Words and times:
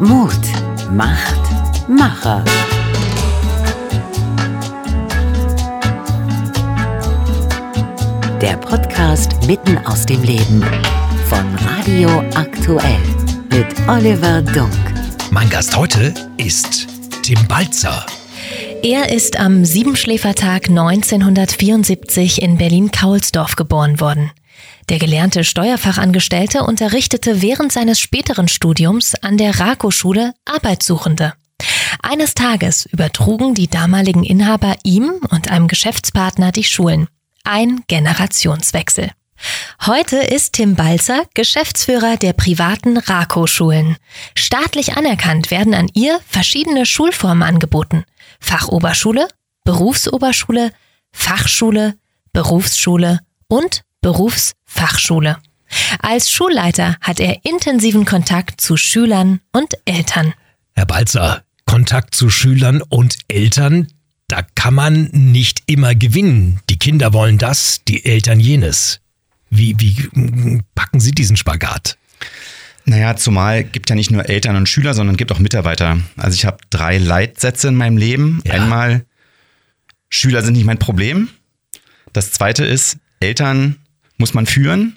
Mut 0.00 0.32
macht 0.90 1.38
Macher. 1.86 2.42
Der 8.40 8.56
Podcast 8.56 9.46
mitten 9.46 9.76
aus 9.84 10.06
dem 10.06 10.22
Leben 10.22 10.64
von 11.28 11.54
Radio 11.66 12.08
Aktuell 12.34 12.98
mit 13.50 13.66
Oliver 13.88 14.40
Dunk. 14.40 14.72
Mein 15.30 15.50
Gast 15.50 15.76
heute 15.76 16.14
ist 16.38 16.86
Tim 17.22 17.46
Balzer. 17.46 18.06
Er 18.82 19.12
ist 19.12 19.38
am 19.38 19.66
Siebenschläfertag 19.66 20.70
1974 20.70 22.40
in 22.40 22.56
Berlin-Kaulsdorf 22.56 23.54
geboren 23.54 24.00
worden. 24.00 24.30
Der 24.90 24.98
gelernte 24.98 25.44
Steuerfachangestellte 25.44 26.64
unterrichtete 26.64 27.40
während 27.42 27.70
seines 27.70 28.00
späteren 28.00 28.48
Studiums 28.48 29.14
an 29.14 29.38
der 29.38 29.60
Rako-Schule 29.60 30.34
Arbeitssuchende. 30.44 31.34
Eines 32.02 32.34
Tages 32.34 32.86
übertrugen 32.86 33.54
die 33.54 33.68
damaligen 33.68 34.24
Inhaber 34.24 34.74
ihm 34.82 35.12
und 35.30 35.48
einem 35.48 35.68
Geschäftspartner 35.68 36.50
die 36.50 36.64
Schulen. 36.64 37.06
Ein 37.44 37.84
Generationswechsel. 37.86 39.12
Heute 39.86 40.16
ist 40.16 40.54
Tim 40.54 40.74
Balzer 40.74 41.22
Geschäftsführer 41.34 42.16
der 42.16 42.32
privaten 42.32 42.96
Rako-Schulen. 42.96 43.96
Staatlich 44.34 44.96
anerkannt 44.96 45.52
werden 45.52 45.72
an 45.72 45.88
ihr 45.94 46.18
verschiedene 46.26 46.84
Schulformen 46.84 47.44
angeboten. 47.44 48.02
Fachoberschule, 48.40 49.28
Berufsoberschule, 49.62 50.72
Fachschule, 51.12 51.94
Berufsschule 52.32 53.20
und 53.46 53.84
Berufsfachschule. 54.00 55.38
Als 56.00 56.30
Schulleiter 56.30 56.96
hat 57.00 57.20
er 57.20 57.44
intensiven 57.44 58.04
Kontakt 58.04 58.60
zu 58.60 58.76
Schülern 58.76 59.40
und 59.52 59.74
Eltern. 59.84 60.34
Herr 60.74 60.86
Balzer, 60.86 61.42
Kontakt 61.66 62.14
zu 62.14 62.30
Schülern 62.30 62.82
und 62.82 63.16
Eltern, 63.28 63.88
da 64.28 64.42
kann 64.54 64.74
man 64.74 65.10
nicht 65.12 65.62
immer 65.66 65.94
gewinnen. 65.94 66.60
Die 66.68 66.78
Kinder 66.78 67.12
wollen 67.12 67.38
das, 67.38 67.82
die 67.86 68.04
Eltern 68.04 68.40
jenes. 68.40 69.00
Wie, 69.50 69.74
wie 69.78 70.62
packen 70.74 71.00
Sie 71.00 71.12
diesen 71.12 71.36
Spagat? 71.36 71.98
Naja, 72.84 73.16
zumal 73.16 73.64
gibt 73.64 73.90
ja 73.90 73.96
nicht 73.96 74.10
nur 74.10 74.28
Eltern 74.28 74.56
und 74.56 74.68
Schüler, 74.68 74.94
sondern 74.94 75.16
gibt 75.16 75.32
auch 75.32 75.38
Mitarbeiter. 75.38 75.98
Also 76.16 76.34
ich 76.34 76.46
habe 76.46 76.58
drei 76.70 76.98
Leitsätze 76.98 77.68
in 77.68 77.74
meinem 77.74 77.96
Leben. 77.96 78.40
Ja. 78.44 78.54
Einmal, 78.54 79.04
Schüler 80.08 80.42
sind 80.42 80.54
nicht 80.54 80.64
mein 80.64 80.78
Problem. 80.78 81.28
Das 82.12 82.32
zweite 82.32 82.64
ist, 82.64 82.98
Eltern 83.20 83.76
muss 84.20 84.34
man 84.34 84.46
führen. 84.46 84.96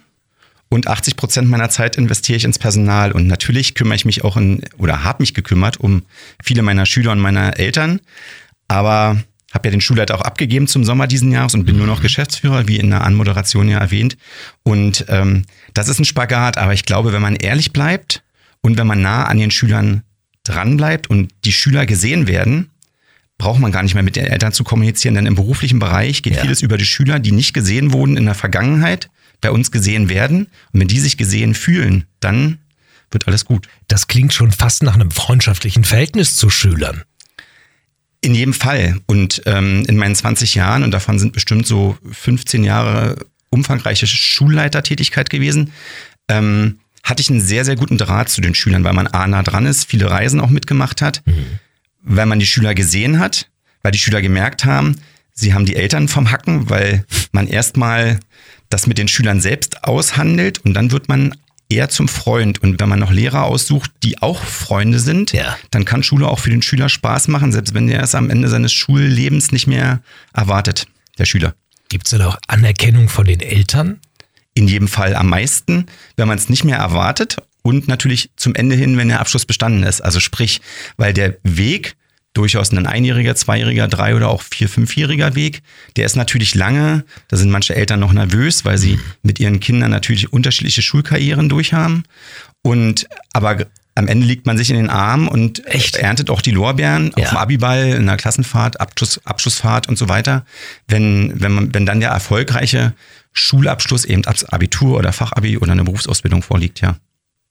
Und 0.70 0.88
80 0.88 1.16
Prozent 1.16 1.50
meiner 1.50 1.70
Zeit 1.70 1.98
investiere 1.98 2.38
ich 2.38 2.46
ins 2.46 2.60
Personal. 2.60 3.12
Und 3.12 3.28
natürlich 3.28 3.76
kümmere 3.76 3.96
ich 3.96 4.06
mich 4.06 4.24
auch 4.24 4.38
in, 4.38 4.64
oder 4.78 5.04
habe 5.04 5.22
mich 5.24 5.34
gekümmert 5.34 5.80
um 5.80 6.04
viele 6.44 6.62
meiner 6.62 6.86
Schüler 6.86 7.12
und 7.12 7.20
meiner 7.20 7.60
Eltern. 7.60 8.02
Aber 8.68 9.18
habe 9.54 9.68
ja 9.68 9.72
den 9.72 9.82
Schulleiter 9.82 10.16
auch 10.16 10.22
abgegeben 10.22 10.68
zum 10.68 10.84
Sommer 10.84 11.06
diesen 11.06 11.32
Jahres 11.32 11.54
und 11.54 11.66
bin 11.66 11.78
nur 11.78 11.86
noch 11.86 12.00
mhm. 12.00 12.04
Geschäftsführer, 12.04 12.68
wie 12.68 12.78
in 12.78 12.90
der 12.90 13.04
Anmoderation 13.04 13.70
ja 13.70 13.78
erwähnt. 13.78 14.18
Und 14.64 15.06
ähm, 15.10 15.46
das 15.74 15.90
ist 15.90 16.00
ein 16.00 16.06
Spagat, 16.06 16.58
aber 16.58 16.74
ich 16.74 16.86
glaube, 16.86 17.14
wenn 17.14 17.22
man 17.22 17.36
ehrlich 17.36 17.72
bleibt 17.72 18.24
und 18.62 18.78
wenn 18.78 18.88
man 18.88 19.02
nah 19.02 19.26
an 19.26 19.38
den 19.38 19.52
Schülern 19.52 20.02
dran 20.44 20.76
bleibt 20.76 21.08
und 21.08 21.32
die 21.46 21.52
Schüler 21.52 21.86
gesehen 21.86 22.28
werden, 22.28 22.72
braucht 23.44 23.60
man 23.60 23.74
gar 23.74 23.84
nicht 23.84 23.94
mehr 23.94 24.04
mit 24.04 24.16
den 24.16 24.26
Eltern 24.26 24.54
zu 24.54 24.64
kommunizieren, 24.64 25.16
denn 25.16 25.26
im 25.26 25.36
beruflichen 25.36 25.78
Bereich 25.78 26.24
geht 26.24 26.38
ja. 26.38 26.42
vieles 26.42 26.62
über 26.62 26.78
die 26.78 26.86
Schüler, 26.86 27.20
die 27.20 27.34
nicht 27.34 27.54
gesehen 27.54 27.92
wurden 27.92 28.16
in 28.16 28.24
der 28.24 28.36
Vergangenheit, 28.36 29.10
bei 29.42 29.52
uns 29.52 29.70
gesehen 29.70 30.08
werden. 30.08 30.48
Und 30.72 30.80
wenn 30.80 30.88
die 30.88 31.02
sich 31.02 31.18
gesehen 31.18 31.54
fühlen, 31.54 32.06
dann 32.22 32.60
wird 33.12 33.28
alles 33.28 33.44
gut. 33.44 33.68
Das 33.90 34.08
klingt 34.08 34.34
schon 34.34 34.54
fast 34.54 34.82
nach 34.82 34.94
einem 34.96 35.12
freundschaftlichen 35.12 35.84
Verhältnis 35.84 36.38
zu 36.38 36.50
Schülern. 36.50 37.04
In 38.22 38.34
jedem 38.34 38.54
Fall. 38.54 39.02
Und 39.08 39.42
ähm, 39.46 39.84
in 39.90 39.98
meinen 39.98 40.16
20 40.16 40.56
Jahren, 40.56 40.84
und 40.84 40.92
davon 40.92 41.20
sind 41.20 41.34
bestimmt 41.34 41.68
so 41.68 41.98
15 42.10 42.64
Jahre 42.64 43.18
umfangreiche 43.50 44.08
Schulleitertätigkeit 44.08 45.30
gewesen, 45.30 45.74
ähm, 46.30 46.80
hatte 47.04 47.22
ich 47.22 47.30
einen 47.30 47.42
sehr, 47.42 47.66
sehr 47.66 47.76
guten 47.76 47.98
Draht 47.98 48.30
zu 48.30 48.40
den 48.40 48.56
Schülern, 48.56 48.86
weil 48.86 48.94
man 48.94 49.08
A 49.08 49.28
nah 49.28 49.44
dran 49.44 49.66
ist, 49.66 49.84
viele 49.84 50.10
Reisen 50.10 50.40
auch 50.40 50.50
mitgemacht 50.50 51.02
hat, 51.02 51.22
mhm. 51.26 51.60
Weil 52.04 52.26
man 52.26 52.40
die 52.40 52.46
Schüler 52.46 52.76
gesehen 52.76 53.20
hat, 53.20 53.50
weil 53.82 53.92
die 53.92 54.00
Schüler 54.00 54.22
gemerkt 54.22 54.66
haben, 54.66 54.98
sie 55.34 55.54
haben 55.54 55.66
die 55.66 55.76
Eltern 55.76 56.08
vom 56.08 56.32
Hacken, 56.32 56.70
weil 56.70 57.06
man 57.32 57.48
erstmal 57.48 58.20
das 58.70 58.88
mit 58.88 58.98
den 58.98 59.08
Schülern 59.08 59.42
selbst 59.42 59.84
aushandelt 59.84 60.60
und 60.60 60.74
dann 60.74 60.92
wird 60.92 61.10
man 61.10 61.36
eher 61.70 61.90
zum 61.90 62.08
Freund. 62.08 62.62
Und 62.62 62.80
wenn 62.80 62.90
man 62.90 63.00
noch 63.00 63.12
Lehrer 63.12 63.44
aussucht, 63.44 63.92
die 64.04 64.22
auch 64.22 64.44
Freunde 64.44 65.00
sind, 65.00 65.32
ja. 65.32 65.58
dann 65.72 65.86
kann 65.86 66.04
Schule 66.04 66.28
auch 66.28 66.40
für 66.40 66.50
den 66.50 66.62
Schüler 66.62 66.90
Spaß 66.90 67.28
machen, 67.30 67.52
selbst 67.52 67.74
wenn 67.74 67.88
der 67.88 68.02
es 68.02 68.16
am 68.16 68.30
Ende 68.30 68.48
seines 68.48 68.74
Schullebens 68.74 69.52
nicht 69.52 69.68
mehr 69.68 70.02
erwartet, 70.34 70.88
der 71.18 71.26
Schüler. 71.26 71.56
Gibt 71.90 72.06
es 72.08 72.12
denn 72.12 72.22
auch 72.22 72.38
Anerkennung 72.48 73.10
von 73.10 73.26
den 73.26 73.40
Eltern? 73.40 74.00
In 74.56 74.68
jedem 74.68 74.88
Fall 74.88 75.16
am 75.16 75.30
meisten, 75.30 75.88
wenn 76.16 76.28
man 76.28 76.38
es 76.38 76.50
nicht 76.50 76.64
mehr 76.64 76.78
erwartet 76.78 77.38
und 77.64 77.88
natürlich 77.88 78.30
zum 78.36 78.54
Ende 78.54 78.76
hin, 78.76 78.98
wenn 78.98 79.08
der 79.08 79.20
Abschluss 79.20 79.46
bestanden 79.46 79.84
ist. 79.84 80.02
Also 80.02 80.20
sprich, 80.20 80.62
weil 80.98 81.14
der 81.14 81.38
Weg 81.44 81.96
durchaus 82.34 82.72
ein 82.72 82.86
einjähriger, 82.86 83.36
zweijähriger, 83.36 83.88
drei- 83.88 84.16
oder 84.16 84.30
auch 84.30 84.42
vier-, 84.42 84.70
fünfjähriger 84.70 85.36
Weg. 85.36 85.62
Der 85.96 86.06
ist 86.06 86.16
natürlich 86.16 86.56
lange. 86.56 87.06
Da 87.28 87.38
sind 87.38 87.52
manche 87.52 87.76
Eltern 87.76 88.00
noch 88.00 88.14
nervös, 88.14 88.66
weil 88.66 88.78
sie 88.78 89.00
mit 89.22 89.40
ihren 89.40 89.60
Kindern 89.60 89.92
natürlich 89.92 90.34
unterschiedliche 90.34 90.82
Schulkarrieren 90.82 91.48
durchhaben. 91.48 92.04
Und 92.62 93.08
aber 93.34 93.68
am 93.96 94.08
Ende 94.08 94.26
liegt 94.26 94.48
man 94.48 94.58
sich 94.58 94.72
in 94.72 94.76
den 94.76 94.90
Armen 94.90 95.28
und 95.28 95.66
Echt? 95.68 95.96
erntet 95.96 96.32
auch 96.32 96.42
die 96.42 96.52
Lorbeeren 96.52 97.12
ja. 97.16 97.24
auf 97.24 97.30
dem 97.30 97.38
Abiball, 97.38 97.90
in 97.90 98.08
der 98.08 98.18
Klassenfahrt, 98.18 98.82
Abschluss, 98.82 99.22
Abschlussfahrt 99.24 99.88
und 99.88 99.98
so 99.98 100.10
weiter. 100.10 100.46
Wenn, 100.88 101.40
wenn, 101.40 101.52
man, 101.52 101.74
wenn 101.74 101.86
dann 101.86 102.00
der 102.00 102.10
erfolgreiche 102.10 102.94
Schulabschluss 103.34 104.06
eben 104.06 104.26
Abitur 104.26 104.98
oder 104.98 105.14
Fachabi 105.14 105.58
oder 105.58 105.74
eine 105.74 105.84
Berufsausbildung 105.84 106.42
vorliegt, 106.42 106.82
ja. 106.82 106.98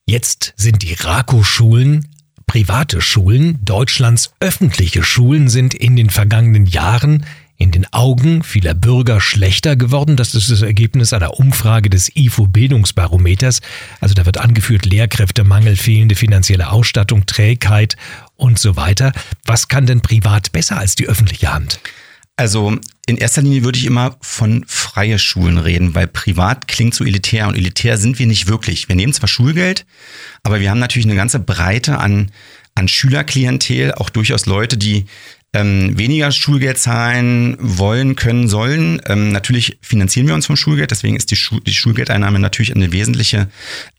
Jetzt 0.06 0.54
sind 0.56 0.82
die 0.82 0.94
RAKO-Schulen 0.94 2.08
Private 2.52 3.00
Schulen, 3.00 3.64
Deutschlands 3.64 4.34
öffentliche 4.40 5.02
Schulen 5.02 5.48
sind 5.48 5.72
in 5.72 5.96
den 5.96 6.10
vergangenen 6.10 6.66
Jahren 6.66 7.24
in 7.56 7.70
den 7.70 7.90
Augen 7.92 8.42
vieler 8.42 8.74
Bürger 8.74 9.22
schlechter 9.22 9.74
geworden. 9.74 10.16
Das 10.16 10.34
ist 10.34 10.50
das 10.50 10.60
Ergebnis 10.60 11.14
einer 11.14 11.38
Umfrage 11.38 11.88
des 11.88 12.14
IFO 12.14 12.48
Bildungsbarometers. 12.48 13.60
Also 14.00 14.14
da 14.14 14.26
wird 14.26 14.36
angeführt 14.36 14.84
Lehrkräftemangel, 14.84 15.76
fehlende 15.76 16.14
finanzielle 16.14 16.70
Ausstattung, 16.70 17.24
Trägheit 17.24 17.96
und 18.36 18.58
so 18.58 18.76
weiter. 18.76 19.12
Was 19.46 19.68
kann 19.68 19.86
denn 19.86 20.02
privat 20.02 20.52
besser 20.52 20.76
als 20.76 20.94
die 20.94 21.06
öffentliche 21.06 21.54
Hand? 21.54 21.80
Also 22.42 22.76
in 23.06 23.18
erster 23.18 23.40
Linie 23.40 23.62
würde 23.62 23.78
ich 23.78 23.86
immer 23.86 24.16
von 24.20 24.64
freie 24.66 25.20
Schulen 25.20 25.58
reden, 25.58 25.94
weil 25.94 26.08
privat 26.08 26.66
klingt 26.66 26.92
so 26.92 27.04
elitär 27.04 27.46
und 27.46 27.54
elitär 27.54 27.98
sind 27.98 28.18
wir 28.18 28.26
nicht 28.26 28.48
wirklich. 28.48 28.88
Wir 28.88 28.96
nehmen 28.96 29.12
zwar 29.12 29.28
Schulgeld, 29.28 29.86
aber 30.42 30.58
wir 30.58 30.68
haben 30.68 30.80
natürlich 30.80 31.06
eine 31.06 31.14
ganze 31.14 31.38
Breite 31.38 31.98
an, 31.98 32.32
an 32.74 32.88
Schülerklientel, 32.88 33.92
auch 33.92 34.10
durchaus 34.10 34.46
Leute, 34.46 34.76
die 34.76 35.04
ähm, 35.52 35.96
weniger 35.96 36.32
Schulgeld 36.32 36.78
zahlen 36.78 37.56
wollen, 37.60 38.16
können, 38.16 38.48
sollen. 38.48 39.00
Ähm, 39.06 39.30
natürlich 39.30 39.78
finanzieren 39.80 40.26
wir 40.26 40.34
uns 40.34 40.46
vom 40.46 40.56
Schulgeld, 40.56 40.90
deswegen 40.90 41.14
ist 41.14 41.30
die, 41.30 41.36
Schu 41.36 41.60
die 41.60 41.74
Schulgeldeinnahme 41.74 42.40
natürlich 42.40 42.74
eine 42.74 42.90
wesentliche, 42.90 43.50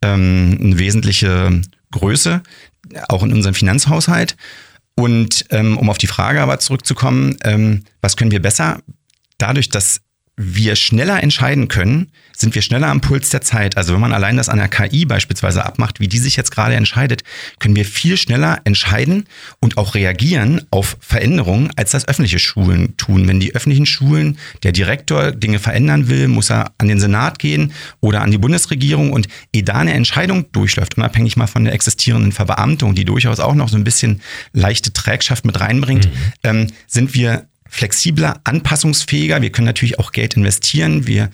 ähm, 0.01 0.59
eine 0.61 0.79
wesentliche 0.79 1.61
Größe, 1.91 2.43
auch 3.07 3.23
in 3.23 3.31
unserem 3.31 3.55
Finanzhaushalt. 3.55 4.35
Und 4.95 5.45
ähm, 5.49 5.77
um 5.77 5.89
auf 5.89 5.97
die 5.97 6.07
Frage 6.07 6.41
aber 6.41 6.59
zurückzukommen, 6.59 7.37
ähm, 7.43 7.83
was 8.01 8.15
können 8.15 8.31
wir 8.31 8.41
besser? 8.41 8.81
Dadurch, 9.37 9.69
dass 9.69 10.01
wir 10.35 10.75
schneller 10.75 11.21
entscheiden 11.21 11.67
können, 11.67 12.11
sind 12.35 12.55
wir 12.55 12.63
schneller 12.63 12.87
am 12.87 13.01
Puls 13.01 13.29
der 13.29 13.41
Zeit. 13.41 13.77
Also 13.77 13.93
wenn 13.93 14.01
man 14.01 14.13
allein 14.13 14.35
das 14.35 14.49
an 14.49 14.57
der 14.57 14.67
KI 14.67 15.05
beispielsweise 15.05 15.63
abmacht, 15.63 15.99
wie 15.99 16.07
die 16.07 16.17
sich 16.17 16.35
jetzt 16.35 16.49
gerade 16.49 16.75
entscheidet, 16.75 17.23
können 17.59 17.75
wir 17.75 17.85
viel 17.85 18.17
schneller 18.17 18.59
entscheiden 18.63 19.25
und 19.59 19.77
auch 19.77 19.93
reagieren 19.93 20.61
auf 20.71 20.97
Veränderungen, 20.99 21.69
als 21.75 21.91
das 21.91 22.07
öffentliche 22.07 22.39
Schulen 22.39 22.97
tun. 22.97 23.27
Wenn 23.27 23.39
die 23.39 23.53
öffentlichen 23.53 23.85
Schulen, 23.85 24.39
der 24.63 24.71
Direktor 24.71 25.31
Dinge 25.31 25.59
verändern 25.59 26.09
will, 26.09 26.27
muss 26.27 26.49
er 26.49 26.71
an 26.79 26.87
den 26.87 26.99
Senat 26.99 27.37
gehen 27.37 27.71
oder 28.01 28.21
an 28.21 28.31
die 28.31 28.39
Bundesregierung 28.39 29.11
und 29.11 29.27
ehe 29.53 29.63
da 29.63 29.75
eine 29.75 29.93
Entscheidung 29.93 30.51
durchläuft, 30.51 30.97
unabhängig 30.97 31.37
mal 31.37 31.47
von 31.47 31.65
der 31.65 31.73
existierenden 31.73 32.31
Verbeamtung, 32.31 32.95
die 32.95 33.05
durchaus 33.05 33.39
auch 33.39 33.53
noch 33.53 33.69
so 33.69 33.77
ein 33.77 33.83
bisschen 33.83 34.21
leichte 34.51 34.91
Trägschaft 34.93 35.45
mit 35.45 35.59
reinbringt, 35.59 36.07
mhm. 36.07 36.11
ähm, 36.43 36.67
sind 36.87 37.13
wir 37.13 37.45
flexibler, 37.73 38.39
anpassungsfähiger. 38.43 39.41
Wir 39.41 39.51
können 39.51 39.65
natürlich 39.65 39.97
auch 39.97 40.11
Geld 40.11 40.35
investieren. 40.35 41.07
Wir 41.07 41.29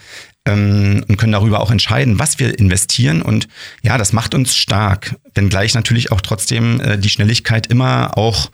ähm, 0.45 1.03
und 1.07 1.17
können 1.17 1.33
darüber 1.33 1.59
auch 1.59 1.69
entscheiden, 1.69 2.17
was 2.17 2.39
wir 2.39 2.57
investieren. 2.57 3.21
Und 3.21 3.49
ja, 3.81 3.97
das 3.97 4.13
macht 4.13 4.33
uns 4.33 4.55
stark, 4.55 5.15
wenngleich 5.35 5.75
natürlich 5.75 6.13
auch 6.13 6.21
trotzdem 6.21 6.79
äh, 6.79 6.97
die 6.97 7.09
Schnelligkeit 7.09 7.67
immer 7.67 8.17
auch 8.17 8.49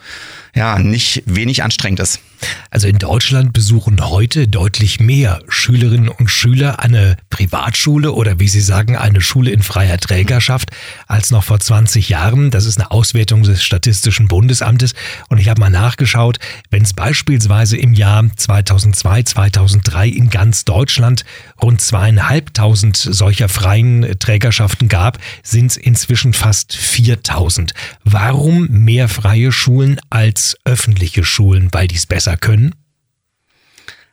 ja 0.56 0.80
nicht 0.80 1.24
wenig 1.26 1.64
anstrengend 1.64 2.00
ist. 2.00 2.22
Also 2.70 2.88
in 2.88 2.98
Deutschland 2.98 3.54
besuchen 3.54 4.10
heute 4.10 4.48
deutlich 4.48 5.00
mehr 5.00 5.40
Schülerinnen 5.48 6.10
und 6.10 6.30
Schüler 6.30 6.80
eine 6.80 7.18
Privatschule 7.30 8.12
oder 8.12 8.40
wie 8.40 8.48
Sie 8.48 8.62
sagen, 8.62 8.96
eine 8.96 9.22
Schule 9.22 9.52
in 9.52 9.64
freier 9.64 9.98
Trägerschaft 9.98 10.72
als 11.08 11.32
noch 11.32 11.44
vor 11.44 11.60
20 11.60 12.10
Jahren. 12.10 12.52
Das 12.52 12.66
ist 12.66 12.80
eine 12.80 12.92
Auswertung 12.92 13.44
des 13.44 13.64
Statistischen 13.64 14.28
Bundesamtes. 14.28 14.94
Und 15.30 15.40
ich 15.40 15.50
habe 15.50 15.62
mal 15.62 15.70
nachgeschaut, 15.70 16.38
wenn 16.70 16.84
es 16.84 16.94
beispielsweise 16.94 17.78
im 17.78 17.94
Jahr 17.94 18.26
2002, 18.36 19.24
2003 19.24 20.08
in 20.08 20.30
ganz 20.30 20.66
Deutschland 20.66 21.26
rund 21.62 21.82
zweieinhalbtausend 21.82 22.98
solcher 22.98 23.50
freien 23.50 24.20
Trägerschaften 24.20 24.88
gab, 24.88 25.20
sind 25.44 25.72
es 25.72 25.78
inzwischen 25.78 26.34
fast 26.34 26.76
4000. 26.76 27.74
Warum 28.04 28.68
mehr 28.68 29.08
freie 29.08 29.52
Schulen 29.52 30.00
als 30.10 30.45
öffentliche 30.66 31.24
Schulen? 31.24 31.70
Weil 31.72 31.88
die 31.88 31.96
es 31.96 32.06
besser 32.06 32.38
können? 32.38 32.76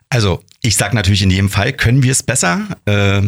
Also, 0.08 0.43
ich 0.62 0.76
sage 0.76 0.94
natürlich 0.94 1.23
in 1.23 1.31
jedem 1.31 1.49
Fall, 1.49 1.73
können 1.73 2.02
wir 2.02 2.12
es 2.12 2.23
besser. 2.23 2.76
Äh, 2.84 3.23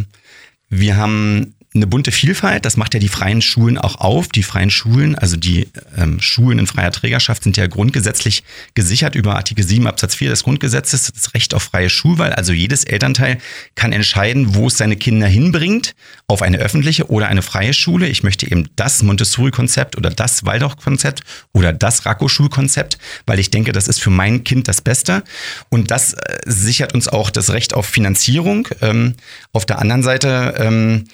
wir 0.69 0.97
haben 0.97 1.55
eine 1.75 1.89
bunte 1.89 2.13
Vielfalt. 2.13 2.65
Das 2.65 2.77
macht 2.77 2.95
ja 2.95 3.01
die 3.01 3.09
freien 3.09 3.43
Schulen 3.43 3.79
auch 3.79 3.97
auf. 3.97 4.29
Die 4.29 4.45
freien 4.45 4.71
Schulen, 4.71 5.17
also 5.17 5.37
die 5.37 5.69
ähm, 5.97 6.21
Schulen 6.21 6.61
in 6.61 6.67
freier 6.69 6.93
Trägerschaft, 6.93 7.43
sind 7.43 7.57
ja 7.57 7.67
grundgesetzlich 7.67 8.45
gesichert 8.75 9.17
über 9.17 9.35
Artikel 9.35 9.67
7 9.67 9.87
Absatz 9.89 10.15
4 10.15 10.31
des 10.31 10.45
Grundgesetzes, 10.45 11.11
das 11.13 11.35
Recht 11.35 11.53
auf 11.53 11.65
freie 11.65 11.91
Schulwahl. 11.91 12.33
Also 12.33 12.53
jedes 12.53 12.85
Elternteil 12.85 13.39
kann 13.75 13.93
entscheiden, 13.93 14.55
wo 14.55 14.69
es 14.69 14.79
seine 14.79 14.97
Kinder 14.97 15.27
hinbringt, 15.27 15.97
auf 16.29 16.43
eine 16.43 16.59
öffentliche 16.59 17.11
oder 17.11 17.27
eine 17.27 17.43
freie 17.43 17.75
Schule. 17.75 18.07
Ich 18.07 18.23
möchte 18.23 18.49
eben 18.49 18.69
das 18.77 19.03
Montessori-Konzept 19.03 19.97
oder 19.97 20.11
das 20.11 20.45
Waldorf-Konzept 20.45 21.23
oder 21.53 21.73
das 21.73 22.07
Racco-Schulkonzept, 22.07 22.99
weil 23.27 23.41
ich 23.41 23.51
denke, 23.51 23.73
das 23.73 23.89
ist 23.89 24.01
für 24.01 24.11
mein 24.11 24.45
Kind 24.45 24.69
das 24.69 24.81
Beste. 24.81 25.25
Und 25.71 25.91
das 25.91 26.13
äh, 26.13 26.39
sichert 26.47 26.95
uns 26.95 27.09
auch 27.09 27.31
das 27.31 27.51
Recht 27.51 27.75
auf 27.75 27.87
Finanzierung. 27.87 28.69
Ähm, 28.81 29.15
auf 29.53 29.67
der 29.67 29.81
anderen 29.81 30.05
Seite 30.05 30.55
ähm, 30.59 31.07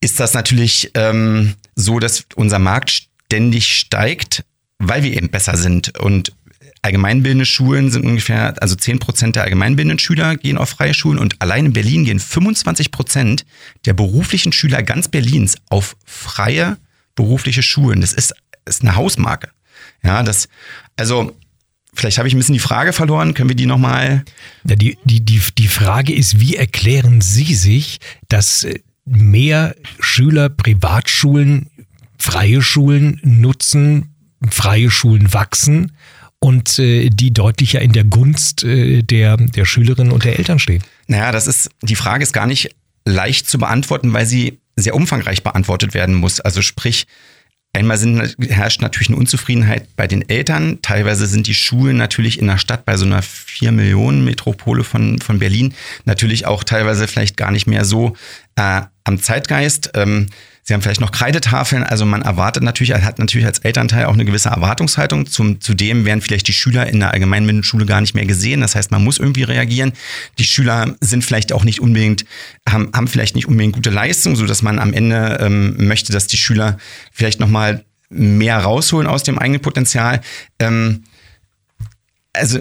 ist 0.00 0.20
das 0.20 0.34
natürlich 0.34 0.90
ähm, 0.94 1.54
so, 1.74 1.98
dass 1.98 2.26
unser 2.34 2.58
Markt 2.58 3.08
ständig 3.26 3.76
steigt, 3.76 4.44
weil 4.78 5.02
wir 5.02 5.12
eben 5.12 5.28
besser 5.28 5.56
sind. 5.56 5.98
Und 5.98 6.32
allgemeinbildende 6.82 7.44
Schulen 7.44 7.90
sind 7.90 8.04
ungefähr, 8.04 8.54
also 8.62 8.74
10 8.74 8.98
Prozent 8.98 9.36
der 9.36 9.44
allgemeinbildenden 9.44 9.98
Schüler 9.98 10.36
gehen 10.36 10.58
auf 10.58 10.70
freie 10.70 10.94
Schulen 10.94 11.18
und 11.18 11.40
allein 11.42 11.66
in 11.66 11.72
Berlin 11.72 12.04
gehen 12.04 12.18
25 12.18 12.90
Prozent 12.90 13.44
der 13.84 13.92
beruflichen 13.92 14.52
Schüler 14.52 14.82
ganz 14.82 15.08
Berlins 15.08 15.56
auf 15.68 15.96
freie 16.04 16.78
berufliche 17.14 17.62
Schulen. 17.62 18.00
Das 18.00 18.14
ist, 18.14 18.34
ist 18.64 18.80
eine 18.82 18.96
Hausmarke. 18.96 19.50
Ja, 20.02 20.22
das, 20.22 20.48
also 20.96 21.36
Vielleicht 21.92 22.18
habe 22.18 22.28
ich 22.28 22.34
ein 22.34 22.38
bisschen 22.38 22.52
die 22.52 22.60
Frage 22.60 22.92
verloren. 22.92 23.34
Können 23.34 23.48
wir 23.48 23.56
die 23.56 23.66
nochmal? 23.66 24.24
Ja, 24.64 24.76
die, 24.76 24.96
die, 25.04 25.20
die, 25.20 25.42
die 25.58 25.66
Frage 25.66 26.14
ist, 26.14 26.38
wie 26.38 26.54
erklären 26.54 27.20
Sie 27.20 27.52
sich, 27.54 27.98
dass 28.28 28.62
äh, 28.62 28.78
mehr 29.04 29.74
Schüler 29.98 30.48
Privatschulen, 30.48 31.70
freie 32.18 32.62
Schulen 32.62 33.20
nutzen, 33.22 34.14
freie 34.50 34.90
Schulen 34.90 35.32
wachsen 35.32 35.92
und 36.38 36.78
äh, 36.78 37.10
die 37.10 37.32
deutlicher 37.32 37.80
in 37.80 37.92
der 37.92 38.04
Gunst 38.04 38.64
äh, 38.64 39.02
der, 39.02 39.36
der 39.36 39.64
Schülerinnen 39.64 40.12
und 40.12 40.24
der 40.24 40.38
Eltern 40.38 40.58
stehen? 40.58 40.82
Naja, 41.06 41.32
das 41.32 41.46
ist, 41.46 41.70
die 41.82 41.96
Frage 41.96 42.22
ist 42.22 42.32
gar 42.32 42.46
nicht 42.46 42.74
leicht 43.04 43.48
zu 43.48 43.58
beantworten, 43.58 44.12
weil 44.12 44.26
sie 44.26 44.60
sehr 44.76 44.94
umfangreich 44.94 45.42
beantwortet 45.42 45.94
werden 45.94 46.14
muss. 46.14 46.40
Also 46.40 46.62
sprich, 46.62 47.06
Einmal 47.72 47.98
sind, 47.98 48.36
herrscht 48.48 48.82
natürlich 48.82 49.10
eine 49.10 49.18
Unzufriedenheit 49.18 49.94
bei 49.94 50.08
den 50.08 50.28
Eltern. 50.28 50.80
Teilweise 50.82 51.26
sind 51.26 51.46
die 51.46 51.54
Schulen 51.54 51.96
natürlich 51.96 52.40
in 52.40 52.48
der 52.48 52.58
Stadt 52.58 52.84
bei 52.84 52.96
so 52.96 53.04
einer 53.04 53.22
vier 53.22 53.70
Millionen 53.70 54.24
Metropole 54.24 54.82
von, 54.82 55.20
von 55.20 55.38
Berlin 55.38 55.72
natürlich 56.04 56.46
auch 56.46 56.64
teilweise 56.64 57.06
vielleicht 57.06 57.36
gar 57.36 57.52
nicht 57.52 57.68
mehr 57.68 57.84
so 57.84 58.16
äh, 58.60 58.82
am 59.04 59.20
Zeitgeist. 59.20 59.90
Ähm, 59.94 60.26
Sie 60.62 60.74
haben 60.74 60.82
vielleicht 60.82 61.00
noch 61.00 61.10
Kreidetafeln. 61.10 61.82
Also 61.82 62.04
man 62.04 62.22
erwartet 62.22 62.62
natürlich, 62.62 62.92
hat 62.92 63.18
natürlich 63.18 63.46
als 63.46 63.58
Elternteil 63.60 64.04
auch 64.04 64.12
eine 64.12 64.24
gewisse 64.24 64.50
Erwartungshaltung. 64.50 65.26
Zum, 65.26 65.60
zudem 65.60 66.04
werden 66.04 66.20
vielleicht 66.20 66.46
die 66.46 66.52
Schüler 66.52 66.86
in 66.86 67.00
der 67.00 67.12
allgemeinen 67.12 67.62
Schule 67.64 67.86
gar 67.86 68.00
nicht 68.00 68.14
mehr 68.14 68.26
gesehen. 68.26 68.60
Das 68.60 68.74
heißt, 68.74 68.90
man 68.90 69.02
muss 69.02 69.18
irgendwie 69.18 69.42
reagieren. 69.42 69.92
Die 70.38 70.44
Schüler 70.44 70.94
sind 71.00 71.24
vielleicht 71.24 71.52
auch 71.52 71.64
nicht 71.64 71.80
unbedingt, 71.80 72.24
haben, 72.68 72.90
haben 72.94 73.08
vielleicht 73.08 73.34
nicht 73.34 73.48
unbedingt 73.48 73.74
gute 73.74 73.90
Leistung, 73.90 74.36
so 74.36 74.46
dass 74.46 74.62
man 74.62 74.78
am 74.78 74.92
Ende 74.92 75.38
ähm, 75.40 75.88
möchte, 75.88 76.12
dass 76.12 76.26
die 76.26 76.36
Schüler 76.36 76.76
vielleicht 77.10 77.40
nochmal 77.40 77.84
mehr 78.10 78.58
rausholen 78.58 79.08
aus 79.08 79.22
dem 79.22 79.38
eigenen 79.38 79.62
Potenzial. 79.62 80.20
Ähm, 80.58 81.04
also 82.32 82.60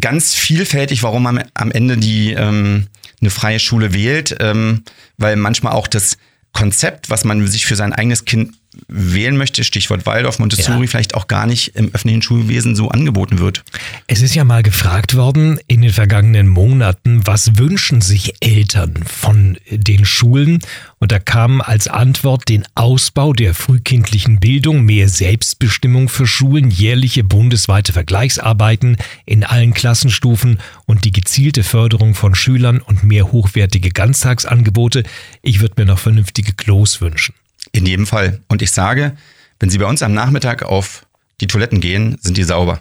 ganz 0.00 0.34
vielfältig, 0.34 1.02
warum 1.02 1.22
man 1.22 1.44
am 1.54 1.70
Ende 1.70 1.96
die 1.96 2.32
ähm, 2.32 2.88
eine 3.20 3.30
freie 3.30 3.60
Schule 3.60 3.94
wählt, 3.94 4.36
ähm, 4.40 4.82
weil 5.16 5.36
manchmal 5.36 5.72
auch 5.72 5.88
das 5.88 6.18
Konzept, 6.52 7.10
was 7.10 7.24
man 7.24 7.46
sich 7.46 7.66
für 7.66 7.76
sein 7.76 7.92
eigenes 7.92 8.24
Kind 8.24 8.54
wählen 8.88 9.36
möchte, 9.36 9.64
Stichwort 9.64 10.06
Waldorf, 10.06 10.38
Montessori, 10.38 10.82
ja. 10.82 10.86
vielleicht 10.86 11.14
auch 11.14 11.26
gar 11.26 11.46
nicht 11.46 11.76
im 11.76 11.86
öffentlichen 11.94 12.22
Schulwesen 12.22 12.76
so 12.76 12.88
angeboten 12.88 13.38
wird. 13.38 13.64
Es 14.06 14.22
ist 14.22 14.34
ja 14.34 14.44
mal 14.44 14.62
gefragt 14.62 15.16
worden 15.16 15.58
in 15.66 15.82
den 15.82 15.92
vergangenen 15.92 16.48
Monaten, 16.48 17.26
was 17.26 17.58
wünschen 17.58 18.00
sich 18.00 18.34
Eltern 18.40 19.04
von 19.06 19.58
den 19.70 20.04
Schulen? 20.04 20.60
Und 20.98 21.12
da 21.12 21.18
kam 21.18 21.60
als 21.60 21.86
Antwort 21.88 22.48
den 22.48 22.64
Ausbau 22.74 23.32
der 23.32 23.54
frühkindlichen 23.54 24.40
Bildung, 24.40 24.84
mehr 24.84 25.08
Selbstbestimmung 25.08 26.08
für 26.08 26.26
Schulen, 26.26 26.70
jährliche 26.70 27.24
bundesweite 27.24 27.92
Vergleichsarbeiten 27.92 28.96
in 29.26 29.44
allen 29.44 29.74
Klassenstufen 29.74 30.60
und 30.86 31.04
die 31.04 31.12
gezielte 31.12 31.62
Förderung 31.62 32.14
von 32.14 32.34
Schülern 32.34 32.80
und 32.80 33.04
mehr 33.04 33.32
hochwertige 33.32 33.90
Ganztagsangebote. 33.90 35.02
Ich 35.42 35.60
würde 35.60 35.74
mir 35.78 35.86
noch 35.86 35.98
vernünftige 35.98 36.54
Klos 36.54 37.00
wünschen. 37.00 37.34
In 37.74 37.86
jedem 37.86 38.06
Fall. 38.06 38.40
Und 38.48 38.62
ich 38.62 38.70
sage, 38.70 39.16
wenn 39.58 39.68
Sie 39.68 39.78
bei 39.78 39.86
uns 39.86 40.02
am 40.02 40.14
Nachmittag 40.14 40.62
auf 40.62 41.06
die 41.40 41.48
Toiletten 41.48 41.80
gehen, 41.80 42.16
sind 42.20 42.36
die 42.36 42.44
sauber. 42.44 42.80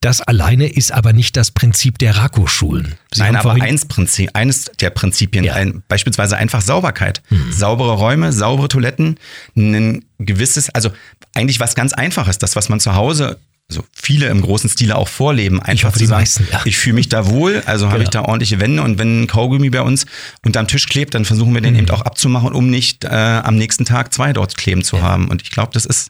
Das 0.00 0.20
alleine 0.20 0.66
ist 0.66 0.90
aber 0.90 1.12
nicht 1.12 1.36
das 1.36 1.52
Prinzip 1.52 1.96
der 1.98 2.16
Rako-Schulen. 2.16 2.96
Nein, 3.16 3.36
aber 3.36 3.52
eins 3.52 3.84
Prinzip, 3.86 4.30
eines 4.34 4.64
der 4.80 4.90
Prinzipien, 4.90 5.44
ja. 5.44 5.54
ein, 5.54 5.84
beispielsweise 5.86 6.36
einfach 6.36 6.60
Sauberkeit. 6.60 7.22
Hm. 7.28 7.52
Saubere 7.52 7.92
Räume, 7.92 8.32
saubere 8.32 8.66
Toiletten, 8.66 9.20
ein 9.54 10.04
gewisses, 10.18 10.70
also 10.70 10.90
eigentlich 11.34 11.60
was 11.60 11.76
ganz 11.76 11.92
Einfaches, 11.92 12.38
das, 12.38 12.56
was 12.56 12.68
man 12.68 12.80
zu 12.80 12.96
Hause 12.96 13.38
also 13.72 13.86
viele 13.94 14.26
im 14.26 14.42
großen 14.42 14.68
Stile 14.68 14.96
auch 14.96 15.08
vorleben, 15.08 15.60
einfach 15.60 15.92
ich 15.92 16.02
zu 16.02 16.06
sagen, 16.06 16.22
meisten, 16.22 16.46
ja. 16.52 16.60
ich 16.64 16.76
fühle 16.76 16.94
mich 16.94 17.08
da 17.08 17.26
wohl, 17.26 17.62
also 17.64 17.86
genau. 17.86 17.92
habe 17.92 18.02
ich 18.02 18.10
da 18.10 18.22
ordentliche 18.22 18.60
Wände 18.60 18.82
und 18.82 18.98
wenn 18.98 19.22
ein 19.22 19.26
Kaugummi 19.26 19.70
bei 19.70 19.80
uns 19.80 20.04
unterm 20.44 20.68
Tisch 20.68 20.86
klebt, 20.86 21.14
dann 21.14 21.24
versuchen 21.24 21.54
wir 21.54 21.62
den 21.62 21.72
mhm. 21.72 21.80
eben 21.80 21.90
auch 21.90 22.02
abzumachen, 22.02 22.52
um 22.52 22.68
nicht 22.68 23.04
äh, 23.04 23.08
am 23.08 23.56
nächsten 23.56 23.86
Tag 23.86 24.12
zwei 24.12 24.34
dort 24.34 24.58
kleben 24.58 24.84
zu 24.84 24.96
ja. 24.96 25.02
haben. 25.02 25.28
Und 25.28 25.40
ich 25.40 25.50
glaube, 25.50 25.70
das 25.72 25.86
ist 25.86 26.08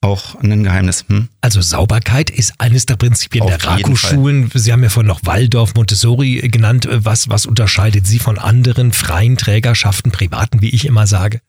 auch 0.00 0.36
ein 0.36 0.62
Geheimnis. 0.62 1.04
Hm? 1.08 1.28
Also 1.40 1.60
Sauberkeit 1.60 2.30
ist 2.30 2.54
eines 2.58 2.86
der 2.86 2.96
Prinzipien 2.96 3.42
Auf 3.42 3.56
der 3.56 3.64
Raku-Schulen. 3.64 4.50
Sie 4.54 4.72
haben 4.72 4.82
ja 4.82 4.88
vorhin 4.88 5.08
noch 5.08 5.20
Waldorf, 5.24 5.74
Montessori 5.74 6.48
genannt. 6.48 6.88
Was, 6.90 7.28
was 7.28 7.46
unterscheidet 7.46 8.06
Sie 8.06 8.18
von 8.18 8.38
anderen 8.38 8.92
freien 8.92 9.36
Trägerschaften, 9.36 10.12
privaten, 10.12 10.60
wie 10.60 10.70
ich 10.70 10.86
immer 10.86 11.06
sage? 11.06 11.40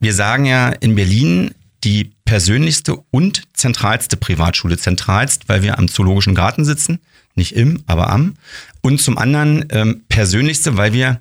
Wir 0.00 0.14
sagen 0.14 0.44
ja 0.44 0.68
in 0.68 0.94
Berlin, 0.96 1.54
die 1.84 2.12
persönlichste 2.24 2.96
und 3.10 3.42
zentralste 3.52 4.16
Privatschule. 4.16 4.78
Zentralst, 4.78 5.48
weil 5.48 5.62
wir 5.62 5.78
am 5.78 5.88
Zoologischen 5.88 6.34
Garten 6.34 6.64
sitzen, 6.64 6.98
nicht 7.34 7.54
im, 7.54 7.82
aber 7.86 8.10
am. 8.10 8.34
Und 8.80 9.00
zum 9.00 9.18
anderen 9.18 9.66
ähm, 9.70 10.02
persönlichste, 10.08 10.76
weil 10.76 10.92
wir 10.92 11.20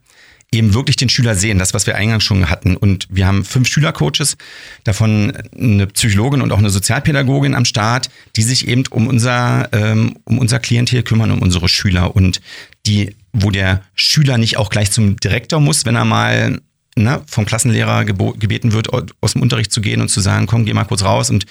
eben 0.53 0.73
wirklich 0.73 0.95
den 0.95 1.09
Schüler 1.09 1.35
sehen, 1.35 1.57
das, 1.57 1.73
was 1.73 1.87
wir 1.87 1.95
eingangs 1.95 2.23
schon 2.23 2.49
hatten. 2.49 2.77
Und 2.77 3.07
wir 3.09 3.25
haben 3.25 3.43
fünf 3.43 3.67
Schülercoaches, 3.67 4.37
davon 4.83 5.33
eine 5.57 5.87
Psychologin 5.87 6.41
und 6.41 6.51
auch 6.51 6.59
eine 6.59 6.69
Sozialpädagogin 6.69 7.55
am 7.55 7.65
Start, 7.65 8.09
die 8.35 8.43
sich 8.43 8.67
eben 8.67 8.83
um 8.91 9.07
unser, 9.07 9.69
ähm, 9.73 10.15
um 10.25 10.37
unser 10.37 10.59
Klientel 10.59 11.03
kümmern, 11.03 11.31
um 11.31 11.41
unsere 11.41 11.67
Schüler 11.67 12.15
und 12.15 12.39
die, 12.85 13.15
wo 13.31 13.49
der 13.49 13.81
Schüler 13.95 14.37
nicht 14.37 14.57
auch 14.57 14.69
gleich 14.69 14.91
zum 14.91 15.17
Direktor 15.17 15.59
muss, 15.59 15.85
wenn 15.85 15.95
er 15.95 16.05
mal 16.05 16.59
ne, 16.95 17.21
vom 17.27 17.45
Klassenlehrer 17.45 18.05
gebeten 18.05 18.71
wird, 18.71 18.89
aus 18.91 19.33
dem 19.33 19.41
Unterricht 19.41 19.71
zu 19.71 19.81
gehen 19.81 20.01
und 20.01 20.09
zu 20.09 20.21
sagen, 20.21 20.45
komm, 20.45 20.65
geh 20.65 20.73
mal 20.73 20.83
kurz 20.85 21.03
raus 21.03 21.29
und 21.29 21.45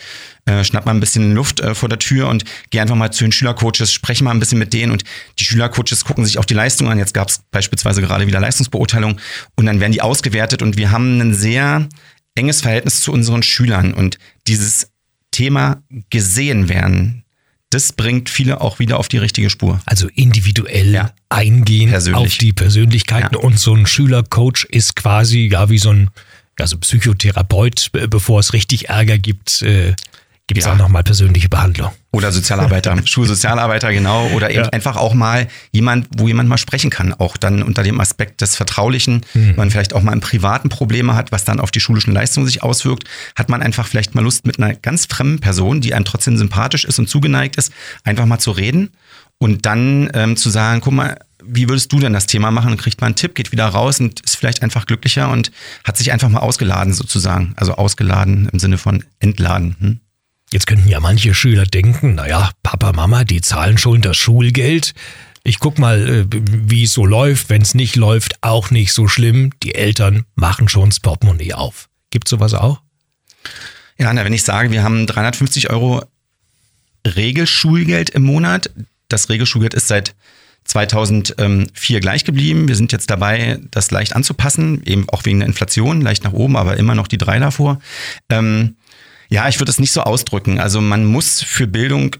äh, 0.44 0.64
schnapp 0.64 0.87
mal 0.87 0.92
ein 0.92 1.00
bisschen 1.00 1.34
Luft 1.34 1.61
äh, 1.61 1.75
vor 1.75 1.88
der 1.88 1.99
Tür 1.99 2.28
und 2.28 2.44
geh 2.70 2.80
einfach 2.80 2.94
mal 2.94 3.12
zu 3.12 3.25
den 3.25 3.32
Schülercoaches, 3.32 3.92
spreche 3.92 4.25
mal 4.25 4.30
ein 4.32 4.40
bisschen 4.40 4.58
mit 4.58 4.72
denen. 4.72 4.92
Und 4.92 5.04
die 5.38 5.44
Schülercoaches 5.44 6.04
gucken 6.04 6.25
sich 6.25 6.38
auch 6.38 6.44
die 6.44 6.54
Leistung 6.54 6.88
an. 6.88 6.99
Jetzt 6.99 7.14
gab 7.14 7.28
es 7.28 7.40
beispielsweise 7.50 8.02
gerade 8.02 8.26
wieder 8.26 8.40
Leistungsbeurteilung. 8.40 9.18
Und 9.56 9.66
dann 9.66 9.80
werden 9.80 9.92
die 9.92 10.02
ausgewertet. 10.02 10.62
Und 10.62 10.76
wir 10.76 10.90
haben 10.90 11.20
ein 11.20 11.34
sehr 11.34 11.88
enges 12.34 12.61
Verhältnis 12.61 13.00
zu 13.00 13.12
unseren 13.12 13.42
Schülern. 13.42 13.94
Und 13.94 14.18
dieses 14.46 14.90
Thema 15.30 15.82
gesehen 16.11 16.68
werden, 16.68 17.25
das 17.72 17.92
bringt 17.92 18.28
viele 18.28 18.60
auch 18.60 18.78
wieder 18.78 18.98
auf 18.98 19.08
die 19.08 19.18
richtige 19.18 19.48
Spur. 19.48 19.80
Also 19.86 20.08
individuell 20.14 20.92
ja. 20.92 21.12
eingehen 21.30 21.90
Persönlich. 21.90 22.20
auf 22.20 22.36
die 22.36 22.52
Persönlichkeiten. 22.52 23.34
Ja. 23.34 23.40
Und 23.40 23.58
so 23.58 23.74
ein 23.74 23.86
Schülercoach 23.86 24.66
ist 24.68 24.94
quasi 24.96 25.48
ja 25.50 25.70
wie 25.70 25.78
so 25.78 25.90
ein 25.90 26.10
also 26.58 26.76
Psychotherapeut, 26.76 27.90
bevor 28.10 28.40
es 28.40 28.52
richtig 28.52 28.90
Ärger 28.90 29.16
gibt, 29.16 29.62
äh, 29.62 29.94
Gibt 30.49 30.58
es 30.58 30.66
ja. 30.66 30.72
auch 30.72 30.76
nochmal 30.76 31.04
persönliche 31.04 31.49
Behandlung. 31.49 31.92
Oder 32.11 32.32
Sozialarbeiter, 32.32 32.96
Schulsozialarbeiter, 33.04 33.92
genau. 33.92 34.26
Oder 34.30 34.50
eben 34.50 34.64
ja. 34.64 34.68
einfach 34.70 34.96
auch 34.96 35.14
mal 35.14 35.49
jemand, 35.70 36.08
wo 36.16 36.26
jemand 36.26 36.49
mal 36.49 36.58
sprechen 36.58 36.90
kann. 36.90 37.14
Auch 37.14 37.37
dann 37.37 37.62
unter 37.62 37.82
dem 37.82 38.00
Aspekt 38.00 38.40
des 38.40 38.56
Vertraulichen, 38.56 39.25
mhm. 39.34 39.54
man 39.56 39.70
vielleicht 39.70 39.94
auch 39.94 40.02
mal 40.02 40.12
im 40.12 40.20
privaten 40.20 40.68
Probleme 40.68 41.14
hat, 41.14 41.32
was 41.32 41.44
dann 41.44 41.61
auf 41.61 41.70
die 41.70 41.80
schulischen 41.80 42.12
Leistungen 42.12 42.46
sich 42.46 42.62
auswirkt, 42.62 43.04
hat 43.37 43.49
man 43.49 43.62
einfach 43.62 43.87
vielleicht 43.87 44.14
mal 44.14 44.22
Lust 44.22 44.46
mit 44.46 44.58
einer 44.58 44.75
ganz 44.75 45.06
fremden 45.06 45.38
Person, 45.38 45.80
die 45.80 45.94
einem 45.94 46.04
trotzdem 46.04 46.37
sympathisch 46.37 46.84
ist 46.84 46.99
und 46.99 47.08
zugeneigt 47.08 47.56
ist, 47.56 47.72
einfach 48.04 48.26
mal 48.26 48.38
zu 48.38 48.50
reden 48.50 48.90
und 49.38 49.64
dann 49.64 50.11
ähm, 50.14 50.37
zu 50.37 50.50
sagen, 50.50 50.80
guck 50.80 50.92
mal, 50.92 51.18
wie 51.44 51.68
würdest 51.68 51.92
du 51.92 51.99
denn 51.99 52.12
das 52.12 52.26
Thema 52.26 52.50
machen? 52.50 52.72
Und 52.72 52.78
kriegt 52.78 53.00
man 53.00 53.08
einen 53.08 53.16
Tipp, 53.16 53.34
geht 53.34 53.52
wieder 53.52 53.66
raus 53.66 54.00
und 54.00 54.20
ist 54.20 54.37
vielleicht 54.37 54.62
einfach 54.62 54.87
glücklicher 54.87 55.30
und 55.30 55.50
hat 55.84 55.96
sich 55.96 56.12
einfach 56.12 56.28
mal 56.28 56.40
ausgeladen 56.40 56.92
sozusagen. 56.92 57.52
Also 57.56 57.75
ausgeladen 57.75 58.49
im 58.52 58.58
Sinne 58.58 58.78
von 58.78 59.04
entladen. 59.18 59.76
Hm? 59.80 60.00
Jetzt 60.52 60.66
könnten 60.66 60.88
ja 60.88 61.00
manche 61.00 61.35
Schüler 61.35 61.64
denken, 61.64 62.16
naja, 62.16 62.50
Papa, 62.62 62.92
Mama, 62.92 63.25
die 63.25 63.40
zahlen 63.40 63.78
schon 63.78 64.02
das 64.02 64.18
Schulgeld. 64.18 64.92
Ich 65.44 65.59
guck 65.59 65.78
mal, 65.78 66.09
äh, 66.09 66.26
wie 66.30 66.85
es 66.85 66.92
so 66.92 67.06
läuft. 67.06 67.49
Wenn 67.49 67.62
es 67.62 67.75
nicht 67.75 67.97
läuft, 67.97 68.37
auch 68.42 68.71
nicht 68.71 68.92
so 68.92 69.09
schlimm. 69.09 69.52
Die 69.62 69.75
Eltern 69.75 70.25
machen 70.35 70.68
schon 70.68 70.90
das 70.90 71.00
Portemonnaie 71.00 71.54
auf. 71.54 71.88
Gibt 72.11 72.28
sowas 72.28 72.52
auch? 72.52 72.82
Ja, 73.99 74.12
na, 74.12 74.25
wenn 74.25 74.35
ich 74.35 74.42
sage, 74.42 74.71
wir 74.71 74.82
haben 74.82 75.06
350 75.06 75.71
Euro 75.71 76.04
Regelschulgeld 77.06 78.11
im 78.11 78.23
Monat. 78.23 78.71
Das 79.09 79.30
Regelschulgeld 79.30 79.73
ist 79.73 79.88
seit 79.88 80.14
2004 80.64 82.00
gleich 82.00 82.25
geblieben. 82.25 82.68
Wir 82.68 82.76
sind 82.76 82.92
jetzt 82.92 83.11
dabei, 83.11 83.59
das 83.71 83.90
leicht 83.90 84.14
anzupassen, 84.14 84.82
eben 84.85 85.09
auch 85.09 85.25
wegen 85.25 85.40
der 85.40 85.49
Inflation, 85.49 86.02
leicht 86.02 86.25
nach 86.25 86.35
oben, 86.35 86.56
aber 86.56 86.76
immer 86.76 86.94
noch 86.94 87.09
die 87.09 87.18
drei 87.18 87.38
davor. 87.38 87.80
Ähm, 88.28 88.76
ja, 89.32 89.48
ich 89.48 89.58
würde 89.58 89.70
es 89.70 89.78
nicht 89.78 89.92
so 89.92 90.02
ausdrücken. 90.02 90.60
Also 90.60 90.82
man 90.82 91.06
muss 91.06 91.40
für 91.40 91.66
Bildung 91.66 92.16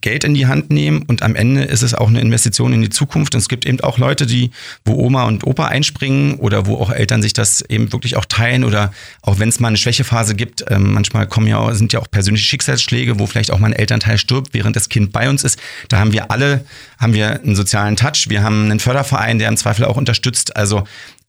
Geld 0.00 0.24
in 0.24 0.32
die 0.32 0.46
Hand 0.46 0.70
nehmen 0.70 1.02
und 1.02 1.22
am 1.22 1.34
Ende 1.34 1.64
ist 1.64 1.82
es 1.82 1.94
auch 1.94 2.08
eine 2.08 2.20
Investition 2.20 2.72
in 2.72 2.80
die 2.80 2.88
Zukunft. 2.88 3.34
Und 3.34 3.40
es 3.40 3.48
gibt 3.48 3.66
eben 3.66 3.80
auch 3.80 3.98
Leute, 3.98 4.24
die, 4.24 4.50
wo 4.84 4.94
Oma 4.94 5.24
und 5.24 5.44
Opa 5.44 5.66
einspringen 5.66 6.36
oder 6.36 6.64
wo 6.64 6.76
auch 6.76 6.90
Eltern 6.90 7.20
sich 7.20 7.34
das 7.34 7.60
eben 7.60 7.92
wirklich 7.92 8.16
auch 8.16 8.24
teilen 8.24 8.64
oder 8.64 8.92
auch 9.20 9.40
wenn 9.40 9.48
es 9.50 9.60
mal 9.60 9.68
eine 9.68 9.76
Schwächephase 9.76 10.36
gibt, 10.36 10.62
äh, 10.62 10.78
manchmal 10.78 11.26
kommen 11.26 11.48
ja, 11.48 11.74
sind 11.74 11.92
ja 11.92 12.00
auch 12.00 12.10
persönliche 12.10 12.46
Schicksalsschläge, 12.46 13.18
wo 13.18 13.26
vielleicht 13.26 13.50
auch 13.50 13.58
mal 13.58 13.66
ein 13.66 13.72
Elternteil 13.74 14.16
stirbt, 14.16 14.54
während 14.54 14.74
das 14.74 14.88
Kind 14.88 15.12
bei 15.12 15.28
uns 15.28 15.44
ist. 15.44 15.58
Da 15.88 15.98
haben 15.98 16.12
wir 16.12 16.30
alle, 16.30 16.64
haben 16.98 17.12
wir 17.12 17.42
einen 17.42 17.56
sozialen 17.56 17.96
Touch. 17.96 18.26
Wir 18.28 18.42
haben 18.42 18.64
einen 18.64 18.80
Förderverein, 18.80 19.38
der 19.38 19.48
im 19.48 19.56
Zweifel 19.58 19.84
auch 19.84 19.96
unterstützt. 19.96 20.56
Also 20.56 20.84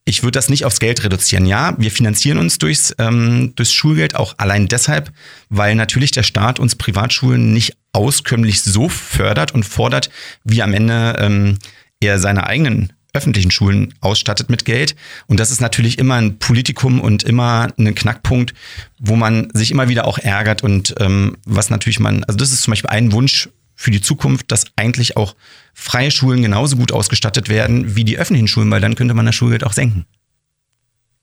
ich 0.06 0.22
würde 0.22 0.38
das 0.38 0.50
nicht 0.50 0.66
aufs 0.66 0.80
Geld 0.80 1.04
reduzieren. 1.04 1.48
Ja, 1.48 1.76
wir 1.80 1.92
finanzieren 1.92 2.38
uns 2.38 2.60
durchs, 2.60 2.94
ähm, 3.00 3.54
durchs 3.56 3.74
Schulgeld 3.74 4.16
auch 4.16 4.36
allein 4.38 4.68
deshalb, 4.68 5.12
weil 5.50 5.76
natürlich 5.76 6.12
der 6.12 6.24
Staat 6.24 6.60
uns 6.60 6.76
Privatschulen 6.76 7.52
nicht 7.54 7.76
auskömmlich 7.92 8.62
so 8.62 8.88
fördert 8.88 9.54
und 9.54 9.64
fordert, 9.64 10.12
wie 10.44 10.62
am 10.62 10.74
Ende 10.74 11.16
ähm, 11.20 11.58
er 12.00 12.20
seine 12.20 12.46
eigenen 12.46 12.94
öffentlichen 13.14 13.50
Schulen 13.50 13.94
ausstattet 14.02 14.50
mit 14.50 14.66
Geld. 14.66 14.96
Und 15.28 15.40
das 15.40 15.50
ist 15.50 15.62
natürlich 15.62 15.98
immer 15.98 16.16
ein 16.16 16.38
Politikum 16.38 17.00
und 17.00 17.24
immer 17.24 17.70
ein 17.80 17.96
Knackpunkt, 17.96 18.54
wo 19.00 19.16
man 19.16 19.50
sich 19.54 19.72
immer 19.72 19.88
wieder 19.88 20.06
auch 20.06 20.20
ärgert 20.20 20.64
und 20.64 20.94
ähm, 21.00 21.38
was 21.46 21.70
natürlich 21.70 22.00
man, 22.00 22.24
also 22.26 22.38
das 22.38 22.52
ist 22.52 22.62
zum 22.62 22.74
Beispiel 22.74 22.90
ein 22.90 23.12
Wunsch 23.12 23.50
für 23.75 23.91
die 23.91 24.01
Zukunft, 24.01 24.51
dass 24.51 24.65
eigentlich 24.75 25.17
auch 25.17 25.36
freie 25.74 26.12
Schulen 26.12 26.41
genauso 26.41 26.77
gut 26.77 26.91
ausgestattet 26.91 27.50
werden 27.50 27.96
wie 27.96 28.05
die 28.05 28.17
öffentlichen 28.17 28.48
Schulen, 28.48 28.72
weil 28.72 28.82
dann 28.82 28.96
könnte 28.96 29.13
man 29.13 29.25
das 29.25 29.36
Schulgeld 29.36 29.63
auch 29.63 29.74
senken. 29.74 30.05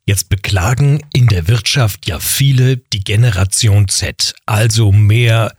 Jetzt 0.05 0.29
beklagen 0.29 1.01
in 1.13 1.29
der 1.29 1.49
Wirtschaft 1.49 2.07
ja 2.09 2.19
viele 2.19 2.77
die 2.77 3.05
Generation 3.05 3.89
Z, 3.89 4.35
also 4.47 4.91
mehr 4.91 5.55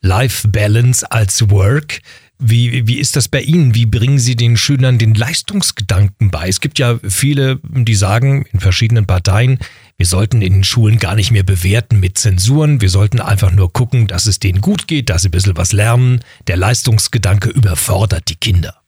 Life 0.00 0.48
Balance 0.48 1.10
als 1.10 1.50
Work. 1.50 2.00
Wie, 2.38 2.86
wie 2.86 2.98
ist 2.98 3.16
das 3.16 3.28
bei 3.28 3.40
Ihnen? 3.40 3.74
Wie 3.74 3.86
bringen 3.86 4.18
Sie 4.18 4.36
den 4.36 4.56
Schülern 4.56 4.98
den 4.98 5.14
Leistungsgedanken 5.14 6.30
bei? 6.30 6.48
Es 6.48 6.60
gibt 6.60 6.78
ja 6.78 6.98
viele, 7.02 7.60
die 7.62 7.94
sagen 7.94 8.44
in 8.52 8.60
verschiedenen 8.60 9.06
Parteien, 9.06 9.58
wir 9.98 10.06
sollten 10.06 10.42
in 10.42 10.52
den 10.52 10.64
Schulen 10.64 10.98
gar 10.98 11.14
nicht 11.14 11.30
mehr 11.30 11.42
bewerten 11.42 12.00
mit 12.00 12.18
Zensuren. 12.18 12.80
Wir 12.80 12.90
sollten 12.90 13.20
einfach 13.20 13.50
nur 13.50 13.72
gucken, 13.72 14.06
dass 14.06 14.26
es 14.26 14.38
denen 14.38 14.60
gut 14.60 14.88
geht, 14.88 15.08
dass 15.08 15.22
sie 15.22 15.28
ein 15.28 15.30
bisschen 15.30 15.56
was 15.56 15.72
lernen. 15.72 16.20
Der 16.46 16.56
Leistungsgedanke 16.56 17.48
überfordert 17.48 18.28
die 18.28 18.36
Kinder. 18.36 18.82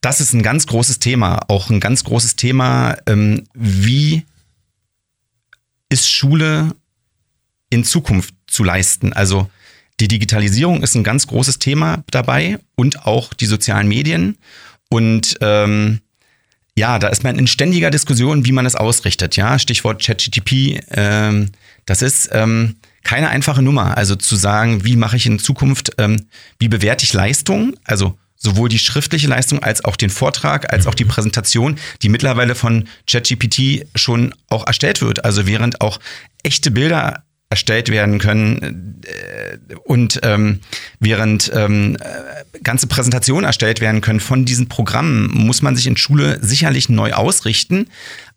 Das 0.00 0.20
ist 0.20 0.32
ein 0.32 0.42
ganz 0.42 0.66
großes 0.66 0.98
Thema. 0.98 1.40
Auch 1.48 1.68
ein 1.68 1.78
ganz 1.78 2.04
großes 2.04 2.36
Thema, 2.36 2.96
ähm, 3.06 3.44
wie 3.54 4.24
ist 5.90 6.10
Schule 6.10 6.74
in 7.68 7.84
Zukunft 7.84 8.34
zu 8.46 8.64
leisten? 8.64 9.12
Also 9.12 9.50
die 10.00 10.08
Digitalisierung 10.08 10.82
ist 10.82 10.94
ein 10.94 11.04
ganz 11.04 11.26
großes 11.26 11.58
Thema 11.58 12.02
dabei 12.10 12.58
und 12.76 13.06
auch 13.06 13.34
die 13.34 13.46
sozialen 13.46 13.88
Medien. 13.88 14.38
Und 14.88 15.36
ähm, 15.40 16.00
ja, 16.74 16.98
da 16.98 17.08
ist 17.08 17.22
man 17.22 17.38
in 17.38 17.46
ständiger 17.46 17.90
Diskussion, 17.90 18.46
wie 18.46 18.52
man 18.52 18.64
es 18.64 18.76
ausrichtet. 18.76 19.36
Ja, 19.36 19.58
Stichwort 19.58 20.02
ChatGTP. 20.02 20.80
Ähm, 20.90 21.50
das 21.84 22.00
ist 22.00 22.30
ähm, 22.32 22.76
keine 23.04 23.28
einfache 23.28 23.62
Nummer. 23.62 23.96
Also 23.96 24.16
zu 24.16 24.36
sagen, 24.36 24.84
wie 24.84 24.96
mache 24.96 25.16
ich 25.16 25.26
in 25.26 25.38
Zukunft, 25.38 25.92
ähm, 25.98 26.26
wie 26.58 26.68
bewerte 26.68 27.04
ich 27.04 27.12
Leistung? 27.12 27.74
Also 27.84 28.18
sowohl 28.36 28.68
die 28.68 28.78
schriftliche 28.78 29.28
Leistung 29.28 29.62
als 29.62 29.84
auch 29.84 29.96
den 29.96 30.10
Vortrag, 30.10 30.72
als 30.72 30.86
auch 30.86 30.94
die 30.94 31.04
Präsentation, 31.04 31.78
die 32.02 32.08
mittlerweile 32.08 32.54
von 32.54 32.88
ChatGPT 33.06 33.86
schon 33.94 34.34
auch 34.48 34.66
erstellt 34.66 35.00
wird. 35.02 35.24
Also 35.24 35.46
während 35.46 35.80
auch 35.80 36.00
echte 36.42 36.70
Bilder 36.70 37.22
erstellt 37.52 37.90
werden 37.90 38.18
können 38.18 39.02
äh, 39.04 39.74
und 39.84 40.20
ähm, 40.22 40.60
während 41.00 41.52
ähm, 41.54 41.98
äh, 42.00 42.58
ganze 42.62 42.86
Präsentationen 42.86 43.44
erstellt 43.44 43.82
werden 43.82 44.00
können 44.00 44.20
von 44.20 44.46
diesen 44.46 44.70
Programmen, 44.70 45.30
muss 45.34 45.60
man 45.60 45.76
sich 45.76 45.86
in 45.86 45.98
Schule 45.98 46.38
sicherlich 46.40 46.88
neu 46.88 47.12
ausrichten. 47.12 47.90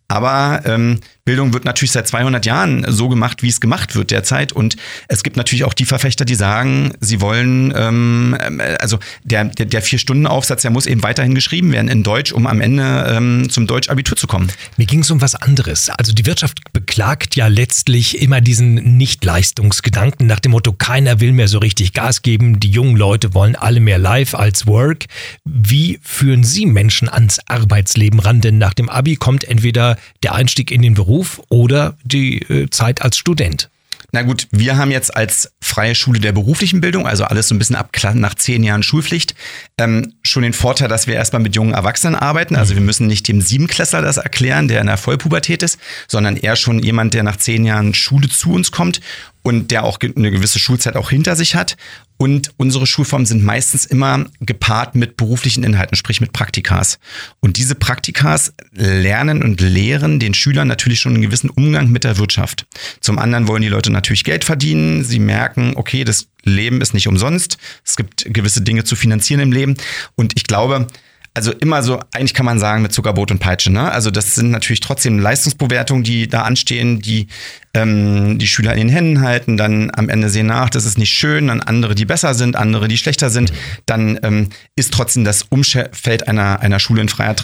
Aber 0.10 0.64
ähm, 0.66 1.00
Bildung 1.26 1.54
wird 1.54 1.66
natürlich 1.66 1.92
seit 1.92 2.08
200 2.08 2.46
Jahren 2.46 2.86
so 2.88 3.10
gemacht, 3.10 3.42
wie 3.42 3.50
es 3.50 3.60
gemacht 3.60 3.96
wird 3.96 4.12
derzeit. 4.12 4.54
Und 4.54 4.76
es 5.08 5.24
gibt 5.24 5.38
natürlich 5.38 5.64
auch 5.64 5.74
die 5.74 5.86
Verfechter, 5.86 6.24
die 6.24 6.36
sagen, 6.36 6.94
sie 7.00 7.20
wollen, 7.20 7.74
ähm, 7.76 8.38
äh, 8.40 8.76
also 8.76 9.00
der, 9.24 9.46
der, 9.46 9.66
der 9.66 9.82
Vier-Stunden-Aufsatz, 9.82 10.62
der 10.62 10.70
muss 10.70 10.86
eben 10.86 11.02
weiterhin 11.02 11.34
geschrieben 11.34 11.72
werden 11.72 11.88
in 11.88 12.04
Deutsch, 12.04 12.32
um 12.32 12.46
am 12.46 12.62
Ende 12.62 13.08
ähm, 13.10 13.50
zum 13.50 13.66
Deutsch-Abitur 13.66 14.16
zu 14.16 14.28
kommen. 14.28 14.52
Mir 14.78 14.86
ging 14.86 15.00
es 15.00 15.10
um 15.10 15.20
was 15.20 15.34
anderes. 15.34 15.90
Also 15.90 16.14
die 16.14 16.28
Wirtschaft 16.28 16.60
beklagt 16.74 17.36
ja 17.36 17.48
letztlich 17.48 18.22
immer 18.22 18.40
diesen 18.40 18.76
Nicht-Leistungsgedanken 18.98 20.28
nach 20.28 20.40
dem 20.40 20.52
Motto, 20.52 20.74
keiner 20.74 21.22
will 21.22 21.32
mehr 21.32 21.48
so 21.48 21.58
richtig 21.58 21.94
Gas 21.94 22.22
geben, 22.22 22.60
die 22.60 22.70
jungen 22.70 22.98
Leute 22.98 23.34
wollen 23.34 23.56
alle 23.56 23.80
mehr 23.80 23.98
live 23.98 24.36
als 24.36 24.68
Work. 24.68 25.06
Wie 25.44 25.98
führen 26.04 26.44
Sie 26.44 26.68
Menschen 26.68 27.10
ans 27.10 27.40
Arbeitsleben 27.48 28.20
ran? 28.20 28.42
Denn 28.42 28.60
nach 28.60 28.76
dem 28.76 28.90
Abi 28.90 29.16
kommt 29.16 29.44
entweder 29.44 29.98
der 30.22 30.36
Einstieg 30.36 30.70
in 30.70 30.84
den 30.84 30.94
Beruf 30.94 31.15
Beruf 31.16 31.42
oder 31.48 31.98
die 32.04 32.42
äh, 32.42 32.70
Zeit 32.70 33.02
als 33.02 33.18
Student? 33.18 33.70
Na 34.12 34.22
gut, 34.22 34.48
wir 34.52 34.78
haben 34.78 34.92
jetzt 34.92 35.16
als 35.16 35.52
freie 35.62 35.96
Schule 35.96 36.20
der 36.20 36.32
beruflichen 36.32 36.80
Bildung, 36.80 37.08
also 37.08 37.24
alles 37.24 37.48
so 37.48 37.56
ein 37.56 37.60
bisschen 37.60 37.76
ab 37.76 37.90
nach 38.14 38.36
zehn 38.36 38.64
Jahren 38.64 38.84
Schulpflicht, 38.84 39.34
ähm, 39.78 40.14
schon 40.24 40.44
den 40.44 40.54
Vorteil, 40.54 40.88
dass 40.88 41.08
wir 41.08 41.16
erstmal 41.16 41.42
mit 41.42 41.56
jungen 41.56 41.74
Erwachsenen 41.74 42.16
arbeiten. 42.16 42.56
Also 42.56 42.76
wir 42.76 42.82
müssen 42.82 43.08
nicht 43.08 43.28
dem 43.28 43.42
Siebenklässler 43.42 44.02
das 44.02 44.18
erklären, 44.18 44.68
der 44.68 44.82
in 44.82 44.88
der 44.88 44.98
Vollpubertät 44.98 45.64
ist, 45.64 45.80
sondern 46.08 46.38
eher 46.38 46.56
schon 46.56 46.80
jemand, 46.80 47.14
der 47.14 47.24
nach 47.24 47.38
zehn 47.38 47.66
Jahren 47.66 47.94
Schule 47.94 48.30
zu 48.30 48.54
uns 48.54 48.72
kommt 48.72 49.00
und 49.42 49.72
der 49.72 49.84
auch 49.84 50.00
eine 50.02 50.32
gewisse 50.32 50.60
Schulzeit 50.60 50.96
auch 50.96 51.10
hinter 51.10 51.36
sich 51.36 51.56
hat. 51.56 51.78
Und 52.18 52.52
unsere 52.58 52.88
Schulformen 52.88 53.26
sind 53.26 53.44
meistens 53.44 53.86
immer 53.86 54.26
gepaart 54.40 54.96
mit 54.96 55.18
beruflichen 55.18 55.64
Inhalten, 55.64 55.98
sprich 55.98 56.22
mit 56.22 56.32
Praktikas. 56.32 57.00
Und 57.42 57.58
diese 57.58 57.76
Praktikas 57.76 58.54
lernen 58.72 59.44
und 59.44 59.60
lehren 59.60 60.20
den 60.20 60.34
Schülern 60.34 60.68
natürlich 60.68 61.00
schon 61.02 61.14
einen 61.14 61.24
gewissen 61.24 61.50
Umgang 61.50 61.92
mit 61.92 62.04
der 62.04 62.18
Wirtschaft. 62.18 62.66
Zum 63.02 63.20
anderen 63.20 63.48
wollen 63.48 63.62
die 63.62 63.68
Leute 63.68 63.92
natürlich 63.92 64.24
Geld 64.24 64.46
verdienen. 64.46 65.04
Sie 65.04 65.20
merken, 65.20 65.74
okay, 65.76 66.04
das 66.06 66.28
Leben 66.44 66.82
ist 66.82 66.94
nicht 66.94 67.08
umsonst. 67.08 67.58
Es 67.84 67.96
gibt 67.96 68.26
gewisse 68.34 68.62
Dinge 68.62 68.86
zu 68.86 68.96
finanzieren 68.96 69.42
im 69.42 69.52
Leben. 69.52 69.76
Und 70.16 70.34
ich 70.36 70.46
glaube, 70.46 70.88
also 71.36 71.52
immer 71.52 71.84
so, 71.84 72.00
eigentlich 72.14 72.34
kann 72.34 72.46
man 72.46 72.60
sagen, 72.60 72.82
mit 72.82 72.94
Zuckerbrot 72.94 73.30
und 73.30 73.40
Peitsche. 73.40 73.72
Ne? 73.72 73.92
Also 73.92 74.10
das 74.10 74.36
sind 74.36 74.52
natürlich 74.52 74.80
trotzdem 74.80 75.20
Leistungsbewertungen, 75.20 76.04
die 76.04 76.30
da 76.30 76.44
anstehen, 76.44 77.02
die 77.02 77.28
ähm, 77.74 78.40
die 78.40 78.48
Schüler 78.48 78.72
in 78.72 78.88
den 78.88 78.90
Händen 78.90 79.22
halten, 79.22 79.58
dann 79.58 79.92
am 79.94 80.08
Ende 80.08 80.30
sehen 80.30 80.48
nach, 80.48 80.70
das 80.70 80.86
ist 80.86 80.98
nicht 80.98 81.12
schön, 81.12 81.48
dann 81.48 81.62
andere, 81.62 81.94
die 81.94 82.06
besser 82.06 82.34
sind, 82.34 82.56
andere, 82.56 82.88
die 82.88 82.98
schlechter 82.98 83.30
sind. 83.30 83.52
Dann 83.86 84.18
ähm, 84.24 84.50
ist 84.78 84.94
trotzdem 84.94 85.26
das 85.26 85.44
Umfeld 85.44 86.28
einer, 86.30 86.62
einer 86.62 86.80
Schule 86.80 87.02
in 87.02 87.10
freier 87.10 87.36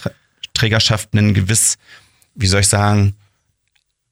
Trägerschaft 0.53 1.13
ein 1.13 1.33
gewiss, 1.33 1.77
wie 2.33 2.47
soll 2.47 2.61
ich 2.61 2.69
sagen, 2.69 3.15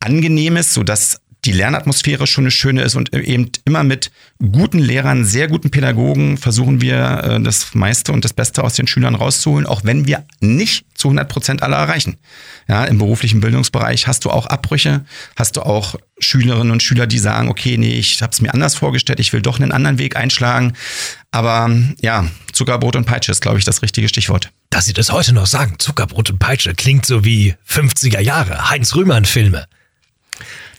angenehmes, 0.01 0.74
sodass 0.74 1.21
die 1.46 1.51
Lernatmosphäre 1.53 2.27
schon 2.27 2.43
eine 2.43 2.51
schöne 2.51 2.81
ist 2.81 2.96
und 2.96 3.13
eben 3.13 3.50
immer 3.65 3.84
mit 3.84 4.12
guten 4.39 4.79
Lehrern, 4.79 5.24
sehr 5.24 5.48
guten 5.48 5.72
Pädagogen 5.72 6.38
versuchen 6.38 6.81
wir 6.81 7.24
äh, 7.24 7.41
das 7.41 7.74
meiste 7.74 8.12
und 8.12 8.25
das 8.25 8.34
Beste 8.34 8.63
aus 8.63 8.74
den 8.74 8.88
Schülern 8.88 9.15
rauszuholen, 9.15 9.65
auch 9.65 9.84
wenn 9.84 10.05
wir 10.05 10.25
nicht 10.41 10.86
zu 10.96 11.08
100 11.08 11.29
Prozent 11.29 11.63
alle 11.63 11.75
erreichen. 11.75 12.17
Ja, 12.67 12.84
im 12.84 12.98
beruflichen 12.98 13.39
Bildungsbereich 13.39 14.05
hast 14.05 14.25
du 14.25 14.31
auch 14.31 14.48
Abbrüche, 14.48 15.05
hast 15.38 15.55
du 15.55 15.62
auch 15.62 15.96
Schülerinnen 16.19 16.72
und 16.72 16.84
Schüler, 16.84 17.08
die 17.08 17.19
sagen, 17.19 17.48
okay, 17.48 17.77
nee, 17.77 17.98
ich 17.98 18.22
habe 18.22 18.34
es 18.34 18.41
mir 18.41 18.53
anders 18.53 18.75
vorgestellt, 18.75 19.19
ich 19.19 19.31
will 19.31 19.41
doch 19.41 19.60
einen 19.60 19.72
anderen 19.72 19.98
Weg 19.98 20.17
einschlagen. 20.17 20.74
Aber 21.31 21.72
ja, 22.01 22.25
Zuckerbrot 22.51 22.98
und 22.98 23.05
Peitsche 23.05 23.31
ist, 23.31 23.41
glaube 23.41 23.60
ich, 23.60 23.65
das 23.65 23.81
richtige 23.81 24.10
Stichwort. 24.10 24.51
Dass 24.69 24.86
Sie 24.86 24.93
das 24.93 25.12
heute 25.12 25.34
noch 25.34 25.48
sagen, 25.48 25.75
Zuckerbrot 25.79 26.31
und 26.31 26.39
Peitsche, 26.39 26.75
klingt 26.75 27.05
so 27.05 27.24
wie 27.24 27.55
50er 27.67 28.19
Jahre, 28.19 28.69
Heinz-Rühmann-Filme. 28.69 29.67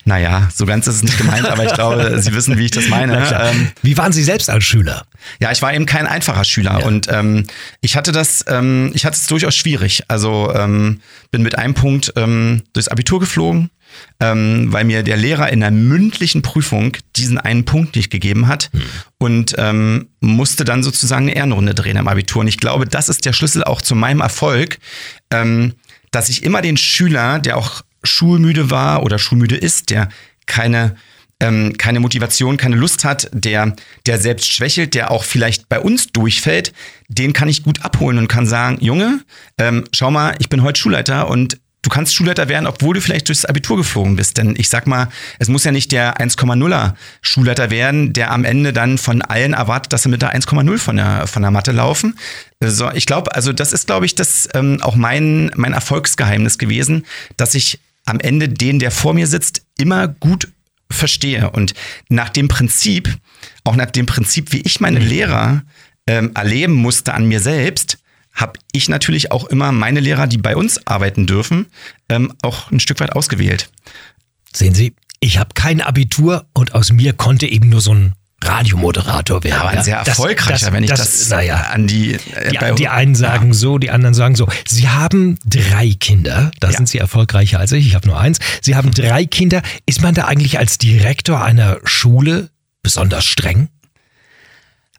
Naja, 0.03 0.49
so 0.53 0.65
ganz 0.65 0.87
ist 0.87 0.95
es 0.95 1.03
nicht 1.03 1.17
gemeint, 1.17 1.47
aber 1.47 1.65
ich 1.65 1.73
glaube, 1.73 2.17
Sie 2.21 2.33
wissen, 2.33 2.57
wie 2.57 2.65
ich 2.65 2.71
das 2.71 2.87
meine. 2.87 3.17
Ähm, 3.31 3.71
wie 3.83 3.97
waren 3.97 4.11
Sie 4.11 4.23
selbst 4.23 4.49
als 4.49 4.63
Schüler? 4.63 5.05
Ja, 5.39 5.51
ich 5.51 5.61
war 5.61 5.73
eben 5.73 5.85
kein 5.85 6.07
einfacher 6.07 6.43
Schüler 6.43 6.79
ja. 6.79 6.85
und 6.85 7.07
ähm, 7.09 7.45
ich 7.81 7.95
hatte 7.95 8.11
das, 8.11 8.43
ähm, 8.47 8.91
ich 8.93 9.05
hatte 9.05 9.17
es 9.17 9.27
durchaus 9.27 9.55
schwierig. 9.55 10.03
Also 10.07 10.51
ähm, 10.55 11.01
bin 11.29 11.43
mit 11.43 11.57
einem 11.57 11.75
Punkt 11.75 12.13
ähm, 12.15 12.63
durchs 12.73 12.87
Abitur 12.87 13.19
geflogen, 13.19 13.69
ähm, 14.19 14.73
weil 14.73 14.85
mir 14.85 15.03
der 15.03 15.17
Lehrer 15.17 15.49
in 15.49 15.59
der 15.59 15.71
mündlichen 15.71 16.41
Prüfung 16.41 16.97
diesen 17.15 17.37
einen 17.37 17.65
Punkt 17.65 17.95
nicht 17.95 18.09
gegeben 18.09 18.47
hat 18.47 18.71
hm. 18.73 18.81
und 19.19 19.55
musste 20.19 20.65
dann 20.65 20.81
sozusagen 20.83 21.27
eine 21.27 21.35
Ehrenrunde 21.35 21.75
drehen 21.75 21.97
am 21.97 22.07
Abitur. 22.07 22.41
Und 22.41 22.47
ich 22.47 22.57
glaube, 22.57 22.85
das 22.87 23.09
ist 23.09 23.25
der 23.25 23.33
Schlüssel 23.33 23.63
auch 23.63 23.81
zu 23.81 23.95
meinem 23.95 24.21
Erfolg, 24.21 24.77
dass 25.29 26.29
ich 26.29 26.43
immer 26.43 26.61
den 26.61 26.77
Schüler, 26.77 27.39
der 27.39 27.57
auch 27.57 27.83
schulmüde 28.03 28.69
war 28.69 29.03
oder 29.03 29.19
schulmüde 29.19 29.55
ist, 29.55 29.89
der 29.89 30.09
keine 30.45 30.95
ähm, 31.41 31.75
keine 31.77 31.99
Motivation, 31.99 32.55
keine 32.55 32.75
Lust 32.75 33.03
hat, 33.03 33.29
der, 33.33 33.75
der 34.05 34.19
selbst 34.19 34.53
schwächelt, 34.53 34.93
der 34.93 35.11
auch 35.11 35.23
vielleicht 35.23 35.67
bei 35.67 35.79
uns 35.79 36.11
durchfällt, 36.11 36.71
den 37.07 37.33
kann 37.33 37.49
ich 37.49 37.63
gut 37.63 37.83
abholen 37.83 38.19
und 38.19 38.27
kann 38.27 38.45
sagen, 38.45 38.77
Junge, 38.79 39.21
ähm, 39.57 39.83
schau 39.91 40.11
mal, 40.11 40.35
ich 40.39 40.49
bin 40.49 40.61
heute 40.61 40.79
Schulleiter 40.79 41.27
und 41.29 41.57
du 41.81 41.89
kannst 41.89 42.13
Schulleiter 42.13 42.47
werden, 42.47 42.67
obwohl 42.67 42.93
du 42.93 43.01
vielleicht 43.01 43.27
durchs 43.27 43.45
Abitur 43.45 43.77
geflogen 43.77 44.15
bist. 44.15 44.37
Denn 44.37 44.53
ich 44.55 44.69
sag 44.69 44.85
mal, 44.85 45.09
es 45.39 45.47
muss 45.47 45.63
ja 45.63 45.71
nicht 45.71 45.91
der 45.91 46.17
1,0er 46.17 46.93
Schulleiter 47.21 47.71
werden, 47.71 48.13
der 48.13 48.31
am 48.31 48.45
Ende 48.45 48.71
dann 48.71 48.99
von 48.99 49.23
allen 49.23 49.53
erwartet, 49.53 49.93
dass 49.93 50.03
sie 50.03 50.09
mit 50.09 50.21
der 50.21 50.35
1,0 50.35 50.77
von 50.77 50.95
der, 50.95 51.25
von 51.25 51.41
der 51.41 51.51
Matte 51.51 51.71
laufen. 51.71 52.19
So, 52.63 52.91
ich 52.91 53.07
glaube, 53.07 53.33
also 53.33 53.51
das 53.51 53.73
ist, 53.73 53.87
glaube 53.87 54.05
ich, 54.05 54.13
das 54.13 54.47
ähm, 54.53 54.77
auch 54.81 54.95
mein, 54.95 55.51
mein 55.55 55.73
Erfolgsgeheimnis 55.73 56.59
gewesen, 56.59 57.05
dass 57.35 57.55
ich 57.55 57.79
am 58.05 58.19
Ende 58.19 58.49
den, 58.49 58.79
der 58.79 58.91
vor 58.91 59.13
mir 59.13 59.27
sitzt, 59.27 59.65
immer 59.77 60.07
gut 60.07 60.51
verstehe. 60.89 61.49
Und 61.51 61.73
nach 62.09 62.29
dem 62.29 62.47
Prinzip, 62.47 63.17
auch 63.63 63.75
nach 63.75 63.91
dem 63.91 64.05
Prinzip, 64.05 64.51
wie 64.51 64.61
ich 64.61 64.79
meine 64.79 64.99
mhm. 64.99 65.07
Lehrer 65.07 65.63
ähm, 66.07 66.31
erleben 66.35 66.73
musste 66.73 67.13
an 67.13 67.27
mir 67.27 67.39
selbst, 67.39 67.97
habe 68.33 68.59
ich 68.71 68.89
natürlich 68.89 69.31
auch 69.31 69.45
immer 69.45 69.71
meine 69.71 69.99
Lehrer, 69.99 70.27
die 70.27 70.37
bei 70.37 70.55
uns 70.55 70.85
arbeiten 70.87 71.27
dürfen, 71.27 71.67
ähm, 72.09 72.33
auch 72.41 72.71
ein 72.71 72.79
Stück 72.79 72.99
weit 72.99 73.13
ausgewählt. 73.13 73.69
Sehen 74.53 74.73
Sie, 74.73 74.93
ich 75.19 75.37
habe 75.37 75.53
kein 75.53 75.81
Abitur 75.81 76.47
und 76.53 76.73
aus 76.73 76.91
mir 76.91 77.13
konnte 77.13 77.45
eben 77.45 77.69
nur 77.69 77.81
so 77.81 77.93
ein 77.93 78.13
Radiomoderator 78.43 79.43
werden. 79.43 79.59
Aber 79.59 79.69
ein 79.69 79.83
sehr 79.83 79.97
erfolgreicher, 79.97 80.65
das, 80.65 80.73
wenn 80.73 80.83
ich 80.83 80.89
das, 80.89 80.99
das 80.99 81.29
naja, 81.29 81.67
an 81.71 81.87
die, 81.87 82.13
äh, 82.13 82.51
die, 82.51 82.75
die 82.75 82.87
einen 82.87 83.15
sagen 83.15 83.47
ja. 83.47 83.53
so, 83.53 83.77
die 83.77 83.91
anderen 83.91 84.13
sagen 84.13 84.35
so. 84.35 84.47
Sie 84.67 84.89
haben 84.89 85.37
drei 85.45 85.95
Kinder, 85.99 86.51
da 86.59 86.69
ja. 86.69 86.77
sind 86.77 86.89
Sie 86.89 86.97
erfolgreicher 86.97 87.59
als 87.59 87.71
ich, 87.71 87.87
ich 87.87 87.95
habe 87.95 88.07
nur 88.07 88.19
eins. 88.19 88.39
Sie 88.61 88.75
haben 88.75 88.91
drei 88.91 89.25
Kinder. 89.25 89.61
Ist 89.85 90.01
man 90.01 90.15
da 90.15 90.25
eigentlich 90.25 90.57
als 90.57 90.77
Direktor 90.77 91.43
einer 91.43 91.77
Schule 91.83 92.49
besonders 92.81 93.25
streng? 93.25 93.69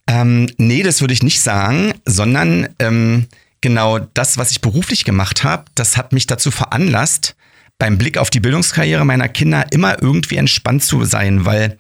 Ähm, 0.07 0.49
nee, 0.59 0.83
das 0.83 1.01
würde 1.01 1.15
ich 1.15 1.23
nicht 1.23 1.41
sagen, 1.41 1.95
sondern 2.05 2.69
ähm, 2.79 3.27
genau 3.61 3.99
das, 3.99 4.39
was 4.39 4.51
ich 4.51 4.61
beruflich 4.61 5.05
gemacht 5.05 5.45
habe, 5.45 5.65
das 5.75 5.97
hat 5.97 6.13
mich 6.13 6.27
dazu 6.27 6.51
veranlasst, 6.51 7.37
beim 7.79 7.99
Blick 7.99 8.19
auf 8.19 8.31
die 8.31 8.41
Bildungskarriere 8.41 9.05
meiner 9.05 9.29
Kinder 9.29 9.67
immer 9.71 10.01
irgendwie 10.03 10.37
entspannt 10.37 10.85
zu 10.85 11.05
sein, 11.05 11.45
weil 11.45 11.79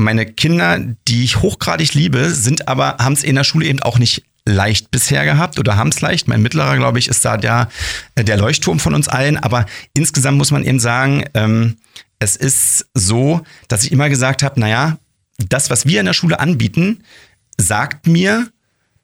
meine 0.00 0.26
Kinder, 0.26 0.78
die 1.08 1.24
ich 1.24 1.40
hochgradig 1.40 1.94
liebe, 1.94 2.30
sind 2.30 2.68
aber, 2.68 2.96
haben 2.98 3.12
es 3.12 3.22
in 3.22 3.36
der 3.36 3.44
Schule 3.44 3.66
eben 3.66 3.80
auch 3.80 3.98
nicht 3.98 4.24
leicht 4.46 4.90
bisher 4.90 5.24
gehabt 5.24 5.58
oder 5.58 5.76
haben 5.76 5.90
es 5.90 6.00
leicht. 6.00 6.28
Mein 6.28 6.42
mittlerer, 6.42 6.76
glaube 6.76 6.98
ich, 6.98 7.08
ist 7.08 7.24
da 7.24 7.36
der, 7.36 7.68
äh, 8.14 8.24
der 8.24 8.36
Leuchtturm 8.36 8.80
von 8.80 8.94
uns 8.94 9.08
allen. 9.08 9.36
Aber 9.36 9.66
insgesamt 9.94 10.38
muss 10.38 10.50
man 10.50 10.64
eben 10.64 10.80
sagen, 10.80 11.24
ähm, 11.34 11.76
es 12.18 12.36
ist 12.36 12.86
so, 12.94 13.42
dass 13.68 13.84
ich 13.84 13.92
immer 13.92 14.08
gesagt 14.08 14.42
habe, 14.42 14.58
naja, 14.60 14.98
das, 15.38 15.70
was 15.70 15.86
wir 15.86 16.00
in 16.00 16.06
der 16.06 16.12
Schule 16.12 16.40
anbieten, 16.40 17.02
sagt 17.56 18.06
mir, 18.06 18.48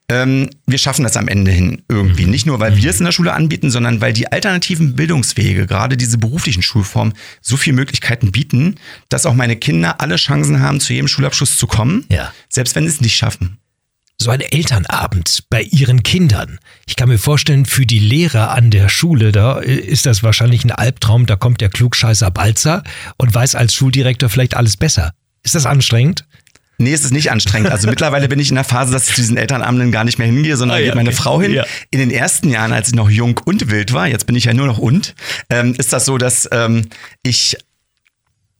ähm, 0.08 0.50
wir 0.66 0.78
schaffen 0.78 1.02
das 1.02 1.16
am 1.16 1.28
Ende 1.28 1.50
hin 1.50 1.82
irgendwie. 1.88 2.24
Mhm. 2.24 2.30
Nicht 2.30 2.46
nur, 2.46 2.60
weil 2.60 2.76
wir 2.76 2.90
es 2.90 2.98
in 2.98 3.04
der 3.04 3.12
Schule 3.12 3.32
anbieten, 3.32 3.70
sondern 3.70 4.00
weil 4.00 4.12
die 4.12 4.30
alternativen 4.30 4.94
Bildungswege, 4.94 5.66
gerade 5.66 5.96
diese 5.96 6.18
beruflichen 6.18 6.62
Schulformen, 6.62 7.14
so 7.40 7.56
viele 7.56 7.76
Möglichkeiten 7.76 8.30
bieten, 8.30 8.76
dass 9.08 9.26
auch 9.26 9.34
meine 9.34 9.56
Kinder 9.56 10.00
alle 10.00 10.16
Chancen 10.16 10.60
haben, 10.60 10.80
zu 10.80 10.92
jedem 10.92 11.08
Schulabschluss 11.08 11.56
zu 11.56 11.66
kommen, 11.66 12.04
ja. 12.08 12.32
selbst 12.48 12.76
wenn 12.76 12.84
sie 12.84 12.94
es 12.94 13.00
nicht 13.00 13.16
schaffen. 13.16 13.58
So 14.18 14.30
ein 14.30 14.40
Elternabend 14.40 15.44
bei 15.50 15.62
ihren 15.62 16.02
Kindern. 16.02 16.58
Ich 16.86 16.96
kann 16.96 17.08
mir 17.08 17.18
vorstellen, 17.18 17.66
für 17.66 17.84
die 17.84 17.98
Lehrer 17.98 18.52
an 18.52 18.70
der 18.70 18.88
Schule, 18.88 19.30
da 19.30 19.58
ist 19.58 20.06
das 20.06 20.22
wahrscheinlich 20.22 20.64
ein 20.64 20.70
Albtraum, 20.70 21.26
da 21.26 21.36
kommt 21.36 21.60
der 21.60 21.68
Klugscheißer 21.68 22.30
Balzer 22.30 22.82
und 23.18 23.34
weiß 23.34 23.56
als 23.56 23.74
Schuldirektor 23.74 24.30
vielleicht 24.30 24.56
alles 24.56 24.78
besser. 24.78 25.12
Ist 25.42 25.54
das 25.54 25.66
anstrengend? 25.66 26.24
Nee, 26.78 26.92
es 26.92 27.04
ist 27.04 27.12
nicht 27.12 27.30
anstrengend. 27.30 27.70
Also 27.70 27.88
mittlerweile 27.88 28.28
bin 28.28 28.38
ich 28.38 28.50
in 28.50 28.54
der 28.54 28.64
Phase, 28.64 28.92
dass 28.92 29.08
ich 29.08 29.14
zu 29.14 29.20
diesen 29.20 29.36
Elternabenden 29.36 29.92
gar 29.92 30.04
nicht 30.04 30.18
mehr 30.18 30.26
hingehe, 30.26 30.56
sondern 30.56 30.76
ah, 30.76 30.80
ja, 30.80 30.86
geht 30.86 30.94
meine 30.94 31.08
okay. 31.08 31.16
Frau 31.16 31.40
hin. 31.40 31.52
Ja. 31.52 31.64
In 31.90 32.00
den 32.00 32.10
ersten 32.10 32.50
Jahren, 32.50 32.72
als 32.72 32.88
ich 32.88 32.94
noch 32.94 33.08
jung 33.08 33.40
und 33.44 33.70
wild 33.70 33.92
war, 33.92 34.06
jetzt 34.06 34.26
bin 34.26 34.36
ich 34.36 34.44
ja 34.44 34.52
nur 34.52 34.66
noch 34.66 34.78
und, 34.78 35.14
ähm, 35.48 35.74
ist 35.78 35.92
das 35.92 36.04
so, 36.04 36.18
dass 36.18 36.48
ähm, 36.52 36.88
ich 37.22 37.56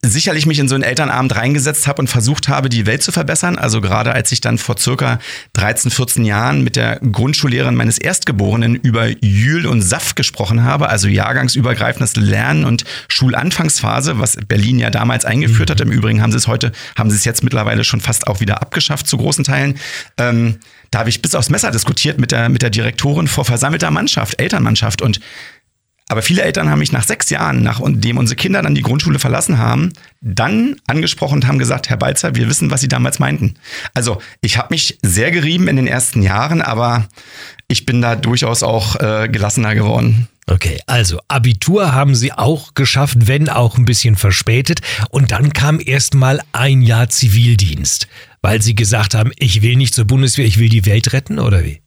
sicherlich 0.03 0.45
mich 0.45 0.59
in 0.59 0.67
so 0.67 0.75
einen 0.75 0.83
Elternabend 0.83 1.35
reingesetzt 1.35 1.87
habe 1.87 2.01
und 2.01 2.07
versucht 2.07 2.47
habe, 2.47 2.69
die 2.69 2.85
Welt 2.85 3.01
zu 3.01 3.11
verbessern. 3.11 3.57
Also 3.57 3.81
gerade 3.81 4.11
als 4.13 4.31
ich 4.31 4.41
dann 4.41 4.59
vor 4.59 4.77
circa 4.77 5.19
13, 5.53 5.89
14 5.89 6.23
Jahren 6.23 6.63
mit 6.63 6.75
der 6.75 6.99
Grundschullehrerin 6.99 7.75
meines 7.75 7.97
Erstgeborenen 7.97 8.75
über 8.75 9.07
Jül 9.07 9.65
und 9.65 9.81
Saft 9.81 10.15
gesprochen 10.15 10.63
habe, 10.63 10.89
also 10.89 11.07
jahrgangsübergreifendes 11.07 12.15
Lernen 12.15 12.63
und 12.63 12.83
Schulanfangsphase, 13.07 14.19
was 14.19 14.37
Berlin 14.47 14.77
ja 14.77 14.91
damals 14.91 15.25
eingeführt 15.25 15.69
mhm. 15.69 15.71
hat. 15.71 15.81
Im 15.81 15.91
Übrigen 15.91 16.21
haben 16.21 16.31
sie 16.31 16.37
es 16.37 16.47
heute, 16.47 16.71
haben 16.95 17.09
sie 17.09 17.15
es 17.15 17.25
jetzt 17.25 17.43
mittlerweile 17.43 17.83
schon 17.83 17.99
fast 17.99 18.27
auch 18.27 18.39
wieder 18.39 18.61
abgeschafft 18.61 19.07
zu 19.07 19.17
großen 19.17 19.43
Teilen. 19.43 19.79
Ähm, 20.17 20.57
da 20.91 20.99
habe 20.99 21.09
ich 21.09 21.21
bis 21.21 21.35
aufs 21.35 21.49
Messer 21.49 21.71
diskutiert 21.71 22.19
mit 22.19 22.31
der, 22.31 22.49
mit 22.49 22.61
der 22.61 22.69
Direktorin 22.69 23.27
vor 23.27 23.45
versammelter 23.45 23.91
Mannschaft, 23.91 24.39
Elternmannschaft 24.39 25.01
und 25.01 25.19
aber 26.09 26.21
viele 26.21 26.41
Eltern 26.41 26.69
haben 26.69 26.79
mich 26.79 26.91
nach 26.91 27.03
sechs 27.03 27.29
Jahren, 27.29 27.63
nachdem 27.63 28.17
unsere 28.17 28.37
Kinder 28.37 28.61
dann 28.61 28.75
die 28.75 28.81
Grundschule 28.81 29.19
verlassen 29.19 29.57
haben, 29.57 29.91
dann 30.21 30.77
angesprochen 30.87 31.35
und 31.35 31.47
haben 31.47 31.59
gesagt, 31.59 31.89
Herr 31.89 31.97
Balzer, 31.97 32.35
wir 32.35 32.47
wissen, 32.47 32.71
was 32.71 32.81
Sie 32.81 32.87
damals 32.87 33.19
meinten. 33.19 33.55
Also 33.93 34.21
ich 34.41 34.57
habe 34.57 34.69
mich 34.71 34.97
sehr 35.01 35.31
gerieben 35.31 35.67
in 35.67 35.75
den 35.75 35.87
ersten 35.87 36.21
Jahren, 36.21 36.61
aber 36.61 37.07
ich 37.67 37.85
bin 37.85 38.01
da 38.01 38.15
durchaus 38.15 38.63
auch 38.63 38.95
äh, 38.95 39.27
gelassener 39.27 39.75
geworden. 39.75 40.29
Okay, 40.49 40.79
also 40.87 41.19
Abitur 41.27 41.93
haben 41.93 42.15
Sie 42.15 42.31
auch 42.31 42.73
geschafft, 42.73 43.27
wenn 43.27 43.49
auch 43.49 43.77
ein 43.77 43.83
bisschen 43.83 44.15
verspätet. 44.15 44.79
Und 45.09 45.31
dann 45.31 45.51
kam 45.51 45.81
erst 45.83 46.13
mal 46.13 46.41
ein 46.53 46.81
Jahr 46.81 47.09
Zivildienst, 47.09 48.07
weil 48.41 48.61
Sie 48.61 48.73
gesagt 48.73 49.13
haben, 49.13 49.33
ich 49.37 49.61
will 49.61 49.75
nicht 49.75 49.93
zur 49.93 50.05
Bundeswehr, 50.05 50.45
ich 50.45 50.57
will 50.57 50.69
die 50.69 50.85
Welt 50.85 51.11
retten, 51.11 51.37
oder 51.37 51.65
wie? 51.65 51.81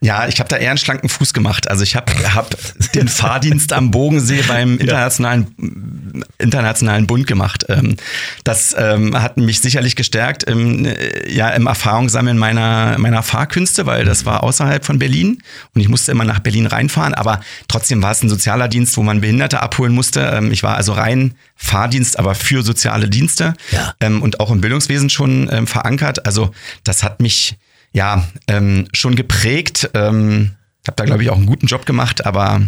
Ja, 0.00 0.28
ich 0.28 0.40
habe 0.40 0.48
da 0.48 0.56
eher 0.56 0.70
einen 0.70 0.78
schlanken 0.78 1.08
Fuß 1.08 1.32
gemacht. 1.32 1.70
Also 1.70 1.82
ich 1.82 1.96
habe 1.96 2.12
hab 2.34 2.54
den 2.94 3.08
Fahrdienst 3.08 3.72
am 3.72 3.90
Bodensee 3.90 4.42
beim 4.46 4.78
internationalen, 4.78 6.24
internationalen 6.38 7.06
Bund 7.06 7.26
gemacht. 7.26 7.64
Ähm, 7.68 7.96
das 8.44 8.74
ähm, 8.78 9.20
hat 9.20 9.38
mich 9.38 9.60
sicherlich 9.60 9.96
gestärkt 9.96 10.42
im, 10.44 10.86
ja, 11.26 11.48
im 11.50 11.66
Erfahrungssammeln 11.66 12.36
meiner, 12.36 12.98
meiner 12.98 13.22
Fahrkünste, 13.22 13.86
weil 13.86 14.04
das 14.04 14.26
war 14.26 14.42
außerhalb 14.42 14.84
von 14.84 14.98
Berlin 14.98 15.42
und 15.74 15.80
ich 15.80 15.88
musste 15.88 16.12
immer 16.12 16.24
nach 16.24 16.40
Berlin 16.40 16.66
reinfahren. 16.66 17.14
Aber 17.14 17.40
trotzdem 17.66 18.02
war 18.02 18.12
es 18.12 18.22
ein 18.22 18.28
sozialer 18.28 18.68
Dienst, 18.68 18.96
wo 18.98 19.02
man 19.02 19.22
Behinderte 19.22 19.62
abholen 19.62 19.94
musste. 19.94 20.20
Ähm, 20.20 20.52
ich 20.52 20.62
war 20.62 20.76
also 20.76 20.92
rein 20.92 21.34
Fahrdienst, 21.56 22.18
aber 22.18 22.34
für 22.34 22.62
soziale 22.62 23.08
Dienste 23.08 23.54
ja. 23.72 23.94
und 24.02 24.40
auch 24.40 24.50
im 24.50 24.60
Bildungswesen 24.60 25.08
schon 25.08 25.66
verankert. 25.66 26.26
Also 26.26 26.50
das 26.84 27.02
hat 27.02 27.20
mich 27.20 27.56
ja, 27.92 28.26
ähm, 28.48 28.88
schon 28.92 29.14
geprägt. 29.14 29.90
Ähm, 29.94 30.52
habe 30.86 30.96
da, 30.96 31.04
glaube 31.04 31.22
ich, 31.22 31.30
auch 31.30 31.36
einen 31.36 31.46
guten 31.46 31.66
Job 31.66 31.86
gemacht, 31.86 32.24
aber. 32.24 32.62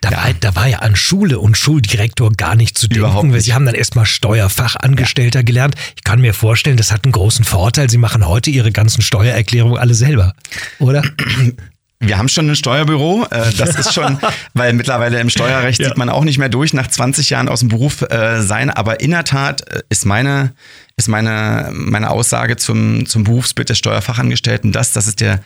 Da, 0.00 0.10
ja. 0.10 0.16
war, 0.16 0.32
da 0.34 0.56
war 0.56 0.66
ja 0.66 0.78
an 0.78 0.96
Schule 0.96 1.38
und 1.38 1.56
Schuldirektor 1.56 2.30
gar 2.32 2.54
nicht 2.54 2.78
zu 2.78 2.88
denken, 2.88 3.00
Überhaupt 3.00 3.24
nicht. 3.24 3.34
weil 3.34 3.40
Sie 3.40 3.54
haben 3.54 3.66
dann 3.66 3.74
erstmal 3.74 4.06
Steuerfachangestellter 4.06 5.40
ja. 5.40 5.44
gelernt. 5.44 5.74
Ich 5.96 6.04
kann 6.04 6.20
mir 6.20 6.34
vorstellen, 6.34 6.76
das 6.76 6.90
hat 6.90 7.04
einen 7.04 7.12
großen 7.12 7.44
Vorteil. 7.44 7.90
Sie 7.90 7.98
machen 7.98 8.26
heute 8.26 8.50
Ihre 8.50 8.72
ganzen 8.72 9.02
Steuererklärungen 9.02 9.78
alle 9.78 9.94
selber, 9.94 10.34
oder? 10.78 11.02
Wir 12.06 12.18
haben 12.18 12.28
schon 12.28 12.48
ein 12.48 12.56
Steuerbüro. 12.56 13.26
Äh, 13.30 13.52
das 13.56 13.76
ist 13.76 13.94
schon, 13.94 14.18
weil 14.54 14.72
mittlerweile 14.72 15.20
im 15.20 15.30
Steuerrecht 15.30 15.80
ja. 15.80 15.88
sieht 15.88 15.96
man 15.96 16.08
auch 16.08 16.24
nicht 16.24 16.38
mehr 16.38 16.48
durch 16.48 16.74
nach 16.74 16.88
20 16.88 17.30
Jahren 17.30 17.48
aus 17.48 17.60
dem 17.60 17.68
Beruf 17.68 18.02
äh, 18.02 18.40
sein. 18.42 18.70
Aber 18.70 19.00
in 19.00 19.10
der 19.10 19.24
Tat 19.24 19.68
äh, 19.68 19.82
ist 19.88 20.04
meine, 20.04 20.52
ist 20.96 21.08
meine, 21.08 21.70
meine 21.72 22.10
Aussage 22.10 22.56
zum, 22.56 23.06
zum 23.06 23.24
Berufsbild 23.24 23.68
des 23.68 23.78
Steuerfachangestellten 23.78 24.72
das, 24.72 24.92
dass 24.92 25.06
es 25.06 25.16
der 25.16 25.40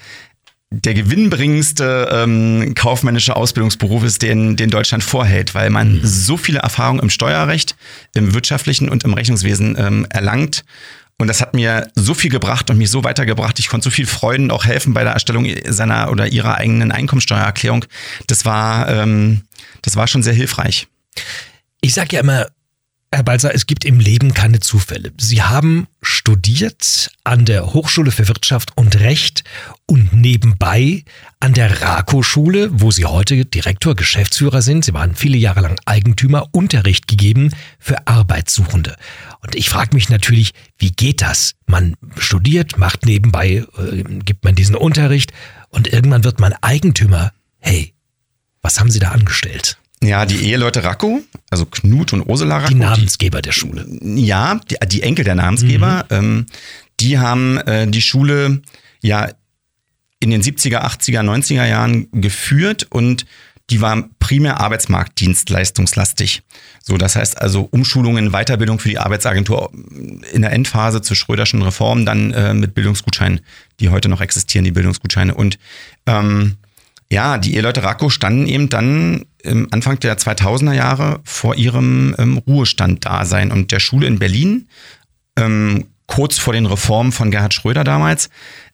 der 0.71 0.92
gewinnbringendste 0.92 2.09
ähm, 2.12 2.75
kaufmännische 2.75 3.37
Ausbildungsberuf 3.37 4.05
ist, 4.05 4.21
den, 4.21 4.57
den 4.57 4.68
Deutschland 4.68 5.03
vorhält, 5.03 5.55
weil 5.55 5.71
man 5.71 5.94
mhm. 5.94 6.01
so 6.05 6.37
viele 6.37 6.59
Erfahrungen 6.59 7.01
im 7.01 7.11
Steuerrecht, 7.11 7.75
im 8.14 8.35
wirtschaftlichen 8.35 8.88
und 8.90 9.03
im 9.05 9.14
Rechnungswesen 9.14 9.77
ähm, 9.79 10.07
erlangt. 10.11 10.64
Und 11.20 11.26
das 11.26 11.40
hat 11.40 11.52
mir 11.52 11.90
so 11.96 12.14
viel 12.14 12.31
gebracht 12.31 12.70
und 12.70 12.78
mich 12.78 12.90
so 12.90 13.02
weitergebracht. 13.02 13.59
Ich 13.59 13.68
konnte 13.68 13.85
so 13.85 13.90
viel 13.90 14.07
Freunden 14.07 14.52
auch 14.52 14.64
helfen 14.64 14.94
bei 14.94 15.02
der 15.02 15.12
Erstellung 15.12 15.46
seiner 15.66 16.11
oder 16.11 16.28
ihrer 16.28 16.57
eigenen 16.57 16.92
Einkommensteuererklärung. 16.92 17.85
Das 18.28 18.44
war, 18.44 18.88
ähm, 18.88 19.42
das 19.83 19.96
war 19.96 20.07
schon 20.07 20.22
sehr 20.22 20.33
hilfreich. 20.33 20.87
Ich 21.81 21.94
sage 21.94 22.16
ja 22.16 22.20
immer, 22.20 22.46
Herr 23.12 23.22
Balzer, 23.22 23.54
es 23.54 23.66
gibt 23.66 23.85
im 23.85 24.00
Leben 24.00 24.35
keine 24.35 24.61
Zufälle. 24.61 25.12
Sie 25.18 25.42
haben 25.42 25.88
studiert 26.02 27.11
an 27.24 27.46
der 27.46 27.72
Hochschule 27.72 28.11
für 28.11 28.28
Wirtschaft 28.28 28.76
und 28.76 29.00
Recht 29.00 29.44
und 29.90 30.12
nebenbei 30.12 31.03
an 31.40 31.55
der 31.55 31.81
RAKO-Schule, 31.81 32.68
wo 32.72 32.90
Sie 32.90 33.07
heute 33.07 33.46
Direktor, 33.46 33.96
Geschäftsführer 33.96 34.61
sind. 34.61 34.85
Sie 34.85 34.92
waren 34.92 35.14
viele 35.14 35.38
Jahre 35.38 35.62
lang 35.62 35.81
Eigentümer, 35.87 36.48
Unterricht 36.53 37.09
gegeben 37.09 37.51
für 37.79 38.07
Arbeitssuchende. 38.07 38.96
Und 39.40 39.55
ich 39.55 39.70
frage 39.70 39.94
mich 39.94 40.11
natürlich, 40.11 40.53
wie 40.77 40.90
geht 40.90 41.22
das? 41.22 41.55
Man 41.66 41.94
studiert, 42.18 42.77
macht 42.77 43.07
nebenbei, 43.07 43.64
äh, 43.79 44.03
gibt 44.24 44.44
man 44.44 44.55
diesen 44.55 44.77
Unterricht 44.77 45.33
und 45.70 45.90
irgendwann 45.90 46.22
wird 46.22 46.38
man 46.38 46.53
Eigentümer. 46.61 47.33
Hey, 47.59 47.94
was 48.61 48.79
haben 48.79 48.90
Sie 48.90 48.98
da 48.98 49.12
angestellt? 49.12 49.79
Ja, 50.03 50.27
die 50.27 50.37
Eheleute 50.37 50.85
Racco, 50.85 51.22
also 51.51 51.64
Knut 51.64 52.12
und 52.12 52.22
Ursula 52.22 52.59
Racco. 52.59 52.68
Die 52.68 52.74
Namensgeber 52.74 53.40
der 53.40 53.53
Schule. 53.53 53.87
Ja, 54.03 54.61
die, 54.70 54.77
die 54.87 55.03
Enkel 55.03 55.24
der 55.24 55.35
Namensgeber. 55.35 56.05
Mhm. 56.11 56.16
Ähm, 56.16 56.46
die 57.01 57.18
haben 57.18 57.57
äh, 57.59 57.88
die 57.88 58.03
Schule 58.03 58.62
ja 59.01 59.31
in 60.20 60.31
den 60.31 60.42
70er, 60.42 60.83
80er, 60.83 61.20
90er 61.20 61.66
Jahren 61.66 62.09
geführt 62.12 62.87
und 62.90 63.24
die 63.70 63.83
war 63.83 64.09
primär 64.18 64.61
Arbeitsmarktdienstleistungslastig. 64.61 66.42
So, 66.83 66.96
das 66.96 67.16
heißt 67.16 67.40
also 67.40 67.68
Umschulungen, 67.70 68.31
Weiterbildung 68.31 68.78
für 68.78 68.88
die 68.88 68.98
Arbeitsagentur 68.98 69.70
in 70.33 70.42
der 70.42 70.52
Endphase 70.52 71.02
zur 71.02 71.16
Schröderschen 71.16 71.61
Reform, 71.61 72.07
dann 72.07 72.33
äh, 72.33 72.54
mit 72.54 72.74
Bildungsgutscheinen, 72.74 73.40
die 73.78 73.90
heute 73.90 74.09
noch 74.09 74.22
existieren, 74.22 74.64
die 74.64 74.72
Bildungsgutscheine. 74.72 75.35
Und 75.35 75.59
ähm, 76.07 76.57
ja, 77.11 77.37
die 77.37 77.57
Eheleute 77.57 77.83
Racco 77.83 78.09
standen 78.09 78.46
eben 78.46 78.70
dann 78.70 79.26
im 79.42 79.68
Anfang 79.70 80.00
der 80.00 80.16
2000er 80.16 80.74
Jahre 80.74 81.20
vor 81.24 81.54
ihrem 81.54 82.14
ähm, 82.18 82.38
Ruhestand-Dasein 82.38 83.52
und 83.52 83.70
der 83.70 83.81
Schule 83.81 84.07
in 84.07 84.18
Berlin, 84.18 84.68
ähm, 85.37 85.87
kurz 86.09 86.38
vor 86.38 86.53
den 86.53 86.66
Reformen 86.66 87.12
von 87.12 87.31
Gerhard 87.31 87.55
Schröder 87.55 87.85
damals, 87.85 88.29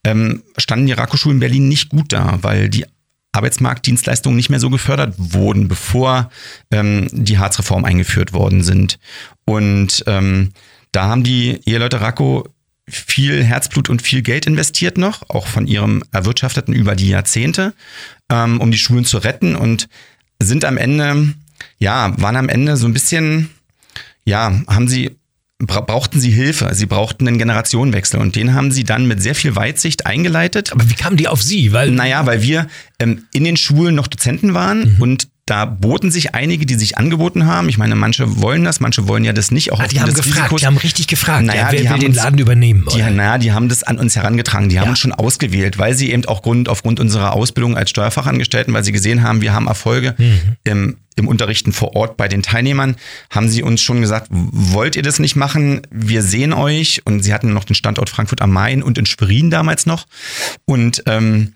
ähm, 0.04 0.42
standen 0.56 0.86
die 0.86 0.92
Racco-Schulen 0.92 1.36
in 1.36 1.40
Berlin 1.40 1.68
nicht 1.68 1.90
gut 1.90 2.12
da, 2.12 2.38
weil 2.40 2.70
die 2.70 2.86
Arbeitsmarktdienstleistungen 3.32 4.36
nicht 4.36 4.48
mehr 4.48 4.60
so 4.60 4.70
gefördert 4.70 5.14
wurden, 5.18 5.68
bevor 5.68 6.30
ähm, 6.70 7.08
die 7.10 7.38
Harzreform 7.38 7.84
eingeführt 7.84 8.32
worden 8.32 8.62
sind. 8.62 8.98
Und 9.44 10.04
ähm, 10.06 10.52
da 10.92 11.08
haben 11.08 11.24
die 11.24 11.60
Eheleute 11.66 12.00
Racco 12.00 12.48
viel 12.88 13.42
Herzblut 13.42 13.88
und 13.88 14.02
viel 14.02 14.22
Geld 14.22 14.46
investiert 14.46 14.98
noch, 14.98 15.28
auch 15.28 15.46
von 15.46 15.66
ihrem 15.66 16.04
Erwirtschafteten 16.12 16.72
über 16.72 16.94
die 16.94 17.08
Jahrzehnte, 17.08 17.74
ähm, 18.30 18.60
um 18.60 18.70
die 18.70 18.78
Schulen 18.78 19.04
zu 19.04 19.18
retten 19.18 19.56
und 19.56 19.88
sind 20.40 20.64
am 20.64 20.76
Ende, 20.76 21.34
ja, 21.78 22.12
waren 22.20 22.36
am 22.36 22.48
Ende 22.48 22.76
so 22.76 22.86
ein 22.86 22.92
bisschen, 22.92 23.50
ja, 24.24 24.60
haben 24.68 24.86
sie 24.86 25.16
brauchten 25.58 26.20
sie 26.20 26.30
Hilfe, 26.30 26.74
sie 26.74 26.86
brauchten 26.86 27.28
einen 27.28 27.38
Generationenwechsel 27.38 28.20
und 28.20 28.36
den 28.36 28.54
haben 28.54 28.72
sie 28.72 28.84
dann 28.84 29.06
mit 29.06 29.22
sehr 29.22 29.34
viel 29.34 29.56
Weitsicht 29.56 30.06
eingeleitet. 30.06 30.72
Aber 30.72 30.88
wie 30.88 30.94
kamen 30.94 31.16
die 31.16 31.28
auf 31.28 31.42
Sie? 31.42 31.72
Weil 31.72 31.90
naja, 31.90 32.26
weil 32.26 32.42
wir 32.42 32.66
ähm, 32.98 33.26
in 33.32 33.44
den 33.44 33.56
Schulen 33.56 33.94
noch 33.94 34.08
Dozenten 34.08 34.54
waren 34.54 34.96
mhm. 34.96 35.02
und 35.02 35.28
da 35.46 35.66
boten 35.66 36.10
sich 36.10 36.34
einige, 36.34 36.64
die 36.64 36.74
sich 36.74 36.96
angeboten 36.96 37.44
haben. 37.44 37.68
Ich 37.68 37.76
meine, 37.76 37.94
manche 37.96 38.40
wollen 38.40 38.64
das, 38.64 38.80
manche 38.80 39.08
wollen 39.08 39.24
ja 39.24 39.34
das 39.34 39.50
nicht. 39.50 39.72
Auch 39.72 39.80
ah, 39.80 39.86
die 39.86 40.00
haben 40.00 40.14
gefragt, 40.14 40.36
Risikos. 40.36 40.60
die 40.60 40.66
haben 40.66 40.78
richtig 40.78 41.06
gefragt. 41.06 41.44
Naja, 41.44 41.68
wer 41.70 41.82
die 41.82 41.90
will 41.90 41.98
den 41.98 42.14
Laden 42.14 42.38
übernehmen? 42.38 42.86
Die, 42.94 43.02
naja, 43.02 43.36
die 43.36 43.52
haben 43.52 43.68
das 43.68 43.82
an 43.82 43.98
uns 43.98 44.16
herangetragen. 44.16 44.70
Die 44.70 44.78
haben 44.78 44.86
ja. 44.86 44.90
uns 44.90 45.00
schon 45.00 45.12
ausgewählt, 45.12 45.76
weil 45.76 45.92
sie 45.94 46.12
eben 46.12 46.24
auch 46.24 46.40
Grund, 46.40 46.70
aufgrund 46.70 46.98
unserer 46.98 47.34
Ausbildung 47.34 47.76
als 47.76 47.90
Steuerfachangestellten, 47.90 48.72
weil 48.72 48.84
sie 48.84 48.92
gesehen 48.92 49.22
haben, 49.22 49.42
wir 49.42 49.52
haben 49.52 49.66
Erfolge 49.66 50.14
mhm. 50.16 50.40
im, 50.64 50.96
im 51.16 51.28
Unterrichten 51.28 51.74
vor 51.74 51.94
Ort 51.94 52.16
bei 52.16 52.26
den 52.26 52.42
Teilnehmern, 52.42 52.96
haben 53.28 53.50
sie 53.50 53.62
uns 53.62 53.82
schon 53.82 54.00
gesagt, 54.00 54.28
wollt 54.30 54.96
ihr 54.96 55.02
das 55.02 55.18
nicht 55.18 55.36
machen? 55.36 55.82
Wir 55.90 56.22
sehen 56.22 56.54
euch. 56.54 57.02
Und 57.04 57.22
sie 57.22 57.34
hatten 57.34 57.52
noch 57.52 57.64
den 57.64 57.74
Standort 57.74 58.08
Frankfurt 58.08 58.40
am 58.40 58.50
Main 58.50 58.82
und 58.82 58.96
in 58.96 59.04
Schwerin 59.04 59.50
damals 59.50 59.84
noch. 59.84 60.06
Und 60.64 61.02
ähm, 61.04 61.52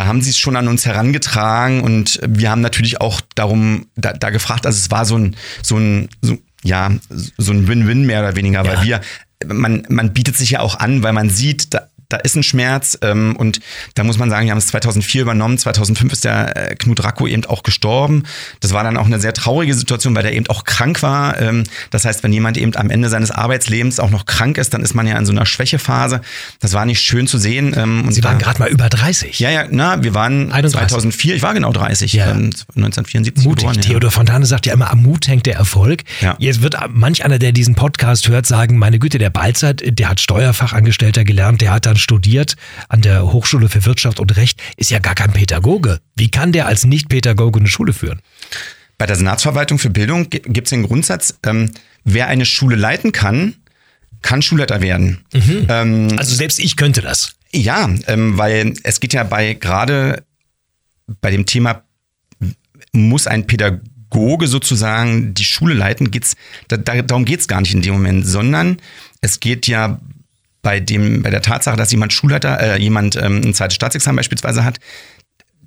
da 0.00 0.06
haben 0.06 0.22
sie 0.22 0.30
es 0.30 0.38
schon 0.38 0.56
an 0.56 0.66
uns 0.66 0.86
herangetragen 0.86 1.82
und 1.82 2.20
wir 2.26 2.50
haben 2.50 2.62
natürlich 2.62 3.02
auch 3.02 3.20
darum 3.34 3.84
da, 3.96 4.14
da 4.14 4.30
gefragt, 4.30 4.64
also 4.64 4.78
es 4.78 4.90
war 4.90 5.04
so 5.04 5.18
ein, 5.18 5.36
so 5.62 5.76
ein, 5.76 6.08
so, 6.22 6.38
ja, 6.62 6.90
so 7.36 7.52
ein 7.52 7.68
Win-Win 7.68 8.06
mehr 8.06 8.20
oder 8.20 8.34
weniger, 8.34 8.64
ja. 8.64 8.66
weil 8.66 8.82
wir, 8.86 9.02
man, 9.46 9.82
man 9.90 10.14
bietet 10.14 10.38
sich 10.38 10.52
ja 10.52 10.60
auch 10.60 10.78
an, 10.78 11.02
weil 11.02 11.12
man 11.12 11.28
sieht, 11.28 11.74
da, 11.74 11.90
da 12.10 12.18
ist 12.18 12.36
ein 12.36 12.42
Schmerz 12.42 12.98
ähm, 13.02 13.34
und 13.36 13.60
da 13.94 14.04
muss 14.04 14.18
man 14.18 14.28
sagen, 14.28 14.46
wir 14.46 14.50
haben 14.50 14.58
es 14.58 14.66
2004 14.66 15.22
übernommen, 15.22 15.56
2005 15.56 16.12
ist 16.12 16.24
der 16.24 16.72
äh, 16.72 16.74
Knut 16.74 17.02
Racco 17.02 17.26
eben 17.26 17.44
auch 17.46 17.62
gestorben. 17.62 18.24
Das 18.60 18.72
war 18.72 18.84
dann 18.84 18.96
auch 18.96 19.06
eine 19.06 19.20
sehr 19.20 19.32
traurige 19.32 19.74
Situation, 19.74 20.14
weil 20.14 20.24
der 20.24 20.34
eben 20.34 20.46
auch 20.48 20.64
krank 20.64 21.02
war. 21.02 21.40
Ähm, 21.40 21.64
das 21.90 22.04
heißt, 22.04 22.22
wenn 22.22 22.32
jemand 22.32 22.58
eben 22.58 22.74
am 22.76 22.90
Ende 22.90 23.08
seines 23.08 23.30
Arbeitslebens 23.30 24.00
auch 24.00 24.10
noch 24.10 24.26
krank 24.26 24.58
ist, 24.58 24.74
dann 24.74 24.82
ist 24.82 24.94
man 24.94 25.06
ja 25.06 25.16
in 25.16 25.24
so 25.24 25.32
einer 25.32 25.46
Schwächephase. 25.46 26.20
Das 26.58 26.72
war 26.72 26.84
nicht 26.84 27.00
schön 27.00 27.26
zu 27.26 27.38
sehen. 27.38 27.74
Ähm, 27.76 28.04
und 28.06 28.12
Sie 28.12 28.24
waren 28.24 28.38
gerade 28.38 28.58
mal 28.58 28.68
über 28.68 28.88
30. 28.88 29.38
Ja, 29.38 29.50
ja, 29.50 29.64
na, 29.70 30.02
wir 30.02 30.14
waren 30.14 30.52
31. 30.52 30.88
2004, 30.88 31.36
ich 31.36 31.42
war 31.42 31.54
genau 31.54 31.72
30, 31.72 32.12
ja. 32.12 32.30
ähm, 32.30 32.50
1974 32.76 33.44
Mutig. 33.44 33.60
Geboren, 33.60 33.76
ja. 33.76 33.82
Theodor 33.82 34.10
Fontane 34.10 34.46
sagt 34.46 34.66
ja 34.66 34.74
immer, 34.74 34.90
am 34.90 35.02
Mut 35.02 35.28
hängt 35.28 35.46
der 35.46 35.54
Erfolg. 35.54 36.02
Ja. 36.20 36.36
Jetzt 36.38 36.62
wird 36.62 36.76
manch 36.90 37.24
einer, 37.24 37.38
der 37.38 37.52
diesen 37.52 37.76
Podcast 37.76 38.28
hört, 38.28 38.46
sagen, 38.46 38.78
meine 38.78 38.98
Güte, 38.98 39.18
der 39.18 39.30
Balzert, 39.30 39.82
der 39.86 40.08
hat 40.08 40.20
Steuerfachangestellter 40.20 41.24
gelernt, 41.24 41.60
der 41.60 41.72
hat 41.72 41.86
dann 41.86 41.96
studiert 42.00 42.56
an 42.88 43.02
der 43.02 43.32
Hochschule 43.32 43.68
für 43.68 43.84
Wirtschaft 43.84 44.20
und 44.20 44.36
Recht, 44.36 44.60
ist 44.76 44.90
ja 44.90 44.98
gar 44.98 45.14
kein 45.14 45.32
Pädagoge. 45.32 46.00
Wie 46.16 46.30
kann 46.30 46.52
der 46.52 46.66
als 46.66 46.84
Nicht-Pädagoge 46.84 47.60
eine 47.60 47.68
Schule 47.68 47.92
führen? 47.92 48.20
Bei 48.98 49.06
der 49.06 49.16
Senatsverwaltung 49.16 49.78
für 49.78 49.90
Bildung 49.90 50.28
gibt 50.28 50.66
es 50.66 50.70
den 50.70 50.82
Grundsatz, 50.82 51.38
ähm, 51.44 51.70
wer 52.04 52.26
eine 52.26 52.44
Schule 52.44 52.76
leiten 52.76 53.12
kann, 53.12 53.54
kann 54.22 54.42
Schulleiter 54.42 54.82
werden. 54.82 55.24
Mhm. 55.32 55.66
Ähm, 55.68 56.08
also 56.16 56.34
selbst 56.34 56.58
ich 56.58 56.76
könnte 56.76 57.00
das. 57.00 57.32
Ja, 57.52 57.88
ähm, 58.06 58.36
weil 58.38 58.74
es 58.82 59.00
geht 59.00 59.12
ja 59.12 59.24
bei 59.24 59.54
gerade 59.54 60.22
bei 61.20 61.30
dem 61.30 61.46
Thema 61.46 61.82
muss 62.92 63.26
ein 63.26 63.46
Pädagoge 63.46 64.46
sozusagen 64.46 65.34
die 65.34 65.44
Schule 65.44 65.74
leiten, 65.74 66.10
geht's, 66.10 66.36
da, 66.68 66.76
da, 66.76 67.02
darum 67.02 67.24
geht 67.24 67.40
es 67.40 67.48
gar 67.48 67.60
nicht 67.60 67.74
in 67.74 67.82
dem 67.82 67.94
Moment, 67.94 68.26
sondern 68.26 68.78
es 69.20 69.40
geht 69.40 69.66
ja 69.66 70.00
bei 70.62 70.80
dem, 70.80 71.22
bei 71.22 71.30
der 71.30 71.42
Tatsache, 71.42 71.76
dass 71.76 71.90
jemand 71.90 72.12
Schulleiter, 72.12 72.60
äh, 72.60 72.80
jemand 72.80 73.16
ähm, 73.16 73.42
ein 73.44 73.54
zweites 73.54 73.76
Staatsexamen 73.76 74.16
beispielsweise 74.16 74.64
hat, 74.64 74.78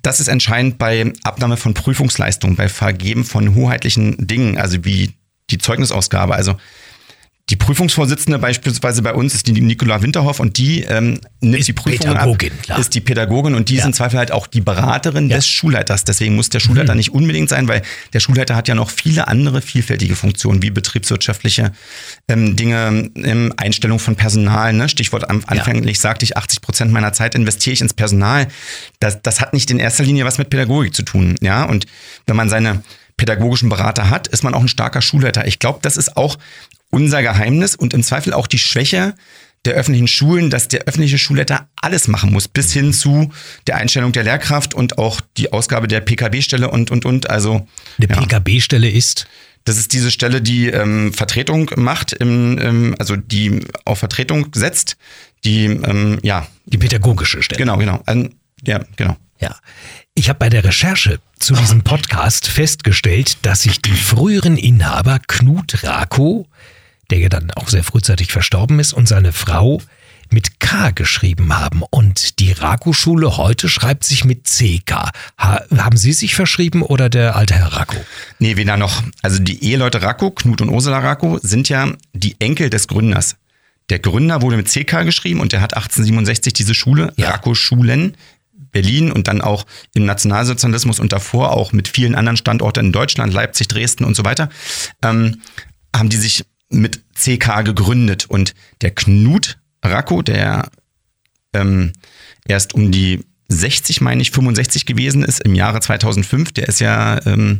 das 0.02 0.20
ist 0.20 0.28
entscheidend 0.28 0.78
bei 0.78 1.12
Abnahme 1.22 1.56
von 1.56 1.74
Prüfungsleistungen, 1.74 2.56
bei 2.56 2.68
Vergeben 2.68 3.24
von 3.24 3.54
hoheitlichen 3.54 4.26
Dingen, 4.26 4.58
also 4.58 4.84
wie 4.84 5.14
die 5.50 5.58
Zeugnisausgabe. 5.58 6.34
Also 6.34 6.56
die 7.50 7.56
Prüfungsvorsitzende 7.56 8.38
beispielsweise 8.38 9.02
bei 9.02 9.12
uns 9.12 9.34
ist 9.34 9.46
die 9.46 9.52
Nicola 9.52 10.00
Winterhoff 10.00 10.40
und 10.40 10.56
die 10.56 10.80
ähm, 10.84 11.20
nimmt 11.40 11.58
ist 11.58 11.68
die 11.68 11.74
Prüfung 11.74 11.98
Pädagogin, 11.98 12.52
ab, 12.52 12.62
klar. 12.62 12.78
ist 12.78 12.94
die 12.94 13.02
Pädagogin 13.02 13.54
und 13.54 13.68
die 13.68 13.74
ja. 13.74 13.80
ist 13.80 13.86
im 13.86 13.92
Zweifel 13.92 14.18
halt 14.18 14.32
auch 14.32 14.46
die 14.46 14.62
Beraterin 14.62 15.28
ja. 15.28 15.36
des 15.36 15.46
Schulleiters. 15.46 16.04
Deswegen 16.04 16.36
muss 16.36 16.48
der 16.48 16.60
Schulleiter 16.60 16.94
mhm. 16.94 16.98
nicht 16.98 17.12
unbedingt 17.12 17.50
sein, 17.50 17.68
weil 17.68 17.82
der 18.14 18.20
Schulleiter 18.20 18.56
hat 18.56 18.66
ja 18.66 18.74
noch 18.74 18.88
viele 18.88 19.28
andere 19.28 19.60
vielfältige 19.60 20.16
Funktionen, 20.16 20.62
wie 20.62 20.70
betriebswirtschaftliche 20.70 21.72
ähm, 22.28 22.56
Dinge, 22.56 23.10
ähm, 23.14 23.52
Einstellung 23.58 23.98
von 23.98 24.16
Personal. 24.16 24.72
Ne? 24.72 24.88
Stichwort 24.88 25.28
anfänglich 25.28 25.98
ja. 25.98 26.00
sagte 26.00 26.24
ich, 26.24 26.38
80 26.38 26.62
Prozent 26.62 26.92
meiner 26.92 27.12
Zeit 27.12 27.34
investiere 27.34 27.74
ich 27.74 27.82
ins 27.82 27.92
Personal. 27.92 28.48
Das, 29.00 29.20
das 29.20 29.42
hat 29.42 29.52
nicht 29.52 29.70
in 29.70 29.78
erster 29.78 30.04
Linie 30.04 30.24
was 30.24 30.38
mit 30.38 30.48
Pädagogik 30.48 30.94
zu 30.94 31.02
tun. 31.02 31.36
Ja, 31.42 31.64
und 31.64 31.84
wenn 32.26 32.36
man 32.36 32.48
seine 32.48 32.82
pädagogischen 33.16 33.68
Berater 33.68 34.10
hat, 34.10 34.26
ist 34.28 34.42
man 34.42 34.54
auch 34.54 34.60
ein 34.60 34.68
starker 34.68 35.00
Schulleiter. 35.00 35.46
Ich 35.46 35.58
glaube, 35.58 35.78
das 35.82 35.96
ist 35.96 36.16
auch 36.16 36.36
unser 36.94 37.22
Geheimnis 37.22 37.74
und 37.74 37.92
im 37.92 38.04
Zweifel 38.04 38.32
auch 38.32 38.46
die 38.46 38.58
Schwäche 38.58 39.14
der 39.64 39.74
öffentlichen 39.74 40.06
Schulen, 40.06 40.48
dass 40.48 40.68
der 40.68 40.82
öffentliche 40.82 41.18
Schulleiter 41.18 41.68
alles 41.76 42.06
machen 42.06 42.32
muss, 42.32 42.46
bis 42.46 42.72
hin 42.72 42.92
zu 42.92 43.32
der 43.66 43.76
Einstellung 43.76 44.12
der 44.12 44.22
Lehrkraft 44.22 44.74
und 44.74 44.98
auch 44.98 45.20
die 45.36 45.52
Ausgabe 45.52 45.88
der 45.88 46.00
PKB-Stelle 46.00 46.70
und, 46.70 46.90
und, 46.90 47.04
und. 47.04 47.30
Also, 47.30 47.66
eine 47.98 48.08
ja. 48.08 48.20
PKB-Stelle 48.20 48.88
ist? 48.88 49.26
Das 49.64 49.76
ist 49.76 49.92
diese 49.92 50.10
Stelle, 50.10 50.40
die 50.42 50.68
ähm, 50.68 51.12
Vertretung 51.12 51.70
macht, 51.76 52.12
im, 52.12 52.58
ähm, 52.58 52.94
also 52.98 53.16
die 53.16 53.60
auf 53.84 53.98
Vertretung 53.98 54.48
setzt, 54.54 54.96
die, 55.44 55.64
ähm, 55.64 56.18
ja. 56.22 56.46
Die 56.66 56.78
pädagogische 56.78 57.42
Stelle. 57.42 57.58
Genau, 57.58 57.78
genau. 57.78 58.02
Ähm, 58.06 58.34
ja, 58.64 58.80
genau. 58.96 59.16
Ja. 59.40 59.56
Ich 60.14 60.28
habe 60.28 60.38
bei 60.38 60.48
der 60.48 60.62
Recherche 60.62 61.18
zu 61.38 61.54
diesem 61.54 61.82
Podcast 61.82 62.46
festgestellt, 62.46 63.38
dass 63.42 63.62
sich 63.62 63.82
die 63.82 63.92
früheren 63.92 64.56
Inhaber 64.56 65.18
Knut 65.26 65.82
Rako 65.82 66.46
der 67.10 67.18
ja 67.18 67.28
dann 67.28 67.50
auch 67.52 67.68
sehr 67.68 67.84
frühzeitig 67.84 68.32
verstorben 68.32 68.78
ist, 68.80 68.92
und 68.92 69.08
seine 69.08 69.32
Frau 69.32 69.80
mit 70.30 70.58
K 70.58 70.90
geschrieben 70.90 71.56
haben 71.56 71.82
und 71.90 72.40
die 72.40 72.52
Rako-Schule 72.52 73.36
heute 73.36 73.68
schreibt 73.68 74.04
sich 74.04 74.24
mit 74.24 74.44
CK. 74.44 75.10
Ha 75.38 75.62
haben 75.76 75.96
Sie 75.96 76.12
sich 76.12 76.34
verschrieben 76.34 76.82
oder 76.82 77.08
der 77.08 77.36
alte 77.36 77.54
Herr 77.54 77.72
Rako? 77.74 77.96
Nee, 78.38 78.56
weder 78.56 78.76
noch. 78.76 79.02
Also 79.22 79.38
die 79.38 79.62
Eheleute 79.64 80.02
Rako, 80.02 80.30
Knut 80.30 80.60
und 80.62 80.70
Ursula 80.70 80.98
Rako, 80.98 81.38
sind 81.42 81.68
ja 81.68 81.92
die 82.14 82.36
Enkel 82.40 82.70
des 82.70 82.88
Gründers. 82.88 83.36
Der 83.90 83.98
Gründer 83.98 84.40
wurde 84.40 84.56
mit 84.56 84.68
CK 84.68 85.04
geschrieben 85.04 85.40
und 85.40 85.52
der 85.52 85.60
hat 85.60 85.74
1867 85.74 86.52
diese 86.54 86.74
Schule, 86.74 87.12
Ja. 87.16 87.30
Rako-Schulen, 87.30 88.16
Berlin 88.72 89.12
und 89.12 89.28
dann 89.28 89.40
auch 89.40 89.66
im 89.94 90.04
Nationalsozialismus 90.04 90.98
und 90.98 91.12
davor 91.12 91.52
auch 91.52 91.72
mit 91.72 91.86
vielen 91.86 92.14
anderen 92.14 92.36
Standorten 92.36 92.86
in 92.86 92.92
Deutschland, 92.92 93.32
Leipzig, 93.32 93.68
Dresden 93.68 94.04
und 94.04 94.16
so 94.16 94.24
weiter, 94.24 94.48
ähm, 95.02 95.42
haben 95.94 96.08
die 96.08 96.16
sich 96.16 96.44
mit 96.74 97.02
CK 97.14 97.64
gegründet. 97.64 98.26
Und 98.26 98.54
der 98.80 98.90
Knut 98.90 99.58
Rako, 99.82 100.22
der 100.22 100.68
ähm, 101.52 101.92
erst 102.46 102.74
um 102.74 102.90
die 102.90 103.24
60, 103.48 104.00
meine 104.00 104.22
ich, 104.22 104.30
65 104.30 104.86
gewesen 104.86 105.22
ist 105.22 105.40
im 105.40 105.54
Jahre 105.54 105.80
2005, 105.80 106.52
der 106.52 106.68
ist 106.68 106.80
ja 106.80 107.24
ähm, 107.26 107.58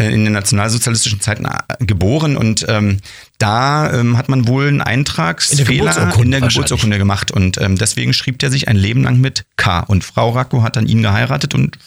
äh, 0.00 0.12
in 0.12 0.24
den 0.24 0.32
nationalsozialistischen 0.32 1.20
Zeiten 1.20 1.44
äh, 1.44 1.84
geboren 1.84 2.36
und 2.36 2.64
ähm, 2.68 2.98
da 3.38 3.92
ähm, 3.92 4.16
hat 4.16 4.28
man 4.28 4.46
wohl 4.46 4.68
einen 4.68 4.80
Eintragsfehler 4.80 6.14
in 6.20 6.30
der. 6.30 6.40
Geburtsurkunde 6.40 6.98
gemacht 6.98 7.32
und 7.32 7.60
ähm, 7.60 7.76
deswegen 7.76 8.12
schrieb 8.12 8.40
er 8.42 8.50
sich 8.50 8.68
ein 8.68 8.76
Leben 8.76 9.02
lang 9.02 9.20
mit 9.20 9.44
K 9.56 9.80
und 9.80 10.04
Frau 10.04 10.30
Racco 10.30 10.62
hat 10.62 10.76
dann 10.76 10.86
ihn 10.86 11.02
geheiratet 11.02 11.54
und 11.54 11.78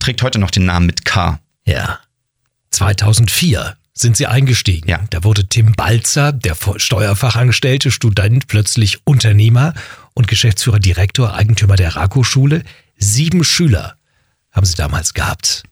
trägt 0.00 0.22
heute 0.22 0.40
noch 0.40 0.50
den 0.50 0.64
Namen 0.64 0.86
mit 0.86 1.04
K. 1.04 1.38
Ja. 1.64 2.00
2004 2.70 3.76
sind 4.00 4.16
Sie 4.16 4.26
eingestiegen. 4.26 4.88
Ja. 4.88 5.00
Da 5.10 5.24
wurde 5.24 5.46
Tim 5.48 5.72
Balzer, 5.72 6.32
der 6.32 6.56
Steuerfachangestellte, 6.76 7.90
Student, 7.90 8.46
plötzlich 8.46 8.98
Unternehmer 9.04 9.74
und 10.14 10.28
Geschäftsführer, 10.28 10.78
Direktor, 10.78 11.34
Eigentümer 11.34 11.76
der 11.76 11.96
Rako-Schule. 11.96 12.62
Sieben 12.96 13.44
Schüler 13.44 13.96
haben 14.52 14.66
Sie 14.66 14.74
damals 14.74 15.14
gehabt. 15.14 15.62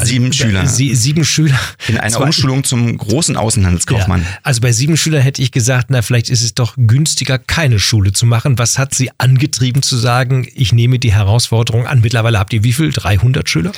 Sieben 0.00 0.32
Schüler 0.32 0.64
Sie, 0.68 0.94
sieben 0.94 1.24
Schüler. 1.24 1.58
in 1.88 1.98
einer 1.98 2.14
Zwei- 2.14 2.24
Umschulung 2.26 2.62
zum 2.62 2.96
großen 2.96 3.36
Außenhandelskaufmann. 3.36 4.22
Ja, 4.22 4.26
also 4.44 4.60
bei 4.60 4.70
sieben 4.70 4.96
Schülern 4.96 5.22
hätte 5.22 5.42
ich 5.42 5.50
gesagt, 5.50 5.86
na, 5.90 6.02
vielleicht 6.02 6.30
ist 6.30 6.42
es 6.44 6.54
doch 6.54 6.74
günstiger, 6.76 7.38
keine 7.38 7.80
Schule 7.80 8.12
zu 8.12 8.24
machen. 8.24 8.58
Was 8.58 8.78
hat 8.78 8.94
Sie 8.94 9.10
angetrieben 9.18 9.82
zu 9.82 9.96
sagen, 9.96 10.46
ich 10.54 10.72
nehme 10.72 11.00
die 11.00 11.12
Herausforderung 11.12 11.88
an? 11.88 12.00
Mittlerweile 12.00 12.38
habt 12.38 12.52
ihr 12.52 12.62
wie 12.62 12.72
viel? 12.72 12.92
300 12.92 13.48
Schüler? 13.48 13.72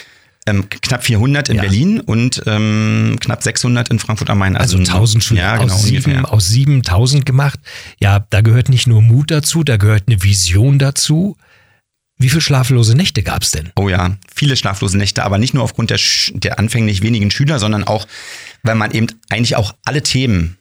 Ähm, 0.50 0.68
knapp 0.68 1.04
400 1.04 1.48
in 1.48 1.56
Ja. 1.56 1.62
Berlin 1.62 2.00
und 2.00 2.42
ähm, 2.46 3.16
knapp 3.20 3.42
600 3.42 3.88
in 3.88 3.98
Frankfurt 3.98 4.28
am 4.30 4.38
Main. 4.38 4.56
Also 4.56 4.78
1000 4.78 5.22
Schüler 5.24 5.40
Ja, 5.40 5.56
genau, 5.58 5.74
aus, 5.74 5.82
sieben, 5.84 6.24
aus 6.26 6.48
7000 6.48 7.24
gemacht. 7.24 7.58
Ja, 8.00 8.26
da 8.30 8.40
gehört 8.40 8.68
nicht 8.68 8.86
nur 8.86 9.00
Mut 9.02 9.30
dazu, 9.30 9.64
da 9.64 9.76
gehört 9.76 10.04
eine 10.08 10.22
Vision 10.22 10.78
dazu. 10.78 11.36
Wie 12.18 12.28
viele 12.28 12.42
schlaflose 12.42 12.94
Nächte 12.94 13.22
gab 13.22 13.42
es 13.42 13.50
denn? 13.50 13.70
Oh 13.76 13.88
ja, 13.88 14.16
viele 14.34 14.54
schlaflose 14.56 14.98
Nächte, 14.98 15.22
aber 15.24 15.38
nicht 15.38 15.54
nur 15.54 15.62
aufgrund 15.62 15.88
der, 15.88 15.98
der 16.34 16.58
anfänglich 16.58 17.00
wenigen 17.00 17.30
Schüler, 17.30 17.58
sondern 17.58 17.84
auch, 17.84 18.06
weil 18.62 18.74
man 18.74 18.90
eben 18.90 19.06
eigentlich 19.30 19.56
auch 19.56 19.74
alle 19.84 20.02
Themen, 20.02 20.58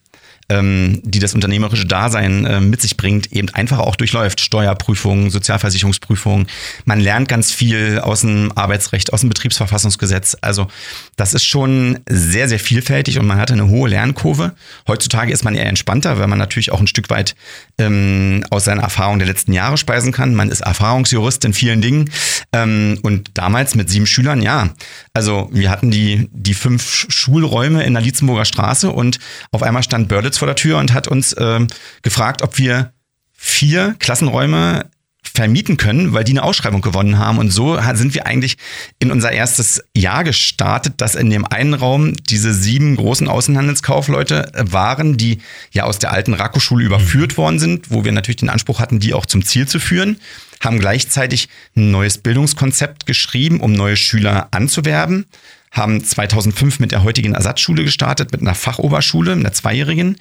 ähm, 0.49 0.99
die 1.03 1.19
das 1.19 1.33
unternehmerische 1.33 1.85
Dasein 1.85 2.45
äh, 2.45 2.59
mit 2.59 2.81
sich 2.81 2.97
bringt, 2.97 3.31
eben 3.31 3.49
einfach 3.49 3.79
auch 3.79 3.95
durchläuft. 3.95 4.41
Steuerprüfungen, 4.41 5.29
Sozialversicherungsprüfungen. 5.29 6.47
Man 6.85 6.99
lernt 6.99 7.27
ganz 7.27 7.51
viel 7.51 7.99
aus 7.99 8.21
dem 8.21 8.51
Arbeitsrecht, 8.55 9.13
aus 9.13 9.21
dem 9.21 9.29
Betriebsverfassungsgesetz. 9.29 10.35
Also 10.41 10.67
das 11.15 11.33
ist 11.33 11.45
schon 11.45 11.99
sehr, 12.09 12.49
sehr 12.49 12.59
vielfältig 12.59 13.19
und 13.19 13.27
man 13.27 13.37
hatte 13.37 13.53
eine 13.53 13.69
hohe 13.69 13.89
Lernkurve. 13.89 14.53
Heutzutage 14.87 15.31
ist 15.31 15.43
man 15.43 15.55
eher 15.55 15.67
entspannter, 15.67 16.17
weil 16.17 16.27
man 16.27 16.39
natürlich 16.39 16.71
auch 16.71 16.79
ein 16.79 16.87
Stück 16.87 17.09
weit 17.09 17.35
ähm, 17.77 18.43
aus 18.49 18.65
seiner 18.65 18.81
Erfahrung 18.81 19.19
der 19.19 19.27
letzten 19.27 19.53
Jahre 19.53 19.77
speisen 19.77 20.11
kann. 20.11 20.33
Man 20.33 20.49
ist 20.49 20.61
Erfahrungsjurist 20.61 21.45
in 21.45 21.53
vielen 21.53 21.81
Dingen. 21.81 22.09
Ähm, 22.53 22.97
und 23.03 23.31
damals 23.35 23.75
mit 23.75 23.89
sieben 23.89 24.07
Schülern, 24.07 24.41
ja. 24.41 24.69
Also 25.13 25.49
wir 25.51 25.69
hatten 25.69 25.91
die, 25.91 26.29
die 26.31 26.55
fünf 26.55 27.05
Schulräume 27.09 27.83
in 27.83 27.93
der 27.93 28.01
Lietzenburger 28.01 28.45
Straße 28.45 28.89
und 28.89 29.19
auf 29.51 29.61
einmal 29.61 29.83
stand 29.83 30.07
Börlitz 30.07 30.38
vor 30.39 30.47
der 30.47 30.55
Tür 30.55 30.77
und 30.79 30.93
hat 30.93 31.07
uns 31.07 31.35
ähm, 31.37 31.67
gefragt, 32.01 32.41
ob 32.41 32.57
wir 32.57 32.91
vier 33.33 33.95
Klassenräume 33.99 34.89
vermieten 35.33 35.77
können, 35.77 36.13
weil 36.13 36.23
die 36.23 36.31
eine 36.31 36.43
Ausschreibung 36.43 36.81
gewonnen 36.81 37.17
haben. 37.17 37.37
Und 37.37 37.51
so 37.51 37.79
sind 37.93 38.13
wir 38.13 38.25
eigentlich 38.25 38.57
in 38.99 39.11
unser 39.11 39.31
erstes 39.31 39.81
Jahr 39.95 40.23
gestartet, 40.23 40.95
dass 40.97 41.15
in 41.15 41.29
dem 41.29 41.45
einen 41.45 41.73
Raum 41.73 42.13
diese 42.13 42.53
sieben 42.53 42.95
großen 42.95 43.27
Außenhandelskaufleute 43.27 44.51
waren, 44.55 45.17
die 45.17 45.39
ja 45.71 45.83
aus 45.83 45.99
der 45.99 46.11
alten 46.11 46.33
Rako-Schule 46.33 46.85
überführt 46.85 47.37
worden 47.37 47.59
sind, 47.59 47.91
wo 47.91 48.03
wir 48.03 48.11
natürlich 48.11 48.37
den 48.37 48.49
Anspruch 48.49 48.79
hatten, 48.79 48.99
die 48.99 49.13
auch 49.13 49.25
zum 49.25 49.45
Ziel 49.45 49.67
zu 49.67 49.79
führen, 49.79 50.19
haben 50.61 50.79
gleichzeitig 50.79 51.47
ein 51.75 51.91
neues 51.91 52.17
Bildungskonzept 52.17 53.05
geschrieben, 53.05 53.61
um 53.61 53.71
neue 53.71 53.95
Schüler 53.95 54.49
anzuwerben, 54.51 55.25
haben 55.71 56.03
2005 56.03 56.79
mit 56.79 56.91
der 56.91 57.03
heutigen 57.03 57.33
Ersatzschule 57.35 57.83
gestartet, 57.83 58.31
mit 58.31 58.41
einer 58.41 58.55
Fachoberschule, 58.55 59.33
einer 59.33 59.53
zweijährigen, 59.53 60.17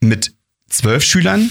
mit 0.00 0.32
zwölf 0.68 1.04
Schülern. 1.04 1.50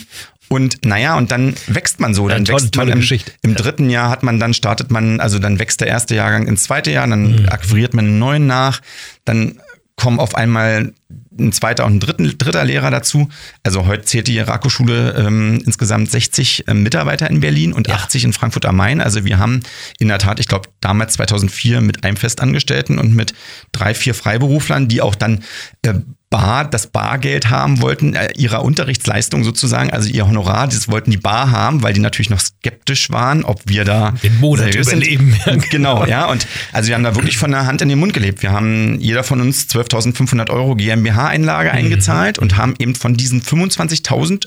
Und 0.49 0.85
naja, 0.85 1.17
und 1.17 1.31
dann 1.31 1.55
wächst 1.67 1.99
man 1.99 2.13
so. 2.13 2.27
Ja, 2.29 2.35
Dann 2.35 2.45
tolle- 2.45 2.61
wächst 2.61 2.75
man 2.75 2.89
im, 2.89 2.99
Geschichte. 2.99 3.31
im 3.41 3.55
dritten 3.55 3.89
Jahr 3.89 4.09
hat 4.09 4.23
man, 4.23 4.39
dann 4.39 4.53
startet 4.53 4.91
man, 4.91 5.19
also 5.19 5.39
dann 5.39 5.57
wächst 5.59 5.81
der 5.81 5.87
erste 5.87 6.15
Jahrgang 6.15 6.47
ins 6.47 6.63
zweite 6.63 6.91
Jahr, 6.91 7.07
dann 7.07 7.47
akquiriert 7.47 7.93
man 7.93 8.05
einen 8.05 8.19
neuen 8.19 8.45
nach, 8.45 8.81
dann 9.25 9.59
kommen 9.95 10.19
auf 10.19 10.35
einmal 10.35 10.93
ein 11.39 11.51
zweiter 11.51 11.85
und 11.85 11.95
ein 11.95 11.99
dritten, 11.99 12.37
dritter 12.37 12.63
Lehrer 12.63 12.91
dazu. 12.91 13.29
Also 13.63 13.85
heute 13.85 14.03
zählt 14.03 14.27
die 14.27 14.39
Rako-Schule 14.39 15.15
ähm, 15.17 15.61
insgesamt 15.65 16.11
60 16.11 16.65
ähm, 16.67 16.83
Mitarbeiter 16.83 17.29
in 17.29 17.39
Berlin 17.39 17.73
und 17.73 17.89
80 17.89 18.25
in 18.25 18.33
Frankfurt 18.33 18.65
am 18.65 18.75
Main. 18.75 19.01
Also 19.01 19.25
wir 19.25 19.39
haben 19.39 19.61
in 19.99 20.09
der 20.09 20.19
Tat, 20.19 20.39
ich 20.39 20.47
glaube 20.47 20.69
damals 20.81 21.13
2004 21.13 21.81
mit 21.81 22.03
einem 22.03 22.17
Festangestellten 22.17 22.99
und 22.99 23.15
mit 23.15 23.33
drei, 23.71 23.93
vier 23.93 24.13
Freiberuflern, 24.13 24.87
die 24.87 25.01
auch 25.01 25.15
dann 25.15 25.43
äh, 25.83 25.93
Bar, 26.33 26.67
das 26.67 26.87
Bargeld 26.87 27.51
haben 27.51 27.79
wollten, 27.79 28.15
äh, 28.15 28.31
ihrer 28.35 28.63
Unterrichtsleistung 28.63 29.43
sozusagen, 29.43 29.91
also 29.91 30.09
ihr 30.09 30.25
Honorar, 30.27 30.67
das 30.67 30.89
wollten 30.89 31.11
die 31.11 31.17
Bar 31.17 31.51
haben, 31.51 31.83
weil 31.83 31.93
die 31.93 31.99
natürlich 31.99 32.31
noch 32.31 32.39
skeptisch 32.39 33.11
waren, 33.11 33.43
ob 33.43 33.61
wir 33.67 33.85
da 33.85 34.15
Den 34.23 34.39
Monat 34.39 34.65
seriös 34.65 34.87
sind. 34.87 35.05
überleben. 35.05 35.37
Ja, 35.45 35.55
Genau, 35.69 36.05
ja. 36.07 36.25
Und 36.25 36.47
also 36.71 36.87
wir 36.87 36.95
haben 36.95 37.03
da 37.03 37.13
wirklich 37.13 37.37
von 37.37 37.51
der 37.51 37.67
Hand 37.67 37.83
in 37.83 37.89
den 37.89 37.99
Mund 37.99 38.13
gelebt. 38.15 38.41
Wir 38.41 38.51
haben 38.51 38.99
jeder 38.99 39.23
von 39.23 39.41
uns 39.41 39.67
12.500 39.69 40.49
Euro 40.49 40.75
GmbH-Einlage 41.03 41.71
eingezahlt 41.71 42.39
und 42.39 42.57
haben 42.57 42.75
eben 42.79 42.95
von 42.95 43.15
diesen 43.15 43.41
25.000 43.41 44.45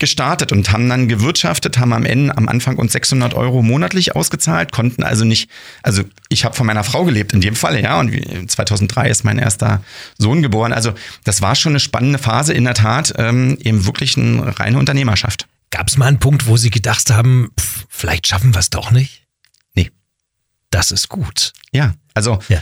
gestartet 0.00 0.50
und 0.50 0.72
haben 0.72 0.88
dann 0.88 1.06
gewirtschaftet, 1.08 1.78
haben 1.78 1.92
am 1.92 2.04
Ende 2.04 2.36
am 2.36 2.48
Anfang 2.48 2.76
uns 2.76 2.92
600 2.92 3.34
Euro 3.34 3.62
monatlich 3.62 4.16
ausgezahlt, 4.16 4.72
konnten 4.72 5.04
also 5.04 5.24
nicht, 5.24 5.48
also 5.84 6.02
ich 6.28 6.44
habe 6.44 6.56
von 6.56 6.66
meiner 6.66 6.82
Frau 6.82 7.04
gelebt 7.04 7.32
in 7.32 7.40
dem 7.40 7.54
Falle, 7.54 7.80
ja, 7.80 8.00
und 8.00 8.10
wie- 8.12 8.46
2003 8.46 9.08
ist 9.08 9.22
mein 9.22 9.38
erster 9.38 9.80
Sohn 10.18 10.42
geboren. 10.42 10.72
Also 10.72 10.94
das 11.22 11.42
war 11.42 11.54
schon 11.54 11.72
eine 11.72 11.80
spannende 11.80 12.18
Phase 12.18 12.52
in 12.54 12.64
der 12.64 12.74
Tat, 12.74 13.14
ähm, 13.18 13.56
eben 13.60 13.86
wirklich 13.86 14.16
eine 14.16 14.58
reine 14.58 14.78
Unternehmerschaft. 14.78 15.46
Gab 15.70 15.86
es 15.86 15.96
mal 15.96 16.06
einen 16.06 16.18
Punkt, 16.18 16.46
wo 16.48 16.56
Sie 16.56 16.70
gedacht 16.70 17.10
haben, 17.10 17.52
pff, 17.58 17.86
vielleicht 17.88 18.26
schaffen 18.26 18.54
wir 18.54 18.58
es 18.60 18.70
doch 18.70 18.90
nicht? 18.90 19.22
Nee. 19.74 19.92
Das 20.70 20.90
ist 20.90 21.08
gut. 21.08 21.52
Ja, 21.70 21.94
also 22.14 22.40
Ja. 22.48 22.60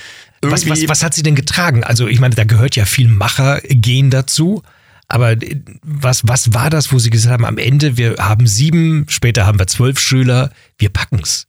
Was, 0.50 0.68
was, 0.68 0.88
was 0.88 1.02
hat 1.02 1.14
sie 1.14 1.22
denn 1.22 1.34
getragen? 1.34 1.84
Also 1.84 2.06
ich 2.08 2.20
meine, 2.20 2.34
da 2.34 2.44
gehört 2.44 2.76
ja 2.76 2.84
viel 2.84 3.08
Machergehen 3.08 4.10
dazu. 4.10 4.62
Aber 5.08 5.32
äh, 5.32 5.60
was, 5.82 6.22
was 6.26 6.52
war 6.54 6.70
das, 6.70 6.92
wo 6.92 6.98
Sie 6.98 7.10
gesagt 7.10 7.32
haben, 7.32 7.44
am 7.44 7.58
Ende, 7.58 7.96
wir 7.96 8.16
haben 8.18 8.46
sieben, 8.46 9.06
später 9.08 9.46
haben 9.46 9.58
wir 9.58 9.66
zwölf 9.66 9.98
Schüler, 9.98 10.50
wir 10.78 10.88
packen's. 10.88 11.46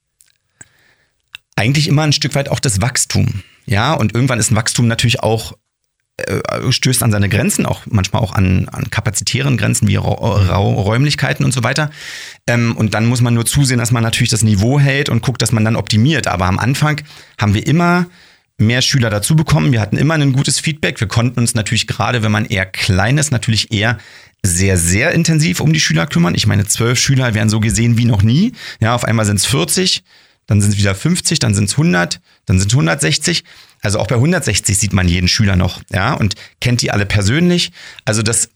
eigentlich 1.55 1.87
immer 1.87 2.03
ein 2.03 2.13
Stück 2.13 2.35
weit 2.35 2.49
auch 2.49 2.59
das 2.59 2.81
Wachstum. 2.81 3.41
Ja, 3.65 3.93
und 3.93 4.13
irgendwann 4.13 4.39
ist 4.39 4.51
ein 4.51 4.55
Wachstum 4.55 4.87
natürlich 4.87 5.21
auch 5.21 5.57
äh, 6.17 6.71
stößt 6.71 7.03
an 7.03 7.11
seine 7.11 7.29
Grenzen, 7.29 7.65
auch 7.65 7.81
manchmal 7.85 8.21
auch 8.21 8.33
an, 8.33 8.69
an 8.69 8.89
kapazitären 8.89 9.57
Grenzen 9.57 9.87
wie 9.87 9.97
Ra 9.97 10.09
Ra 10.09 10.55
Räumlichkeiten 10.57 11.43
und 11.43 11.51
so 11.51 11.63
weiter. 11.63 11.91
Ähm, 12.47 12.75
und 12.75 12.93
dann 12.93 13.05
muss 13.05 13.21
man 13.21 13.33
nur 13.33 13.45
zusehen, 13.45 13.77
dass 13.77 13.91
man 13.91 14.03
natürlich 14.03 14.29
das 14.29 14.43
Niveau 14.43 14.79
hält 14.79 15.09
und 15.09 15.21
guckt, 15.21 15.41
dass 15.41 15.51
man 15.51 15.65
dann 15.65 15.75
optimiert. 15.75 16.27
Aber 16.27 16.45
am 16.45 16.59
Anfang 16.59 17.01
haben 17.39 17.53
wir 17.53 17.67
immer 17.67 18.07
mehr 18.57 18.81
Schüler 18.81 19.09
dazu 19.09 19.35
bekommen. 19.35 19.71
Wir 19.71 19.81
hatten 19.81 19.97
immer 19.97 20.15
ein 20.15 20.33
gutes 20.33 20.59
Feedback. 20.59 20.99
Wir 20.99 21.07
konnten 21.07 21.39
uns 21.39 21.53
natürlich 21.53 21.87
gerade, 21.87 22.23
wenn 22.23 22.31
man 22.31 22.45
eher 22.45 22.65
klein 22.65 23.17
ist, 23.17 23.31
natürlich 23.31 23.71
eher 23.71 23.97
sehr, 24.43 24.77
sehr 24.77 25.11
intensiv 25.11 25.59
um 25.59 25.73
die 25.73 25.79
Schüler 25.79 26.07
kümmern. 26.07 26.35
Ich 26.35 26.47
meine, 26.47 26.65
zwölf 26.65 26.99
Schüler 26.99 27.33
werden 27.33 27.49
so 27.49 27.59
gesehen 27.59 27.97
wie 27.97 28.05
noch 28.05 28.23
nie. 28.23 28.53
Ja, 28.79 28.95
auf 28.95 29.03
einmal 29.03 29.25
sind 29.25 29.37
es 29.37 29.45
40, 29.45 30.03
dann 30.47 30.61
sind 30.61 30.71
es 30.71 30.77
wieder 30.77 30.95
50, 30.95 31.39
dann 31.39 31.53
sind 31.53 31.65
es 31.65 31.73
100, 31.73 32.19
dann 32.45 32.59
sind 32.59 32.69
es 32.69 32.73
160. 32.73 33.43
Also 33.81 33.99
auch 33.99 34.07
bei 34.07 34.15
160 34.15 34.77
sieht 34.77 34.93
man 34.93 35.07
jeden 35.07 35.27
Schüler 35.27 35.55
noch, 35.55 35.81
ja, 35.91 36.13
und 36.13 36.35
kennt 36.59 36.81
die 36.81 36.91
alle 36.91 37.05
persönlich. 37.05 37.71
Also 38.05 38.23
das, 38.23 38.49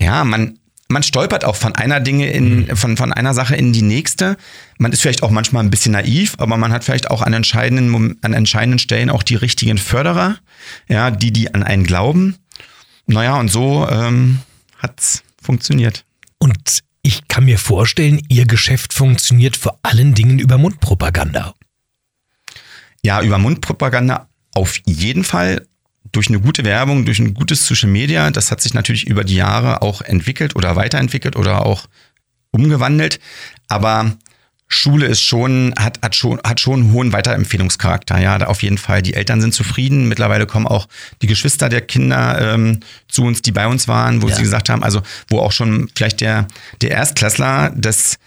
ja, 0.00 0.24
man, 0.24 0.58
man 0.92 1.02
stolpert 1.02 1.44
auch 1.44 1.56
von 1.56 1.74
einer 1.74 2.00
Dinge 2.00 2.30
in, 2.30 2.76
von, 2.76 2.96
von 2.96 3.12
einer 3.12 3.34
Sache 3.34 3.56
in 3.56 3.72
die 3.72 3.82
nächste. 3.82 4.36
Man 4.78 4.92
ist 4.92 5.02
vielleicht 5.02 5.22
auch 5.22 5.30
manchmal 5.30 5.64
ein 5.64 5.70
bisschen 5.70 5.92
naiv, 5.92 6.34
aber 6.38 6.56
man 6.56 6.72
hat 6.72 6.84
vielleicht 6.84 7.10
auch 7.10 7.22
an 7.22 7.32
entscheidenden, 7.32 8.18
an 8.22 8.34
entscheidenden 8.34 8.78
Stellen 8.78 9.10
auch 9.10 9.22
die 9.22 9.34
richtigen 9.34 9.78
Förderer, 9.78 10.36
ja, 10.88 11.10
die, 11.10 11.32
die 11.32 11.52
an 11.54 11.62
einen 11.62 11.84
glauben. 11.84 12.36
Naja, 13.06 13.36
und 13.36 13.48
so 13.48 13.88
ähm, 13.90 14.40
hat's 14.78 15.22
funktioniert. 15.40 16.04
Und 16.38 16.82
Ich 17.04 17.26
kann 17.26 17.44
mir 17.46 17.58
vorstellen, 17.58 18.22
Ihr 18.28 18.46
Geschäft 18.46 18.92
funktioniert 18.92 19.56
vor 19.56 19.78
allen 19.82 20.14
Dingen 20.14 20.38
über 20.38 20.56
Mundpropaganda. 20.56 21.54
Ja, 23.04 23.22
über 23.22 23.38
Mundpropaganda 23.38 24.28
auf 24.54 24.78
jeden 24.86 25.24
Fall. 25.24 25.66
Durch 26.10 26.28
eine 26.28 26.40
gute 26.40 26.64
Werbung, 26.64 27.04
durch 27.04 27.20
ein 27.20 27.32
gutes 27.32 27.66
Social 27.66 27.88
Media. 27.88 28.30
Das 28.30 28.50
hat 28.50 28.60
sich 28.60 28.74
natürlich 28.74 29.06
über 29.06 29.24
die 29.24 29.36
Jahre 29.36 29.82
auch 29.82 30.02
entwickelt 30.02 30.56
oder 30.56 30.76
weiterentwickelt 30.76 31.36
oder 31.36 31.64
auch 31.64 31.86
umgewandelt. 32.50 33.20
Aber 33.68 34.12
Schule 34.72 35.06
ist 35.06 35.22
schon, 35.22 35.74
hat, 35.78 36.00
hat 36.02 36.16
schon, 36.16 36.40
hat 36.44 36.60
schon 36.60 36.80
einen 36.80 36.92
hohen 36.92 37.12
Weiterempfehlungscharakter. 37.12 38.18
Ja, 38.18 38.38
auf 38.46 38.62
jeden 38.62 38.78
Fall. 38.78 39.02
Die 39.02 39.14
Eltern 39.14 39.40
sind 39.40 39.54
zufrieden. 39.54 40.08
Mittlerweile 40.08 40.46
kommen 40.46 40.66
auch 40.66 40.88
die 41.20 41.26
Geschwister 41.26 41.68
der 41.68 41.82
Kinder 41.82 42.54
ähm, 42.54 42.80
zu 43.08 43.22
uns, 43.24 43.42
die 43.42 43.52
bei 43.52 43.66
uns 43.66 43.86
waren, 43.86 44.22
wo 44.22 44.28
ja. 44.28 44.34
sie 44.34 44.42
gesagt 44.42 44.70
haben, 44.70 44.82
also 44.82 45.02
wo 45.28 45.38
auch 45.38 45.52
schon 45.52 45.90
vielleicht 45.94 46.20
der, 46.20 46.48
der 46.80 46.90
Erstklässler 46.90 47.70
des 47.70 48.18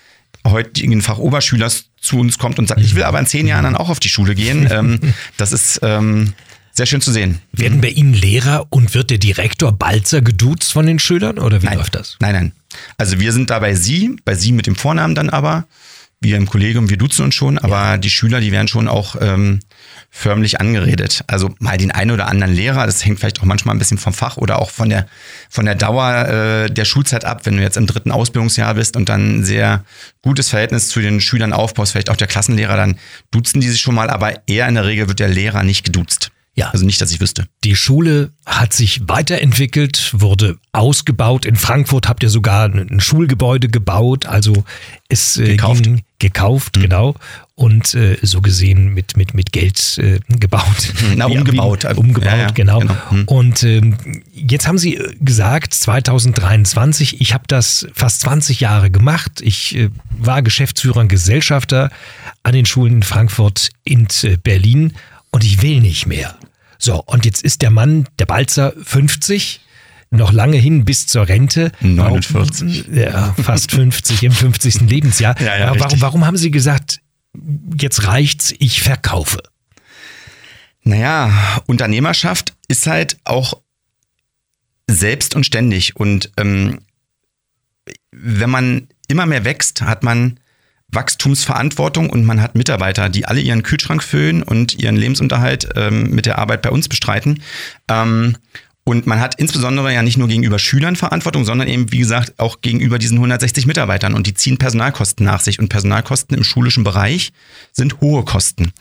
heutigen 0.45 1.01
Fachoberschülers 1.01 1.85
zu 1.99 2.19
uns 2.19 2.37
kommt 2.37 2.59
und 2.59 2.67
sagt, 2.67 2.81
ich 2.81 2.95
will 2.95 3.03
aber 3.03 3.19
in 3.19 3.25
zehn 3.25 3.47
Jahren 3.47 3.63
dann 3.63 3.75
auch 3.75 3.89
auf 3.89 3.99
die 3.99 4.09
Schule 4.09 4.35
gehen. 4.35 4.69
ähm, 4.71 4.99
das 5.37 5.51
ist 5.51 5.79
ähm, 5.81 6.33
sehr 6.75 6.85
schön 6.85 7.01
zu 7.01 7.11
sehen. 7.11 7.41
Werden 7.51 7.81
bei 7.81 7.89
Ihnen 7.89 8.13
Lehrer 8.13 8.67
und 8.69 8.93
wird 8.93 9.09
der 9.09 9.17
Direktor 9.17 9.71
Balzer 9.71 10.21
geduzt 10.21 10.73
von 10.73 10.85
den 10.85 10.99
Schülern 10.99 11.39
oder 11.39 11.61
wie 11.61 11.67
nein. 11.67 11.77
läuft 11.77 11.95
das? 11.95 12.17
Nein, 12.19 12.33
nein. 12.33 12.51
Also 12.97 13.19
wir 13.19 13.31
sind 13.31 13.49
da 13.49 13.59
bei 13.59 13.75
Sie, 13.75 14.17
bei 14.25 14.35
Sie 14.35 14.51
mit 14.51 14.67
dem 14.67 14.75
Vornamen 14.75 15.15
dann 15.15 15.29
aber 15.29 15.65
wir 16.21 16.37
im 16.37 16.47
Kollegium, 16.47 16.89
wir 16.89 16.97
duzen 16.97 17.25
uns 17.25 17.35
schon, 17.35 17.57
aber 17.57 17.75
ja. 17.75 17.97
die 17.97 18.09
Schüler, 18.09 18.39
die 18.39 18.51
werden 18.51 18.67
schon 18.67 18.87
auch 18.87 19.15
ähm, 19.21 19.59
förmlich 20.09 20.59
angeredet. 20.59 21.23
Also 21.27 21.53
mal 21.59 21.77
den 21.77 21.91
einen 21.91 22.11
oder 22.11 22.27
anderen 22.27 22.53
Lehrer, 22.53 22.85
das 22.85 23.05
hängt 23.05 23.19
vielleicht 23.19 23.39
auch 23.41 23.45
manchmal 23.45 23.75
ein 23.75 23.79
bisschen 23.79 23.97
vom 23.97 24.13
Fach 24.13 24.37
oder 24.37 24.59
auch 24.59 24.71
von 24.71 24.89
der 24.89 25.07
von 25.49 25.65
der 25.65 25.75
Dauer 25.75 26.27
äh, 26.27 26.69
der 26.71 26.85
Schulzeit 26.85 27.25
ab. 27.25 27.41
Wenn 27.45 27.57
du 27.57 27.61
jetzt 27.61 27.77
im 27.77 27.85
dritten 27.85 28.11
Ausbildungsjahr 28.11 28.73
bist 28.73 28.97
und 28.97 29.09
dann 29.09 29.39
ein 29.39 29.45
sehr 29.45 29.83
gutes 30.21 30.49
Verhältnis 30.49 30.87
zu 30.87 30.99
den 30.99 31.21
Schülern 31.21 31.53
aufbaust, 31.53 31.91
vielleicht 31.91 32.09
auch 32.09 32.17
der 32.17 32.27
Klassenlehrer, 32.27 32.75
dann 32.75 32.97
duzen 33.31 33.61
die 33.61 33.69
sich 33.69 33.81
schon 33.81 33.95
mal, 33.95 34.09
aber 34.09 34.47
eher 34.47 34.67
in 34.67 34.75
der 34.75 34.85
Regel 34.85 35.07
wird 35.07 35.19
der 35.19 35.29
Lehrer 35.29 35.63
nicht 35.63 35.85
geduzt. 35.85 36.31
Ja. 36.55 36.69
Also 36.69 36.85
nicht, 36.85 37.01
dass 37.01 37.11
ich 37.11 37.19
wüsste. 37.19 37.47
Die 37.65 37.75
Schule 37.75 38.31
hat 38.45 38.71
sich 38.71 39.01
weiterentwickelt, 39.07 40.13
wurde 40.13 40.57
ausgebaut. 40.71 41.45
In 41.45 41.57
Frankfurt 41.57 42.07
habt 42.07 42.23
ihr 42.23 42.29
sogar 42.29 42.69
ein 42.69 43.01
Schulgebäude 43.01 43.67
gebaut. 43.67 44.25
Also 44.25 44.63
es 45.09 45.37
äh, 45.37 45.49
gekauft. 45.49 45.83
ging 45.83 46.03
gekauft, 46.17 46.77
mhm. 46.77 46.81
genau. 46.81 47.15
Und 47.55 47.93
äh, 47.93 48.17
so 48.21 48.41
gesehen 48.41 48.93
mit, 48.93 49.17
mit, 49.17 49.33
mit 49.33 49.51
Geld 49.51 49.97
äh, 49.97 50.19
gebaut. 50.29 50.93
Na, 51.17 51.25
umgebaut. 51.25 51.83
Wie, 51.83 51.93
umgebaut, 51.93 52.31
ja, 52.31 52.37
ja, 52.37 52.51
genau. 52.51 52.79
genau. 52.79 52.95
Mhm. 53.11 53.23
Und 53.25 53.63
ähm, 53.63 53.97
jetzt 54.33 54.65
haben 54.65 54.77
Sie 54.77 54.97
gesagt, 55.19 55.73
2023, 55.73 57.19
ich 57.19 57.33
habe 57.33 57.43
das 57.47 57.85
fast 57.93 58.21
20 58.21 58.61
Jahre 58.61 58.89
gemacht. 58.89 59.41
Ich 59.41 59.75
äh, 59.75 59.89
war 60.17 60.41
Geschäftsführer 60.41 61.01
und 61.01 61.09
Gesellschafter 61.09 61.91
an 62.43 62.53
den 62.53 62.65
Schulen 62.65 62.95
in 62.95 63.03
Frankfurt 63.03 63.71
und 63.87 64.23
äh, 64.23 64.37
Berlin 64.41 64.93
und 65.31 65.43
ich 65.43 65.61
will 65.61 65.81
nicht 65.81 66.05
mehr. 66.07 66.37
So, 66.77 67.01
und 67.03 67.25
jetzt 67.25 67.43
ist 67.43 67.61
der 67.61 67.71
Mann, 67.71 68.07
der 68.19 68.25
Balzer, 68.25 68.73
50, 68.83 69.61
noch 70.11 70.31
lange 70.31 70.57
hin 70.57 70.85
bis 70.85 71.07
zur 71.07 71.27
Rente. 71.27 71.71
49. 71.81 72.87
Ja, 72.93 73.33
fast 73.41 73.71
50 73.71 74.23
im 74.23 74.31
50. 74.31 74.81
Lebensjahr. 74.81 75.39
Ja, 75.41 75.57
ja, 75.57 75.79
warum, 75.79 76.01
warum 76.01 76.25
haben 76.25 76.37
Sie 76.37 76.51
gesagt, 76.51 77.01
jetzt 77.79 78.07
reicht's, 78.07 78.53
ich 78.59 78.81
verkaufe? 78.81 79.41
Naja, 80.83 81.61
Unternehmerschaft 81.65 82.53
ist 82.67 82.87
halt 82.87 83.17
auch 83.23 83.61
selbst 84.87 85.35
und 85.35 85.45
ständig. 85.45 85.95
Und 85.95 86.31
ähm, 86.37 86.79
wenn 88.11 88.49
man 88.49 88.87
immer 89.07 89.25
mehr 89.25 89.45
wächst, 89.45 89.81
hat 89.81 90.03
man 90.03 90.39
Wachstumsverantwortung 90.95 92.09
und 92.09 92.25
man 92.25 92.41
hat 92.41 92.55
Mitarbeiter, 92.55 93.09
die 93.09 93.25
alle 93.25 93.41
ihren 93.41 93.63
Kühlschrank 93.63 94.03
füllen 94.03 94.43
und 94.43 94.81
ihren 94.81 94.95
Lebensunterhalt 94.95 95.69
ähm, 95.75 96.09
mit 96.11 96.25
der 96.25 96.39
Arbeit 96.39 96.61
bei 96.61 96.71
uns 96.71 96.89
bestreiten. 96.89 97.41
Ähm, 97.89 98.37
und 98.87 99.07
man 99.07 99.19
hat 99.19 99.33
insbesondere 99.39 99.91
ja 99.91 100.03
nicht 100.03 100.17
nur 100.17 100.27
gegenüber 100.27 100.59
Schülern 100.59 100.95
Verantwortung, 100.95 101.43
sondern 101.43 101.67
eben, 101.67 101.91
wie 101.91 101.97
gesagt, 101.97 102.39
auch 102.39 102.61
gegenüber 102.61 102.99
diesen 102.99 103.17
160 103.17 103.65
Mitarbeitern. 103.65 104.13
Und 104.13 104.27
die 104.27 104.35
ziehen 104.35 104.59
Personalkosten 104.59 105.25
nach 105.25 105.41
sich. 105.41 105.57
Und 105.57 105.69
Personalkosten 105.69 106.37
im 106.37 106.43
schulischen 106.43 106.83
Bereich 106.83 107.33
sind 107.71 107.99
hohe 107.99 108.23
Kosten. 108.23 108.73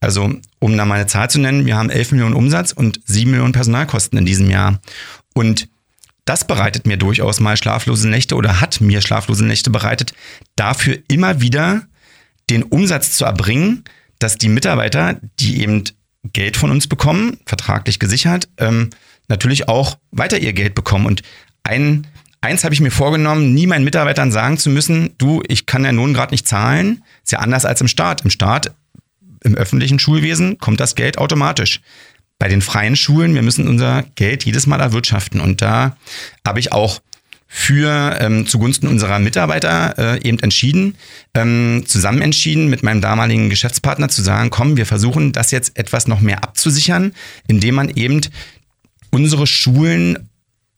Also, 0.00 0.34
um 0.58 0.76
da 0.76 0.84
mal 0.84 0.96
eine 0.96 1.06
Zahl 1.06 1.30
zu 1.30 1.38
nennen, 1.38 1.64
wir 1.64 1.76
haben 1.76 1.90
11 1.90 2.10
Millionen 2.10 2.34
Umsatz 2.34 2.72
und 2.72 3.00
7 3.04 3.30
Millionen 3.30 3.52
Personalkosten 3.52 4.18
in 4.18 4.26
diesem 4.26 4.50
Jahr. 4.50 4.80
Und 5.32 5.68
das 6.24 6.46
bereitet 6.46 6.86
mir 6.86 6.96
durchaus 6.96 7.40
mal 7.40 7.56
schlaflose 7.56 8.08
Nächte 8.08 8.36
oder 8.36 8.60
hat 8.60 8.80
mir 8.80 9.00
schlaflose 9.00 9.44
Nächte 9.44 9.70
bereitet, 9.70 10.14
dafür 10.56 10.98
immer 11.08 11.40
wieder 11.40 11.82
den 12.50 12.62
Umsatz 12.62 13.12
zu 13.12 13.24
erbringen, 13.24 13.84
dass 14.18 14.38
die 14.38 14.48
Mitarbeiter, 14.48 15.20
die 15.40 15.62
eben 15.62 15.84
Geld 16.32 16.56
von 16.56 16.70
uns 16.70 16.86
bekommen, 16.86 17.38
vertraglich 17.46 17.98
gesichert, 17.98 18.48
ähm, 18.58 18.90
natürlich 19.28 19.68
auch 19.68 19.98
weiter 20.10 20.38
ihr 20.38 20.52
Geld 20.52 20.74
bekommen. 20.74 21.06
Und 21.06 21.22
ein, 21.64 22.06
eins 22.40 22.62
habe 22.62 22.74
ich 22.74 22.80
mir 22.80 22.92
vorgenommen, 22.92 23.52
nie 23.52 23.66
meinen 23.66 23.84
Mitarbeitern 23.84 24.30
sagen 24.30 24.58
zu 24.58 24.70
müssen, 24.70 25.14
du, 25.18 25.42
ich 25.48 25.66
kann 25.66 25.84
ja 25.84 25.92
nun 25.92 26.14
gerade 26.14 26.32
nicht 26.32 26.46
zahlen. 26.46 27.02
Ist 27.24 27.32
ja 27.32 27.40
anders 27.40 27.64
als 27.64 27.80
im 27.80 27.88
Staat. 27.88 28.20
Im 28.22 28.30
Staat, 28.30 28.72
im 29.42 29.56
öffentlichen 29.56 29.98
Schulwesen 29.98 30.58
kommt 30.58 30.78
das 30.78 30.94
Geld 30.94 31.18
automatisch 31.18 31.80
bei 32.42 32.48
den 32.48 32.60
freien 32.60 32.96
Schulen, 32.96 33.36
wir 33.36 33.42
müssen 33.42 33.68
unser 33.68 34.02
Geld 34.16 34.44
jedes 34.44 34.66
Mal 34.66 34.80
erwirtschaften. 34.80 35.40
Und 35.40 35.62
da 35.62 35.96
habe 36.44 36.58
ich 36.58 36.72
auch 36.72 37.00
für 37.46 38.18
ähm, 38.18 38.48
zugunsten 38.48 38.88
unserer 38.88 39.20
Mitarbeiter 39.20 39.94
äh, 39.96 40.28
eben 40.28 40.40
entschieden, 40.40 40.96
ähm, 41.34 41.84
zusammen 41.86 42.20
entschieden 42.20 42.68
mit 42.68 42.82
meinem 42.82 43.00
damaligen 43.00 43.48
Geschäftspartner 43.48 44.08
zu 44.08 44.22
sagen, 44.22 44.50
komm, 44.50 44.76
wir 44.76 44.86
versuchen 44.86 45.30
das 45.30 45.52
jetzt 45.52 45.78
etwas 45.78 46.08
noch 46.08 46.18
mehr 46.18 46.42
abzusichern, 46.42 47.12
indem 47.46 47.76
man 47.76 47.90
eben 47.90 48.22
unsere 49.10 49.46
Schulen, 49.46 50.28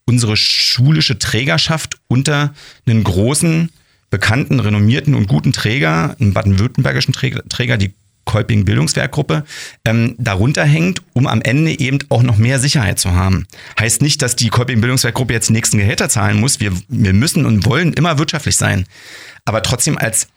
unsere 0.05 0.37
schulische 0.37 1.19
Trägerschaft 1.19 1.97
unter 2.09 2.53
einen 2.87 3.05
großen, 3.05 3.71
bekannten, 4.11 4.61
renommierten 4.61 5.15
und 5.15 5.29
guten 5.29 5.55
Träger, 5.55 6.15
einen 6.21 6.35
baden-württembergischen 6.35 7.15
Träger, 7.15 7.79
die 7.79 7.95
Kolping 8.25 8.65
Bildungswerkgruppe 8.65 9.45
ähm, 9.85 10.15
darunter 10.19 10.65
hängt, 10.65 11.03
um 11.13 11.27
am 11.27 11.43
Ende 11.43 11.79
eben 11.79 11.99
auch 12.09 12.23
noch 12.23 12.37
mehr 12.37 12.59
Sicherheit 12.59 12.99
zu 12.99 13.15
haben. 13.15 13.47
Heißt 13.79 14.03
nicht, 14.03 14.23
dass 14.23 14.37
die 14.37 14.49
Kolping 14.49 14.81
Bildungswerkgruppe 14.81 15.33
jetzt 15.33 15.49
die 15.49 15.53
nächsten 15.53 15.79
Gehälter 15.79 16.09
zahlen 16.09 16.41
muss. 16.41 16.61
Wir, 16.61 16.73
wir 16.89 17.13
müssen 17.13 17.47
und 17.47 17.65
wollen 17.65 17.93
immer 17.93 18.19
wirtschaftlich 18.19 18.57
sein. 18.57 18.87
Aber 19.45 19.63
trotzdem 19.63 19.99
als 19.99 20.29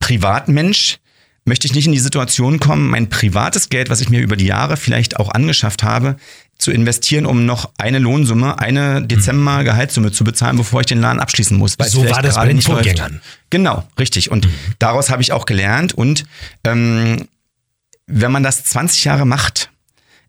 Privatmensch 0.00 0.98
möchte 1.44 1.66
ich 1.66 1.74
nicht 1.74 1.86
in 1.86 1.92
die 1.92 1.98
Situation 1.98 2.60
kommen, 2.60 2.88
mein 2.88 3.08
privates 3.08 3.68
Geld, 3.68 3.90
was 3.90 4.00
ich 4.00 4.10
mir 4.10 4.20
über 4.20 4.36
die 4.36 4.46
Jahre 4.46 4.76
vielleicht 4.76 5.18
auch 5.18 5.30
angeschafft 5.30 5.82
habe, 5.82 6.16
zu 6.62 6.70
investieren, 6.70 7.26
um 7.26 7.44
noch 7.44 7.70
eine 7.76 7.98
Lohnsumme, 7.98 8.58
eine 8.58 9.04
Dezember 9.04 9.64
Gehaltssumme 9.64 10.12
zu 10.12 10.22
bezahlen, 10.22 10.56
bevor 10.56 10.80
ich 10.80 10.86
den 10.86 11.00
Laden 11.00 11.20
abschließen 11.20 11.56
muss. 11.56 11.76
so 11.86 12.08
war 12.08 12.22
das 12.22 12.36
bei 12.36 12.46
den 12.46 12.62
Vorgängern. 12.62 13.14
Läuft. 13.14 13.24
Genau, 13.50 13.88
richtig. 13.98 14.30
Und 14.30 14.46
mhm. 14.46 14.52
daraus 14.78 15.10
habe 15.10 15.22
ich 15.22 15.32
auch 15.32 15.44
gelernt. 15.44 15.92
Und 15.92 16.24
ähm, 16.64 17.26
wenn 18.06 18.30
man 18.30 18.44
das 18.44 18.64
20 18.64 19.04
Jahre 19.04 19.26
macht, 19.26 19.70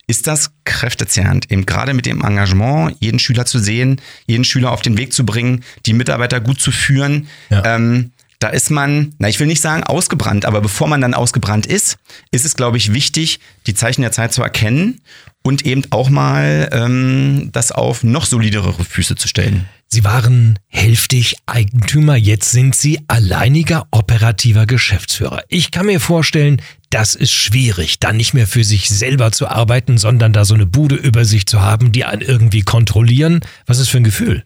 ist 0.07 0.25
das 0.25 0.51
kräftezehrend, 0.65 1.51
eben 1.51 1.65
gerade 1.65 1.93
mit 1.93 2.05
dem 2.05 2.21
Engagement, 2.21 2.97
jeden 2.99 3.19
Schüler 3.19 3.45
zu 3.45 3.59
sehen, 3.59 4.01
jeden 4.25 4.43
Schüler 4.43 4.71
auf 4.71 4.81
den 4.81 4.97
Weg 4.97 5.13
zu 5.13 5.25
bringen, 5.25 5.63
die 5.85 5.93
Mitarbeiter 5.93 6.41
gut 6.41 6.59
zu 6.59 6.71
führen. 6.71 7.27
Ja. 7.49 7.75
Ähm, 7.75 8.11
da 8.43 8.49
ist 8.49 8.69
man, 8.69 9.15
na, 9.19 9.29
ich 9.29 9.39
will 9.39 9.47
nicht 9.47 9.61
sagen 9.61 9.83
ausgebrannt, 9.83 10.43
aber 10.43 10.59
bevor 10.59 10.89
man 10.89 10.99
dann 10.99 11.13
ausgebrannt 11.13 11.65
ist, 11.65 11.97
ist 12.31 12.43
es, 12.43 12.55
glaube 12.55 12.75
ich, 12.75 12.93
wichtig, 12.93 13.39
die 13.67 13.73
Zeichen 13.73 14.01
der 14.01 14.11
Zeit 14.11 14.33
zu 14.33 14.43
erkennen 14.43 14.99
und 15.43 15.65
eben 15.65 15.83
auch 15.91 16.09
mal 16.09 16.67
ähm, 16.73 17.49
das 17.53 17.71
auf 17.71 18.03
noch 18.03 18.25
solidere 18.25 18.73
Füße 18.73 19.15
zu 19.15 19.29
stellen. 19.29 19.69
Sie 19.87 20.03
waren 20.03 20.59
hälftig 20.67 21.37
Eigentümer, 21.45 22.17
jetzt 22.17 22.51
sind 22.51 22.75
Sie 22.75 22.99
alleiniger 23.07 23.87
operativer 23.91 24.65
Geschäftsführer. 24.65 25.43
Ich 25.47 25.71
kann 25.71 25.85
mir 25.85 26.01
vorstellen, 26.01 26.61
das 26.89 27.15
ist 27.15 27.31
schwierig, 27.31 27.99
dann 27.99 28.17
nicht 28.17 28.33
mehr 28.33 28.47
für 28.47 28.65
sich 28.65 28.89
selber 28.89 29.31
zu 29.31 29.47
arbeiten, 29.47 29.97
sondern 29.97 30.33
da 30.33 30.43
so 30.43 30.53
eine 30.53 30.65
Bude 30.65 30.95
über 30.95 31.23
sich 31.23 31.45
zu 31.45 31.61
haben, 31.61 31.93
die 31.93 32.03
einen 32.03 32.21
irgendwie 32.21 32.63
kontrollieren. 32.63 33.39
Was 33.67 33.79
ist 33.79 33.87
für 33.87 33.97
ein 33.97 34.03
Gefühl? 34.03 34.43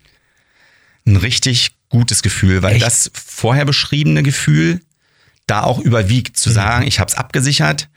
Ein 1.08 1.16
richtig 1.16 1.77
gutes 1.90 2.22
Gefühl, 2.22 2.62
weil 2.64 2.76
Echt? 2.76 2.86
das 2.86 3.12
vorher 3.14 3.66
beschriebene 3.66 4.24
Gefühl 4.24 4.82
da 5.48 5.64
auch 5.64 5.80
überwiegt, 5.80 6.38
zu 6.38 6.50
mhm. 6.50 6.54
sagen, 6.54 6.88
ich 6.88 7.00
habe 7.00 7.10
es 7.10 7.16
abgesichert. 7.16 7.90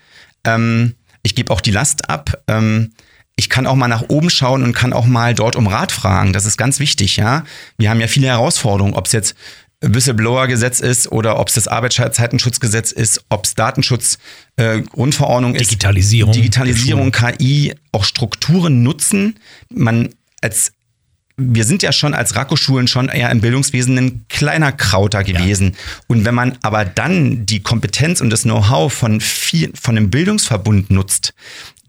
Ähm, 0.45 0.95
ich 1.23 1.35
gebe 1.35 1.53
auch 1.53 1.61
die 1.61 1.73
Last 1.73 2.09
ab. 2.09 2.43
Ähm, 2.49 2.93
ich 3.37 3.49
kann 3.49 3.67
auch 3.67 3.75
mal 3.75 3.89
nach 3.89 4.05
oben 4.09 4.31
schauen 4.31 4.62
und 4.62 4.73
kann 4.73 4.93
auch 4.93 5.07
mal 5.07 5.35
dort 5.35 5.57
um 5.57 5.67
Rat 5.67 5.93
fragen. 5.93 6.33
Das 6.33 6.47
ist 6.47 6.57
ganz 6.57 6.79
wichtig, 6.79 7.17
ja. 7.17 7.45
Wir 7.79 7.91
haben 7.91 8.01
ja 8.01 8.07
viele 8.07 8.29
Herausforderungen, 8.29 8.95
ob 8.95 9.07
es 9.07 9.12
jetzt 9.12 9.35
Whistleblower-Gesetz 9.81 10.81
ist 10.81 11.11
oder 11.11 11.39
ob 11.39 11.49
es 11.49 11.55
das 11.55 11.67
Arbeitszeitenschutzgesetz 11.67 12.93
ist, 12.93 13.25
ob 13.31 13.47
es 13.47 13.55
Datenschutz, 13.55 14.19
äh, 14.57 14.83
ist. 15.55 15.71
Digitalisierung. 15.71 16.33
Digitalisierung, 16.33 17.12
KI, 17.12 17.75
auch 17.93 18.05
Strukturen 18.05 18.83
nutzen. 18.83 19.39
Man 19.71 20.11
als 20.43 20.73
wir 21.41 21.64
sind 21.64 21.82
ja 21.82 21.93
schon 21.93 22.14
als 22.14 22.36
Rako-Schulen 22.36 22.86
schon 22.86 23.09
eher 23.09 23.30
im 23.30 23.41
Bildungswesen 23.41 23.99
ein 23.99 24.24
kleiner 24.28 24.72
Krauter 24.72 25.24
gewesen. 25.24 25.70
Ja. 25.70 25.78
Und 26.09 26.24
wenn 26.24 26.34
man 26.34 26.59
aber 26.62 26.84
dann 26.84 27.47
die 27.47 27.61
Kompetenz 27.61 28.20
und 28.20 28.30
das 28.30 28.43
Know-how 28.43 28.93
von 28.93 29.20
viel, 29.20 29.72
von 29.80 29.97
einem 29.97 30.11
Bildungsverbund 30.11 30.91
nutzt, 30.91 31.34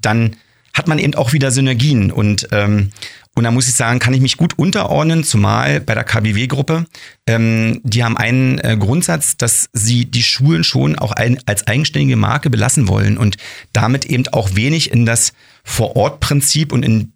dann 0.01 0.35
hat 0.73 0.87
man 0.87 0.99
eben 0.99 1.15
auch 1.15 1.33
wieder 1.33 1.51
Synergien. 1.51 2.11
Und 2.11 2.47
ähm, 2.51 2.91
und 3.33 3.45
da 3.45 3.51
muss 3.51 3.69
ich 3.69 3.75
sagen, 3.75 3.99
kann 3.99 4.13
ich 4.13 4.19
mich 4.19 4.35
gut 4.35 4.59
unterordnen, 4.59 5.23
zumal 5.23 5.79
bei 5.79 5.93
der 5.93 6.03
KBW-Gruppe. 6.03 6.85
Ähm, 7.25 7.79
die 7.83 8.03
haben 8.03 8.17
einen 8.17 8.59
äh, 8.59 8.75
Grundsatz, 8.77 9.37
dass 9.37 9.69
sie 9.71 10.03
die 10.03 10.23
Schulen 10.23 10.65
schon 10.65 10.99
auch 10.99 11.13
ein, 11.13 11.39
als 11.45 11.65
eigenständige 11.65 12.17
Marke 12.17 12.49
belassen 12.49 12.89
wollen 12.89 13.17
und 13.17 13.37
damit 13.71 14.03
eben 14.05 14.27
auch 14.33 14.55
wenig 14.55 14.91
in 14.91 15.05
das 15.05 15.31
Vor-Ort-Prinzip 15.63 16.73
und 16.73 16.83
in 16.83 17.13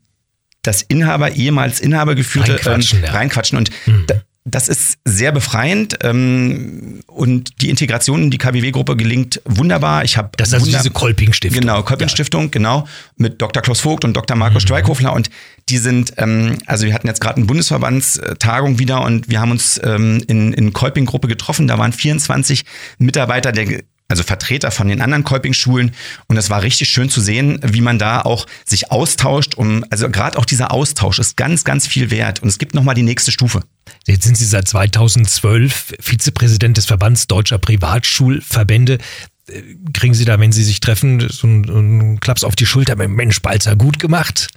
das 0.68 0.82
Inhaber, 0.82 1.32
ehemals 1.32 1.80
Inhaber 1.80 2.16
geführte 2.16 2.54
reinquatschen. 2.54 3.00
Ähm, 3.00 3.06
ja. 3.06 3.12
reinquatschen. 3.12 3.58
Und 3.58 3.70
mhm. 3.86 4.04
da, 4.08 4.16
das 4.48 4.68
ist 4.68 5.00
sehr 5.06 5.32
befreiend 5.32 5.98
ähm, 6.04 7.02
und 7.08 7.62
die 7.62 7.70
Integration 7.72 8.24
in 8.24 8.32
die 8.32 8.38
KBW-Gruppe 8.38 8.96
gelingt 8.96 9.42
wunderbar. 9.46 10.04
Ich 10.04 10.18
habe 10.18 10.30
das 10.38 10.50
ist 10.50 10.54
also 10.54 10.66
diese 10.68 10.92
Kolping-Stiftung. 10.92 11.62
Genau, 11.62 11.82
Kolping-Stiftung, 11.82 12.44
ja. 12.44 12.50
genau, 12.50 12.88
mit 13.18 13.42
Dr. 13.42 13.64
Klaus 13.64 13.80
Vogt 13.80 14.06
und 14.06 14.14
Dr. 14.14 14.38
Markus 14.38 14.64
mhm. 14.64 14.68
Streikhofler 14.68 15.14
und 15.14 15.32
die 15.68 15.80
sind, 15.80 16.14
ähm, 16.18 16.60
also 16.68 16.86
wir 16.86 16.94
hatten 16.94 17.08
jetzt 17.08 17.22
gerade 17.22 17.38
eine 17.38 17.46
Bundesverbandstagung 17.46 18.78
wieder 18.78 19.02
und 19.02 19.30
wir 19.30 19.42
haben 19.42 19.50
uns 19.50 19.82
ähm, 19.84 20.24
in, 20.28 20.54
in 20.54 20.74
Kolping-Gruppe 20.74 21.28
getroffen. 21.28 21.68
Da 21.68 21.80
waren 21.80 21.92
24 21.92 22.66
Mitarbeiter 23.00 23.52
der 23.52 23.82
also 24.08 24.24
Vertreter 24.24 24.72
von 24.72 24.88
den 24.88 25.02
anderen 25.02 25.24
Kolping-Schulen. 25.24 25.92
Und 26.28 26.38
es 26.38 26.50
war 26.50 26.64
richtig 26.64 26.90
schön 26.90 27.10
zu 27.10 27.22
sehen, 27.22 27.60
wie 27.64 27.82
man 27.82 27.98
da 27.98 28.22
auch 28.22 28.46
sich 28.66 28.92
austauscht. 28.92 29.56
Um, 29.56 29.84
also 29.90 30.10
gerade 30.10 30.38
auch 30.38 30.46
dieser 30.46 30.72
Austausch 30.72 31.20
ist 31.20 31.38
ganz, 31.38 31.64
ganz 31.64 31.88
viel 31.88 32.12
wert. 32.12 32.42
Und 32.42 32.50
es 32.50 32.58
gibt 32.58 32.76
nochmal 32.76 32.96
die 32.96 33.04
nächste 33.04 33.32
Stufe. 33.32 33.62
Jetzt 34.06 34.24
sind 34.24 34.38
Sie 34.38 34.46
seit 34.46 34.68
2012 34.68 35.96
Vizepräsident 36.00 36.78
des 36.78 36.86
Verbands 36.86 37.28
Deutscher 37.28 37.58
Privatschulverbände. 37.58 39.00
Äh, 39.48 39.62
kriegen 39.94 40.14
Sie 40.14 40.26
da, 40.26 40.40
wenn 40.40 40.52
Sie 40.52 40.64
sich 40.64 40.80
treffen, 40.80 41.28
so 41.30 41.48
einen, 41.48 42.20
Klaps 42.20 42.44
auf 42.44 42.56
die 42.56 42.66
Schulter? 42.66 42.96
Mensch, 42.96 43.42
Balzer, 43.42 43.76
gut 43.76 44.00
gemacht? 44.00 44.50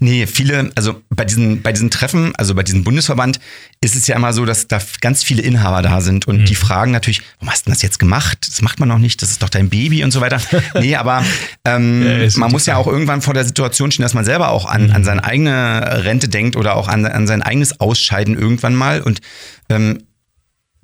Nee, 0.00 0.26
viele, 0.26 0.70
also 0.74 1.02
bei 1.10 1.24
diesen, 1.24 1.62
bei 1.62 1.72
diesen 1.72 1.90
Treffen, 1.90 2.34
also 2.36 2.54
bei 2.54 2.62
diesem 2.62 2.84
Bundesverband, 2.84 3.40
ist 3.80 3.94
es 3.94 4.06
ja 4.06 4.16
immer 4.16 4.32
so, 4.32 4.44
dass 4.44 4.68
da 4.68 4.80
ganz 5.00 5.22
viele 5.22 5.42
Inhaber 5.42 5.82
da 5.82 6.00
sind 6.00 6.26
und 6.26 6.40
mhm. 6.40 6.44
die 6.44 6.54
fragen 6.54 6.92
natürlich, 6.92 7.22
warum 7.38 7.52
hast 7.52 7.66
du 7.66 7.70
das 7.70 7.82
jetzt 7.82 7.98
gemacht? 7.98 8.46
Das 8.48 8.62
macht 8.62 8.80
man 8.80 8.88
noch 8.88 8.98
nicht, 8.98 9.22
das 9.22 9.30
ist 9.30 9.42
doch 9.42 9.48
dein 9.48 9.68
Baby 9.68 10.04
und 10.04 10.10
so 10.10 10.20
weiter. 10.20 10.40
nee, 10.80 10.96
aber 10.96 11.24
ähm, 11.64 12.04
ja, 12.06 12.28
man 12.36 12.50
muss 12.50 12.66
ja 12.66 12.76
auch 12.76 12.86
irgendwann 12.86 13.22
vor 13.22 13.34
der 13.34 13.44
Situation 13.44 13.90
stehen, 13.90 14.02
dass 14.02 14.14
man 14.14 14.24
selber 14.24 14.50
auch 14.50 14.66
an, 14.66 14.88
mhm. 14.88 14.92
an 14.92 15.04
seine 15.04 15.24
eigene 15.24 16.04
Rente 16.04 16.28
denkt 16.28 16.56
oder 16.56 16.76
auch 16.76 16.88
an, 16.88 17.04
an 17.04 17.26
sein 17.26 17.42
eigenes 17.42 17.80
Ausscheiden 17.80 18.36
irgendwann 18.38 18.74
mal 18.74 19.02
und 19.02 19.20
ähm, 19.68 19.98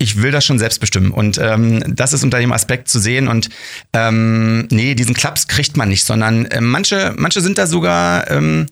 ich 0.03 0.21
will 0.21 0.31
das 0.31 0.45
schon 0.45 0.59
selbst 0.59 0.79
bestimmen. 0.79 1.11
Und 1.11 1.37
ähm, 1.37 1.83
das 1.87 2.13
ist 2.13 2.23
unter 2.23 2.39
dem 2.39 2.51
Aspekt 2.51 2.89
zu 2.89 2.99
sehen. 2.99 3.27
Und 3.27 3.49
ähm, 3.93 4.67
nee, 4.69 4.95
diesen 4.95 5.15
Klaps 5.15 5.47
kriegt 5.47 5.77
man 5.77 5.89
nicht, 5.89 6.03
sondern 6.03 6.45
äh, 6.45 6.61
manche, 6.61 7.13
manche 7.17 7.41
sind 7.41 7.57
da 7.57 7.65
sogar, 7.65 8.29
ähm, 8.29 8.67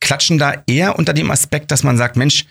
klatschen 0.00 0.38
da 0.38 0.62
eher 0.66 0.98
unter 0.98 1.14
dem 1.14 1.30
Aspekt, 1.30 1.70
dass 1.70 1.82
man 1.82 1.96
sagt, 1.96 2.16
Mensch, 2.16 2.44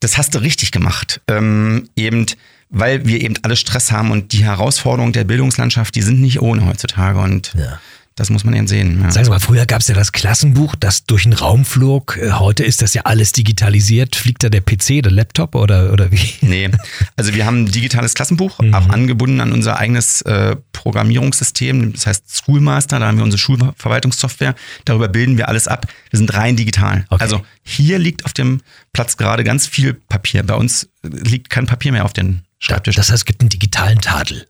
das 0.00 0.18
hast 0.18 0.34
du 0.34 0.38
richtig 0.38 0.70
gemacht. 0.70 1.20
Ähm, 1.26 1.88
eben, 1.96 2.26
weil 2.68 3.06
wir 3.06 3.20
eben 3.20 3.34
alle 3.42 3.56
Stress 3.56 3.90
haben 3.90 4.10
und 4.10 4.32
die 4.32 4.44
Herausforderungen 4.44 5.12
der 5.12 5.24
Bildungslandschaft, 5.24 5.94
die 5.94 6.02
sind 6.02 6.20
nicht 6.20 6.40
ohne 6.40 6.66
heutzutage. 6.66 7.18
Und 7.18 7.52
ja. 7.56 7.80
Das 8.16 8.30
muss 8.30 8.44
man 8.44 8.54
eben 8.54 8.68
sehen. 8.68 9.00
Ja. 9.02 9.10
Sagen 9.10 9.24
Sie 9.24 9.30
mal, 9.30 9.40
früher 9.40 9.66
gab 9.66 9.80
es 9.80 9.88
ja 9.88 9.94
das 9.94 10.12
Klassenbuch, 10.12 10.76
das 10.76 11.04
durch 11.04 11.24
den 11.24 11.32
Raum 11.32 11.64
flog. 11.64 12.16
Äh, 12.16 12.32
heute 12.32 12.62
ist 12.62 12.80
das 12.80 12.94
ja 12.94 13.02
alles 13.02 13.32
digitalisiert. 13.32 14.14
Fliegt 14.14 14.44
da 14.44 14.50
der 14.50 14.60
PC, 14.60 15.02
der 15.02 15.10
Laptop 15.10 15.56
oder, 15.56 15.92
oder 15.92 16.12
wie? 16.12 16.20
Nee, 16.40 16.70
also 17.16 17.34
wir 17.34 17.44
haben 17.44 17.64
ein 17.64 17.72
digitales 17.72 18.14
Klassenbuch, 18.14 18.60
mhm. 18.60 18.74
auch 18.74 18.88
angebunden 18.88 19.40
an 19.40 19.52
unser 19.52 19.78
eigenes 19.78 20.22
äh, 20.22 20.54
Programmierungssystem, 20.72 21.92
das 21.92 22.06
heißt 22.06 22.24
Schoolmaster, 22.36 23.00
da 23.00 23.06
haben 23.06 23.16
wir 23.16 23.24
unsere 23.24 23.38
Schulverwaltungssoftware. 23.38 24.54
Darüber 24.84 25.08
bilden 25.08 25.36
wir 25.36 25.48
alles 25.48 25.66
ab. 25.66 25.86
Wir 26.10 26.18
sind 26.18 26.32
rein 26.34 26.54
digital. 26.54 27.06
Okay. 27.10 27.22
Also 27.22 27.42
hier 27.64 27.98
liegt 27.98 28.24
auf 28.24 28.32
dem 28.32 28.60
Platz 28.92 29.16
gerade 29.16 29.42
ganz 29.42 29.66
viel 29.66 29.94
Papier. 29.94 30.44
Bei 30.44 30.54
uns 30.54 30.88
liegt 31.02 31.50
kein 31.50 31.66
Papier 31.66 31.90
mehr 31.90 32.04
auf 32.04 32.12
den 32.12 32.42
Schreibtisch. 32.60 32.94
Das 32.96 33.10
heißt, 33.10 33.22
es 33.22 33.24
gibt 33.24 33.40
einen 33.40 33.50
digitalen 33.50 34.00
Tadel. 34.00 34.46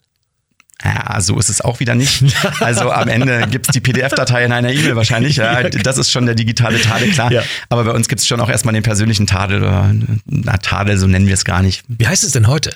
Ja, 0.85 1.20
so 1.20 1.39
ist 1.39 1.49
es 1.49 1.61
auch 1.61 1.80
wieder 1.80 1.95
nicht. 1.95 2.22
Also 2.61 2.91
am 2.91 3.09
Ende 3.09 3.47
gibt 3.51 3.68
es 3.68 3.72
die 3.72 3.80
PDF-Datei 3.80 4.45
in 4.45 4.53
einer 4.53 4.70
E-Mail 4.70 4.97
wahrscheinlich. 4.97 5.37
Ja, 5.37 5.62
das 5.68 5.99
ist 5.99 6.11
schon 6.11 6.26
der 6.26 6.35
digitale 6.35 6.80
Tadel, 6.80 7.11
klar. 7.11 7.32
Ja. 7.32 7.43
Aber 7.68 7.85
bei 7.85 7.91
uns 7.91 8.09
gibt 8.09 8.20
es 8.20 8.26
schon 8.26 8.41
auch 8.41 8.49
erstmal 8.49 8.74
den 8.74 8.82
persönlichen 8.82 9.26
Tadel 9.26 9.62
oder 9.62 9.95
na, 10.26 10.57
Tadel, 10.59 10.97
so 10.97 11.07
nennen 11.07 11.26
wir 11.26 11.35
es 11.35 11.45
gar 11.45 11.62
nicht. 11.62 11.85
Wie 11.89 12.07
heißt 12.07 12.24
es 12.24 12.32
denn 12.32 12.47
heute? 12.47 12.70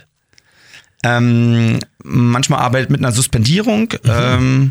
Ähm, 1.05 1.79
manchmal 2.03 2.61
arbeitet 2.61 2.91
mit 2.91 3.01
einer 3.01 3.13
Suspendierung. 3.13 3.93
Mhm. 4.03 4.11
Ähm, 4.11 4.71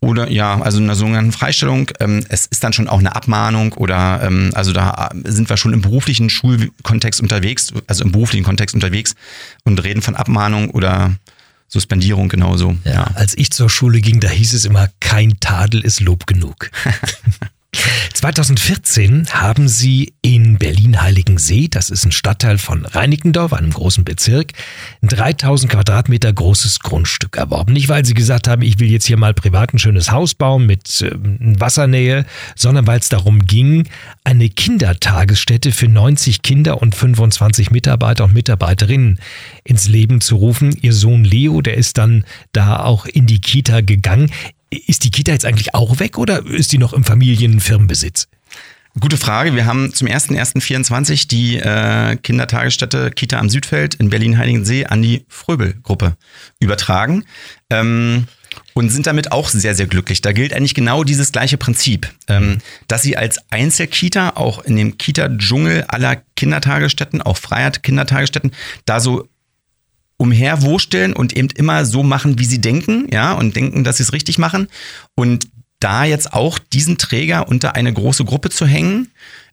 oder 0.00 0.30
ja, 0.30 0.60
also 0.60 0.78
einer 0.78 0.94
sogenannten 0.94 1.32
Freistellung. 1.32 1.90
Ähm, 2.00 2.24
es 2.28 2.46
ist 2.46 2.62
dann 2.62 2.72
schon 2.72 2.88
auch 2.88 3.00
eine 3.00 3.16
Abmahnung 3.16 3.72
oder 3.72 4.20
ähm, 4.22 4.50
also 4.54 4.72
da 4.72 5.10
sind 5.24 5.48
wir 5.48 5.56
schon 5.56 5.72
im 5.72 5.82
beruflichen 5.82 6.30
Schulkontext 6.30 7.20
unterwegs, 7.20 7.72
also 7.88 8.04
im 8.04 8.12
beruflichen 8.12 8.44
Kontext 8.44 8.74
unterwegs 8.74 9.14
und 9.64 9.82
reden 9.82 10.02
von 10.02 10.14
Abmahnung 10.14 10.70
oder 10.70 11.14
Suspendierung 11.68 12.28
genauso. 12.28 12.76
Ja, 12.84 12.92
ja. 12.92 13.04
Als 13.14 13.36
ich 13.36 13.50
zur 13.50 13.68
Schule 13.68 14.00
ging, 14.00 14.20
da 14.20 14.28
hieß 14.28 14.54
es 14.54 14.64
immer, 14.64 14.88
kein 15.00 15.38
Tadel 15.38 15.84
ist 15.84 16.00
Lob 16.00 16.26
genug. 16.26 16.70
2014 18.18 19.28
haben 19.30 19.68
sie 19.68 20.14
in 20.22 20.58
Berlin-Heiligensee, 20.58 21.68
das 21.68 21.90
ist 21.90 22.04
ein 22.04 22.12
Stadtteil 22.12 22.58
von 22.58 22.84
Reinickendorf, 22.84 23.52
einem 23.52 23.70
großen 23.70 24.04
Bezirk, 24.04 24.54
ein 25.02 25.08
3000 25.08 25.70
Quadratmeter 25.70 26.32
großes 26.32 26.80
Grundstück 26.80 27.36
erworben. 27.36 27.74
Nicht, 27.74 27.88
weil 27.88 28.04
sie 28.04 28.14
gesagt 28.14 28.48
haben, 28.48 28.62
ich 28.62 28.80
will 28.80 28.90
jetzt 28.90 29.06
hier 29.06 29.18
mal 29.18 29.34
privat 29.34 29.72
ein 29.72 29.78
schönes 29.78 30.10
Haus 30.10 30.34
bauen 30.34 30.66
mit 30.66 31.00
äh, 31.02 31.12
Wassernähe, 31.14 32.24
sondern 32.56 32.86
weil 32.86 32.98
es 32.98 33.08
darum 33.08 33.44
ging, 33.44 33.86
eine 34.24 34.48
Kindertagesstätte 34.48 35.70
für 35.70 35.88
90 35.88 36.42
Kinder 36.42 36.82
und 36.82 36.94
25 36.94 37.70
Mitarbeiter 37.70 38.24
und 38.24 38.34
Mitarbeiterinnen 38.34 39.20
ins 39.62 39.86
Leben 39.86 40.20
zu 40.20 40.36
rufen. 40.36 40.76
Ihr 40.80 40.94
Sohn 40.94 41.22
Leo, 41.22 41.60
der 41.60 41.76
ist 41.76 41.98
dann 41.98 42.24
da 42.52 42.80
auch 42.80 43.06
in 43.06 43.26
die 43.26 43.40
Kita 43.40 43.82
gegangen. 43.82 44.30
Ist 44.70 45.04
die 45.04 45.10
Kita 45.10 45.32
jetzt 45.32 45.46
eigentlich 45.46 45.74
auch 45.74 45.98
weg 45.98 46.18
oder 46.18 46.44
ist 46.44 46.72
die 46.72 46.78
noch 46.78 46.92
im 46.92 47.04
Familienfirmenbesitz? 47.04 48.28
Gute 49.00 49.16
Frage. 49.16 49.54
Wir 49.54 49.66
haben 49.66 49.94
zum 49.94 50.08
1.1.24 50.08 51.28
die 51.28 51.56
äh, 51.56 52.16
Kindertagesstätte 52.16 53.10
Kita 53.10 53.38
am 53.38 53.48
Südfeld 53.48 53.94
in 53.94 54.10
Berlin-Heiligensee 54.10 54.86
an 54.86 55.02
die 55.02 55.24
Fröbel-Gruppe 55.28 56.16
übertragen. 56.58 57.24
Ähm, 57.70 58.26
und 58.74 58.90
sind 58.90 59.06
damit 59.06 59.30
auch 59.30 59.48
sehr, 59.48 59.74
sehr 59.74 59.86
glücklich. 59.86 60.20
Da 60.20 60.32
gilt 60.32 60.52
eigentlich 60.52 60.74
genau 60.74 61.04
dieses 61.04 61.32
gleiche 61.32 61.58
Prinzip, 61.58 62.08
ähm, 62.28 62.58
dass 62.86 63.02
sie 63.02 63.16
als 63.16 63.38
Einzelkita 63.50 64.30
auch 64.30 64.64
in 64.64 64.76
dem 64.76 64.98
Kita-Dschungel 64.98 65.84
aller 65.88 66.22
Kindertagesstätten, 66.36 67.20
auch 67.20 67.36
Freiheit 67.36 67.82
Kindertagesstätten, 67.82 68.52
da 68.84 69.00
so 69.00 69.28
umherwursteln 70.18 71.14
und 71.14 71.36
eben 71.36 71.48
immer 71.54 71.84
so 71.86 72.02
machen, 72.02 72.38
wie 72.38 72.44
sie 72.44 72.60
denken, 72.60 73.06
ja, 73.10 73.32
und 73.32 73.56
denken, 73.56 73.84
dass 73.84 73.96
sie 73.96 74.02
es 74.02 74.12
richtig 74.12 74.36
machen. 74.38 74.68
Und 75.14 75.48
da 75.80 76.04
jetzt 76.04 76.32
auch 76.32 76.58
diesen 76.58 76.98
Träger 76.98 77.48
unter 77.48 77.76
eine 77.76 77.92
große 77.92 78.24
Gruppe 78.24 78.50
zu 78.50 78.66
hängen, 78.66 79.10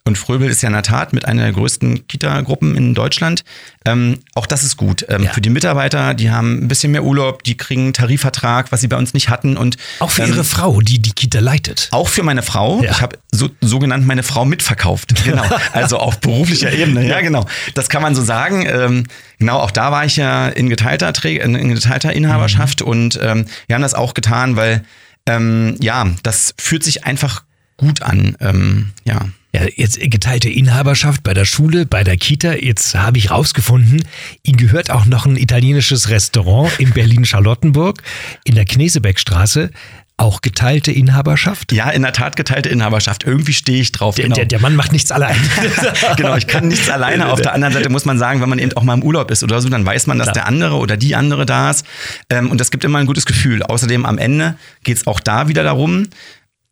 und 0.08 0.20
Fröbel 0.20 0.47
ist 0.47 0.62
ja 0.62 0.68
in 0.68 0.74
der 0.74 0.84
Tat 0.84 1.14
mit 1.14 1.26
einer 1.26 1.41
der 1.41 1.51
größten 1.51 2.08
Kita-Gruppen 2.08 2.78
in 2.78 2.93
Deutschland. 2.93 3.43
Ähm, 3.86 4.20
auch 4.36 4.45
das 4.45 4.64
ist 4.64 4.78
gut. 4.78 5.03
Ähm, 5.10 5.24
ja. 5.24 5.32
Für 5.32 5.41
die 5.41 5.49
Mitarbeiter, 5.49 6.14
die 6.14 6.30
haben 6.30 6.64
ein 6.64 6.68
bisschen 6.68 6.91
mehr 6.91 7.03
Urlaub, 7.03 7.41
die 7.41 7.58
kriegen 7.58 7.86
einen 7.86 7.93
Tarifvertrag, 7.93 8.72
was 8.72 8.82
sie 8.82 8.88
bei 8.88 8.97
uns 8.97 9.16
nicht 9.16 9.30
hatten. 9.30 9.58
Und, 9.58 9.78
auch 9.99 10.12
für 10.12 10.22
ähm, 10.22 10.30
ihre 10.30 10.43
Frau, 10.43 10.80
die 10.80 11.01
die 11.01 11.12
Kita 11.12 11.39
leitet. 11.39 11.88
Auch 11.89 12.08
für 12.08 12.22
meine 12.22 12.43
Frau. 12.43 12.84
Ja. 12.84 12.91
Ich 12.91 13.01
habe 13.01 13.18
so, 13.32 13.49
sogenannt 13.62 14.06
meine 14.06 14.22
Frau 14.22 14.45
mitverkauft. 14.45 15.14
Genau. 15.26 15.43
also 15.74 15.97
auf 15.97 16.20
beruflicher 16.20 16.72
Ebene. 16.72 17.08
Ja, 17.08 17.20
genau. 17.20 17.47
Das 17.74 17.89
kann 17.89 18.03
man 18.03 18.14
so 18.14 18.24
sagen. 18.24 18.64
Ähm, 18.68 19.06
genau, 19.39 19.58
auch 19.58 19.72
da 19.72 19.91
war 19.91 20.06
ich 20.06 20.18
ja 20.18 20.49
in 20.49 20.70
geteilter, 20.70 21.12
in 21.26 21.70
geteilter 21.70 22.14
Inhaberschaft 22.14 22.82
mhm. 22.82 22.88
und 22.88 23.20
ähm, 23.24 23.45
wir 23.66 23.74
haben 23.74 23.82
das 23.82 23.95
auch 23.95 24.14
getan, 24.14 24.56
weil 24.56 24.84
ähm, 25.26 25.78
ja, 25.80 26.06
das 26.22 26.53
fühlt 26.60 26.84
sich 26.84 27.06
einfach 27.06 27.43
gut 27.78 28.03
an. 28.03 28.93
Ja. 29.03 29.22
Ja, 29.56 29.62
jetzt 29.74 29.97
geteilte 30.01 30.49
Inhaberschaft 30.49 31.24
bei 31.24 31.34
der 31.34 31.45
Schule, 31.45 31.86
bei 31.86 32.03
der 32.03 32.18
Kita. 32.18 32.56
Jetzt 32.56 32.93
habe 32.93 33.18
ich 33.18 33.32
rausgefunden, 33.32 34.03
Ihnen 34.43 34.58
gehört 34.58 34.91
auch 34.91 35.06
noch 35.06 35.26
ein 35.26 35.38
italienisches 35.38 36.10
Restaurant 36.10 36.78
in 36.78 36.91
Berlin-Charlottenburg 36.91 38.01
in 38.43 38.56
der 38.56 38.66
Knesebeckstraße. 38.66 39.72
Auch 40.18 40.41
geteilte 40.41 40.91
Inhaberschaft? 40.91 41.72
Ja, 41.72 41.89
in 41.89 42.01
der 42.01 42.12
Tat 42.12 42.36
geteilte 42.36 42.68
Inhaberschaft. 42.68 43.24
Irgendwie 43.24 43.53
stehe 43.53 43.80
ich 43.80 43.93
drauf. 43.93 44.16
Der, 44.16 44.26
genau. 44.26 44.36
der, 44.36 44.45
der 44.45 44.60
Mann 44.60 44.76
macht 44.76 44.91
nichts 44.91 45.10
allein. 45.14 45.38
genau, 46.18 46.36
ich 46.36 46.47
kann 46.47 46.68
nichts 46.68 46.89
alleine. 46.89 47.28
Auf 47.32 47.39
der 47.39 47.53
anderen 47.53 47.74
Seite 47.74 47.88
muss 47.88 48.03
man 48.03 48.20
sagen, 48.20 48.41
wenn 48.41 48.49
man 48.49 48.60
eben 48.60 48.74
auch 48.74 48.84
mal 48.84 48.95
im 48.95 49.03
Urlaub 49.03 49.32
ist 49.32 49.41
oder 49.41 49.62
so, 49.62 49.70
dann 49.70 49.86
weiß 49.86 50.08
man, 50.08 50.18
dass 50.18 50.26
Klar. 50.26 50.34
der 50.34 50.47
andere 50.47 50.76
oder 50.76 50.97
die 50.97 51.16
andere 51.16 51.45
da 51.45 51.72
ist. 51.72 51.86
Ähm, 52.30 52.51
und 52.51 52.60
das 52.60 52.72
gibt 52.72 52.84
immer 52.84 52.99
ein 52.99 53.06
gutes 53.06 53.26
Gefühl. 53.26 53.64
Außerdem 53.64 54.06
am 54.06 54.18
Ende 54.18 54.56
geht 54.84 54.97
es 54.97 55.08
auch 55.08 55.22
da 55.22 55.47
wieder 55.47 55.64
darum, 55.64 56.08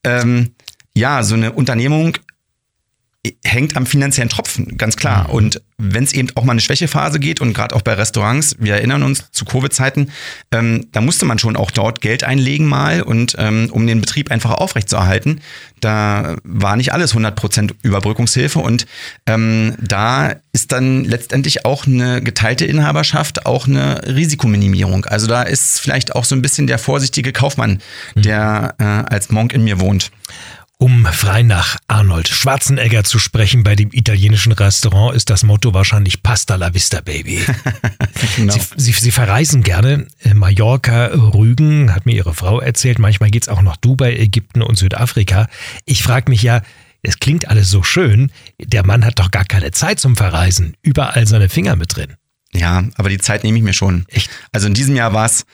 ähm, 0.04 0.52
ja, 0.96 1.24
so 1.24 1.36
eine 1.36 1.54
Unternehmung 1.54 2.18
hängt 3.46 3.78
am 3.78 3.86
finanziellen 3.86 4.30
Tropfen, 4.30 4.78
ganz 4.78 4.98
klar. 4.98 5.28
Mhm. 5.28 5.34
Und 5.34 5.62
wenn 5.78 6.04
es 6.04 6.14
eben 6.14 6.28
auch 6.36 6.44
mal 6.44 6.52
eine 6.52 6.62
Schwächephase 6.62 7.20
geht 7.20 7.40
und 7.40 7.54
gerade 7.54 7.74
auch 7.74 7.82
bei 7.82 7.94
Restaurants, 7.94 8.58
wir 8.60 8.76
erinnern 8.76 9.02
uns 9.02 9.32
zu 9.32 9.46
Covid-Zeiten, 9.46 10.12
ähm, 10.52 10.88
da 10.92 11.00
musste 11.00 11.26
man 11.26 11.40
schon 11.40 11.56
auch 11.56 11.72
dort 11.72 12.02
Geld 12.02 12.26
einlegen 12.26 12.68
mal 12.68 13.02
und 13.02 13.36
ähm, 13.40 13.70
um 13.72 13.88
den 13.88 14.02
Betrieb 14.02 14.30
einfach 14.30 14.52
aufrechtzuerhalten, 14.52 15.40
da 15.80 16.36
war 16.44 16.76
nicht 16.76 16.92
alles 16.92 17.16
100% 17.16 17.72
Überbrückungshilfe 17.82 18.60
und 18.60 18.88
ähm, 19.26 19.76
da 19.80 20.36
ist 20.52 20.74
dann 20.74 21.06
letztendlich 21.06 21.66
auch 21.66 21.88
eine 21.88 22.22
geteilte 22.22 22.66
Inhaberschaft 22.66 23.46
auch 23.46 23.68
eine 23.68 24.02
Risikominimierung. 24.06 25.06
Also 25.06 25.28
da 25.28 25.44
ist 25.44 25.80
vielleicht 25.80 26.16
auch 26.16 26.26
so 26.26 26.36
ein 26.36 26.42
bisschen 26.42 26.68
der 26.68 26.78
vorsichtige 26.78 27.32
Kaufmann, 27.32 27.82
der 28.16 28.76
äh, 28.80 28.84
als 28.84 29.30
Monk 29.30 29.54
in 29.54 29.64
mir 29.64 29.80
wohnt. 29.80 30.12
Um 30.80 31.06
frei 31.06 31.44
nach 31.44 31.78
Arnold 31.88 32.28
Schwarzenegger 32.28 33.04
zu 33.04 33.18
sprechen, 33.20 33.64
bei 33.64 33.76
dem 33.76 33.90
italienischen 33.94 34.52
Restaurant 34.52 35.16
ist 35.16 35.30
das 35.30 35.44
Motto 35.44 35.74
wahrscheinlich 35.74 36.24
Pasta 36.24 36.56
la 36.56 36.74
Vista, 36.74 37.02
Baby. 37.02 37.42
Genau. 38.38 38.54
Sie, 38.54 38.62
Sie, 38.78 38.92
Sie 38.94 39.12
verreisen 39.12 39.64
gerne. 39.64 40.08
Äh, 40.22 40.34
Mallorca, 40.34 41.08
Rügen, 41.08 41.94
hat 41.94 42.06
mir 42.06 42.16
Ihre 42.16 42.34
Frau 42.34 42.60
erzählt. 42.60 42.98
Manchmal 42.98 43.30
geht's 43.30 43.50
auch 43.50 43.62
nach 43.62 43.78
Dubai, 43.78 44.16
Ägypten 44.16 44.62
und 44.62 44.78
Südafrika. 44.78 45.48
Ich 45.86 46.04
frage 46.04 46.32
mich 46.32 46.42
ja, 46.42 46.62
es 47.04 47.20
klingt 47.20 47.50
alles 47.50 47.70
so 47.70 47.84
schön. 47.84 48.32
Der 48.60 48.86
Mann 48.86 49.06
hat 49.06 49.20
doch 49.20 49.30
gar 49.30 49.44
keine 49.46 49.72
Zeit 49.72 50.00
zum 50.00 50.16
Verreisen. 50.16 50.76
Überall 50.82 51.28
seine 51.28 51.50
Finger 51.50 51.76
mit 51.76 51.96
drin. 51.96 52.16
Ja, 52.54 52.84
aber 52.96 53.10
die 53.10 53.18
Zeit 53.18 53.44
nehme 53.44 53.58
ich 53.58 53.64
mir 53.64 53.74
schon. 53.74 54.06
Echt? 54.08 54.32
Also 54.52 54.68
in 54.68 54.74
diesem 54.74 54.96
Jahr 54.96 55.14
war 55.14 55.26
es 55.26 55.46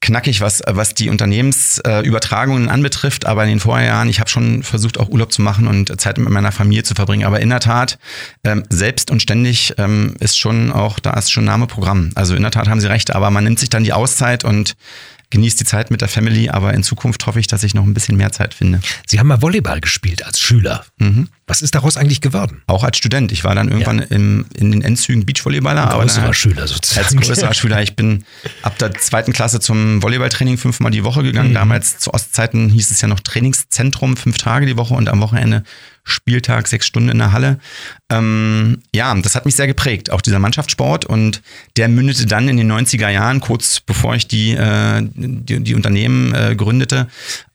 knackig, 0.00 0.40
was, 0.40 0.62
was 0.66 0.94
die 0.94 1.08
Unternehmensübertragungen 1.08 2.68
anbetrifft, 2.68 3.26
aber 3.26 3.44
in 3.44 3.50
den 3.50 3.60
Vorjahren, 3.60 4.08
ich 4.08 4.20
habe 4.20 4.30
schon 4.30 4.62
versucht, 4.62 4.98
auch 4.98 5.08
Urlaub 5.08 5.32
zu 5.32 5.42
machen 5.42 5.66
und 5.66 6.00
Zeit 6.00 6.18
mit 6.18 6.28
meiner 6.28 6.52
Familie 6.52 6.82
zu 6.82 6.94
verbringen. 6.94 7.24
Aber 7.24 7.40
in 7.40 7.48
der 7.48 7.60
Tat, 7.60 7.98
ähm, 8.44 8.64
selbst 8.68 9.10
und 9.10 9.22
ständig 9.22 9.74
ähm, 9.78 10.14
ist 10.20 10.38
schon 10.38 10.72
auch, 10.72 10.98
da 10.98 11.12
ist 11.14 11.30
schon 11.30 11.44
Name 11.44 11.66
Programm. 11.66 12.10
Also 12.14 12.34
in 12.34 12.42
der 12.42 12.50
Tat 12.50 12.68
haben 12.68 12.80
Sie 12.80 12.88
recht, 12.88 13.14
aber 13.14 13.30
man 13.30 13.44
nimmt 13.44 13.58
sich 13.58 13.70
dann 13.70 13.84
die 13.84 13.92
Auszeit 13.92 14.44
und 14.44 14.76
genießt 15.30 15.58
die 15.60 15.64
Zeit 15.64 15.90
mit 15.90 16.00
der 16.00 16.08
Family, 16.08 16.48
aber 16.50 16.72
in 16.74 16.82
Zukunft 16.82 17.26
hoffe 17.26 17.40
ich, 17.40 17.46
dass 17.46 17.62
ich 17.64 17.74
noch 17.74 17.84
ein 17.84 17.94
bisschen 17.94 18.16
mehr 18.16 18.30
Zeit 18.32 18.54
finde. 18.54 18.80
Sie 19.06 19.18
haben 19.18 19.26
mal 19.26 19.42
Volleyball 19.42 19.80
gespielt 19.80 20.24
als 20.24 20.38
Schüler. 20.38 20.84
Mhm. 20.98 21.28
Was 21.48 21.62
ist 21.62 21.74
daraus 21.74 21.96
eigentlich 21.96 22.20
geworden? 22.20 22.62
Auch 22.66 22.84
als 22.84 22.96
Student. 22.96 23.32
Ich 23.32 23.44
war 23.44 23.54
dann 23.54 23.68
irgendwann 23.68 23.98
im, 24.00 24.46
in 24.54 24.72
den 24.72 24.82
Endzügen 24.82 25.26
Beachvolleyballer. 25.26 25.82
aber 25.82 25.90
dann 25.98 26.00
Größerer 26.08 26.24
halt- 26.26 26.36
Schüler 26.36 26.62
als 26.62 26.70
sozusagen. 26.72 27.20
größerer 27.20 27.54
Schüler. 27.54 27.82
Ich 27.82 27.96
bin 27.96 28.24
ab 28.62 28.78
der 28.78 28.92
zweiten 28.94 29.32
Klasse 29.32 29.60
zum 29.60 30.02
Volleyballtraining 30.02 30.58
fünfmal 30.58 30.90
die 30.90 31.04
Woche 31.04 31.22
gegangen. 31.22 31.54
Damals 31.54 31.98
zu 31.98 32.14
Ostzeiten 32.14 32.68
hieß 32.68 32.90
es 32.90 33.00
ja 33.00 33.08
noch 33.08 33.20
Trainingszentrum, 33.20 34.16
fünf 34.16 34.38
Tage 34.38 34.66
die 34.66 34.76
Woche 34.76 34.94
und 34.94 35.08
am 35.08 35.20
Wochenende 35.20 35.62
Spieltag, 36.08 36.68
sechs 36.68 36.86
Stunden 36.86 37.08
in 37.08 37.18
der 37.18 37.32
Halle. 37.32 37.58
Ähm, 38.08 38.78
ja, 38.94 39.12
das 39.16 39.34
hat 39.34 39.44
mich 39.44 39.56
sehr 39.56 39.66
geprägt, 39.66 40.10
auch 40.10 40.20
dieser 40.20 40.38
Mannschaftssport. 40.38 41.04
Und 41.04 41.42
der 41.76 41.88
mündete 41.88 42.26
dann 42.26 42.48
in 42.48 42.56
den 42.56 42.70
90er 42.70 43.08
Jahren, 43.08 43.40
kurz 43.40 43.80
bevor 43.80 44.14
ich 44.14 44.28
die, 44.28 44.52
äh, 44.52 45.02
die, 45.02 45.64
die 45.64 45.74
Unternehmen 45.74 46.32
äh, 46.32 46.54
gründete 46.56 47.08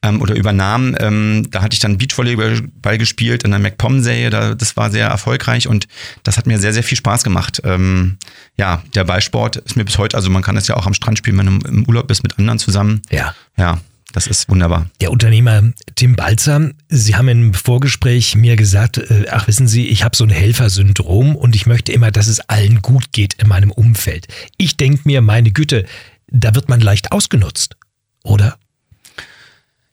ähm, 0.03 0.21
oder 0.21 0.35
übernahm. 0.35 0.97
Ähm, 0.99 1.47
da 1.49 1.61
hatte 1.61 1.75
ich 1.75 1.79
dann 1.79 1.97
Beachvolleyball 1.97 2.97
gespielt 2.97 3.43
in 3.43 3.51
der 3.51 3.59
MacPom-Serie. 3.61 4.29
Da, 4.29 4.53
das 4.53 4.75
war 4.75 4.91
sehr 4.91 5.07
erfolgreich 5.07 5.69
und 5.69 5.87
das 6.23 6.37
hat 6.37 6.45
mir 6.45 6.59
sehr, 6.59 6.73
sehr 6.73 6.83
viel 6.83 6.97
Spaß 6.97 7.23
gemacht. 7.23 7.61
Ähm, 7.63 8.17
ja, 8.57 8.83
der 8.93 9.05
Ballsport 9.05 9.55
ist 9.55 9.77
mir 9.77 9.85
bis 9.85 9.97
heute, 9.97 10.17
also 10.17 10.29
man 10.29 10.43
kann 10.43 10.57
es 10.57 10.67
ja 10.67 10.75
auch 10.75 10.85
am 10.85 10.93
Strand 10.93 11.17
spielen, 11.17 11.37
wenn 11.37 11.45
man 11.45 11.61
im 11.61 11.85
Urlaub 11.87 12.11
ist 12.11 12.21
mit 12.23 12.37
anderen 12.37 12.59
zusammen. 12.59 13.01
Ja. 13.09 13.33
Ja, 13.57 13.79
das 14.11 14.27
ist 14.27 14.49
wunderbar. 14.49 14.89
Der 14.99 15.11
Unternehmer 15.11 15.71
Tim 15.95 16.15
Balzer, 16.15 16.71
Sie 16.89 17.15
haben 17.15 17.27
im 17.27 17.53
Vorgespräch 17.53 18.35
mir 18.35 18.55
gesagt, 18.55 18.97
äh, 18.97 19.25
ach 19.31 19.47
wissen 19.47 19.67
Sie, 19.67 19.87
ich 19.87 20.03
habe 20.03 20.15
so 20.15 20.23
ein 20.23 20.29
Helfersyndrom 20.29 21.35
und 21.35 21.55
ich 21.55 21.65
möchte 21.65 21.91
immer, 21.91 22.11
dass 22.11 22.27
es 22.27 22.39
allen 22.41 22.81
gut 22.81 23.11
geht 23.11 23.35
in 23.35 23.47
meinem 23.47 23.71
Umfeld. 23.71 24.27
Ich 24.57 24.77
denke 24.77 25.01
mir, 25.05 25.21
meine 25.21 25.51
Güte, 25.51 25.85
da 26.27 26.55
wird 26.55 26.69
man 26.69 26.81
leicht 26.81 27.11
ausgenutzt, 27.11 27.75
oder? 28.23 28.57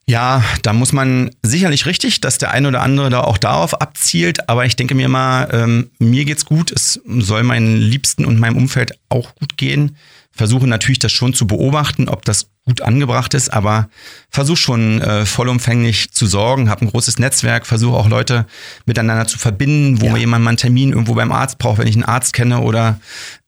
Ja, 0.08 0.42
da 0.62 0.72
muss 0.72 0.94
man 0.94 1.30
sicherlich 1.42 1.84
richtig, 1.84 2.22
dass 2.22 2.38
der 2.38 2.50
eine 2.52 2.68
oder 2.68 2.80
andere 2.80 3.10
da 3.10 3.20
auch 3.20 3.36
darauf 3.36 3.78
abzielt, 3.82 4.48
aber 4.48 4.64
ich 4.64 4.74
denke 4.74 4.94
mir 4.94 5.10
mal, 5.10 5.48
ähm, 5.52 5.90
mir 5.98 6.24
geht's 6.24 6.46
gut, 6.46 6.72
es 6.72 6.98
soll 7.04 7.42
meinen 7.42 7.76
Liebsten 7.76 8.24
und 8.24 8.38
meinem 8.40 8.56
Umfeld 8.56 8.98
auch 9.10 9.34
gut 9.34 9.58
gehen. 9.58 9.96
Versuche 10.38 10.66
natürlich 10.68 11.00
das 11.00 11.12
schon 11.12 11.34
zu 11.34 11.46
beobachten, 11.46 12.08
ob 12.08 12.24
das 12.24 12.46
gut 12.64 12.80
angebracht 12.80 13.34
ist, 13.34 13.52
aber 13.52 13.88
versuche 14.30 14.56
schon 14.56 15.00
äh, 15.02 15.26
vollumfänglich 15.26 16.12
zu 16.12 16.26
sorgen, 16.26 16.70
habe 16.70 16.84
ein 16.84 16.90
großes 16.90 17.18
Netzwerk, 17.18 17.66
versuche 17.66 17.96
auch 17.96 18.08
Leute 18.08 18.46
miteinander 18.86 19.26
zu 19.26 19.38
verbinden, 19.38 20.00
wo 20.00 20.06
Ja. 20.06 20.12
mir 20.12 20.18
jemand 20.20 20.44
mal 20.44 20.50
einen 20.50 20.58
Termin 20.58 20.90
irgendwo 20.90 21.14
beim 21.14 21.32
Arzt 21.32 21.58
braucht, 21.58 21.78
wenn 21.78 21.88
ich 21.88 21.96
einen 21.96 22.04
Arzt 22.04 22.32
kenne 22.34 22.60
oder 22.60 23.00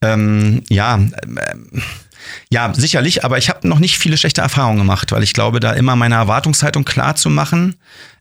ähm, 0.03 0.63
ja, 0.69 0.97
ähm, 0.97 1.39
ja, 2.51 2.73
sicherlich, 2.75 3.25
aber 3.25 3.39
ich 3.39 3.49
habe 3.49 3.67
noch 3.69 3.79
nicht 3.79 3.97
viele 3.99 4.17
schlechte 4.17 4.41
Erfahrungen 4.41 4.79
gemacht, 4.79 5.13
weil 5.13 5.23
ich 5.23 5.33
glaube, 5.33 5.61
da 5.61 5.73
immer 5.73 5.97
meine 5.97 6.17
Erwartungshaltung 6.17 6.85
klar 6.85 7.15
zu 7.15 7.31
machen, 7.31 7.77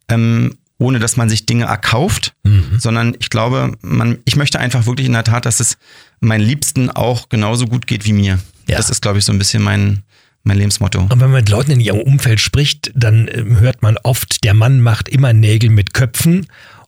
ähm, 0.09 0.57
ohne 0.78 0.99
dass 0.99 1.17
man 1.17 1.28
sich 1.30 1.45
Dinge 1.45 1.65
erkauft, 1.65 2.34
sondern 2.78 3.15
ich 3.20 3.30
glaube, 3.30 3.74
man, 3.82 4.20
ich 4.24 4.38
möchte 4.38 4.59
einfach 4.59 4.86
wirklich 4.86 5.07
in 5.07 5.13
der 5.13 5.26
Tat, 5.26 5.45
dass 5.45 5.59
es 5.59 5.78
meinen 6.22 6.43
Liebsten 6.45 6.89
auch 6.89 7.28
genauso 7.28 7.65
gut 7.65 7.86
geht 7.86 8.05
wie 8.05 8.13
mir. 8.13 8.39
Ja. 8.70 8.78
Das 8.78 8.89
ist, 8.89 9.01
glaube 9.01 9.20
ich, 9.20 9.26
so 9.26 9.32
ein 9.32 9.38
bisschen 9.38 9.63
mein, 9.63 10.03
mein 10.43 10.57
Lebensmotto. 10.57 11.01
Und 11.01 11.11
wenn 11.11 11.20
man 11.20 11.32
mit 11.32 11.49
Leuten 11.49 11.72
in 11.72 11.80
ihrem 11.80 11.99
Umfeld 11.99 12.39
spricht, 12.39 12.91
dann 12.95 13.30
ähm, 13.32 13.59
hört 13.59 13.82
man 13.82 13.97
oft, 14.03 14.43
der 14.43 14.53
Mann 14.53 14.80
macht 14.80 15.09
immer 15.09 15.34
Nägel 15.34 15.70
mit 15.70 15.93
Köpfen 15.93 16.47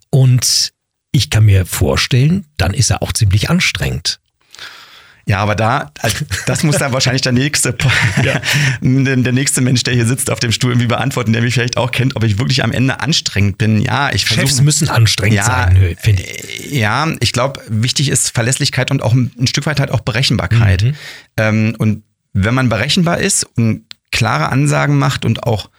und 0.10 0.74
ich 1.12 1.30
kann 1.30 1.46
mir 1.46 1.66
vorstellen, 1.66 2.46
dann 2.58 2.74
ist 2.74 2.90
er 2.90 3.02
auch 3.02 3.12
ziemlich 3.12 3.50
anstrengend. 3.50 4.21
Ja, 5.32 5.38
aber 5.38 5.56
da, 5.56 5.94
also 6.02 6.26
das 6.46 6.62
muss 6.64 6.78
dann 6.78 6.92
wahrscheinlich 6.92 7.22
der 7.22 7.32
nächste, 7.32 7.74
der, 8.24 8.42
der 8.82 9.32
nächste 9.32 9.62
Mensch, 9.62 9.82
der 9.84 9.94
hier 9.94 10.06
sitzt 10.06 10.30
auf 10.30 10.42
dem 10.42 10.52
Stuhl, 10.52 10.72
irgendwie 10.72 10.88
beantworten, 10.88 11.32
der 11.32 11.42
mich 11.42 11.54
vielleicht 11.54 11.78
auch 11.78 11.92
kennt, 11.92 12.18
ob 12.18 12.26
ich 12.26 12.38
wirklich 12.38 12.66
am 12.66 12.74
Ende 12.74 13.00
anstrengend 13.00 13.58
bin. 13.58 13.82
Ja, 13.82 14.12
ich 14.12 14.24
Chefs 14.24 14.36
versuche. 14.36 14.64
müssen 14.64 14.90
anstrengend 14.90 15.38
Ja, 15.38 15.46
sein, 15.46 15.96
finde 16.02 16.24
ich. 16.24 16.72
Ja, 16.72 17.08
ich 17.22 17.32
glaube, 17.32 17.62
wichtig 17.70 18.10
ist 18.10 18.32
Verlässlichkeit 18.32 18.92
und 18.92 19.02
auch 19.02 19.14
ein, 19.14 19.32
ein 19.40 19.48
Stück 19.48 19.66
weit 19.68 19.80
halt 19.80 19.92
auch 19.92 20.02
Berechenbarkeit. 20.02 20.84
Mhm. 20.84 20.96
Ähm, 21.38 21.76
und 21.78 22.04
wenn 22.34 22.54
man 22.54 22.68
berechenbar 22.68 23.20
ist 23.20 23.46
und 23.56 23.86
klare 24.12 24.50
Ansagen 24.50 25.00
macht 25.00 25.24
und 25.24 25.44
auch 25.44 25.70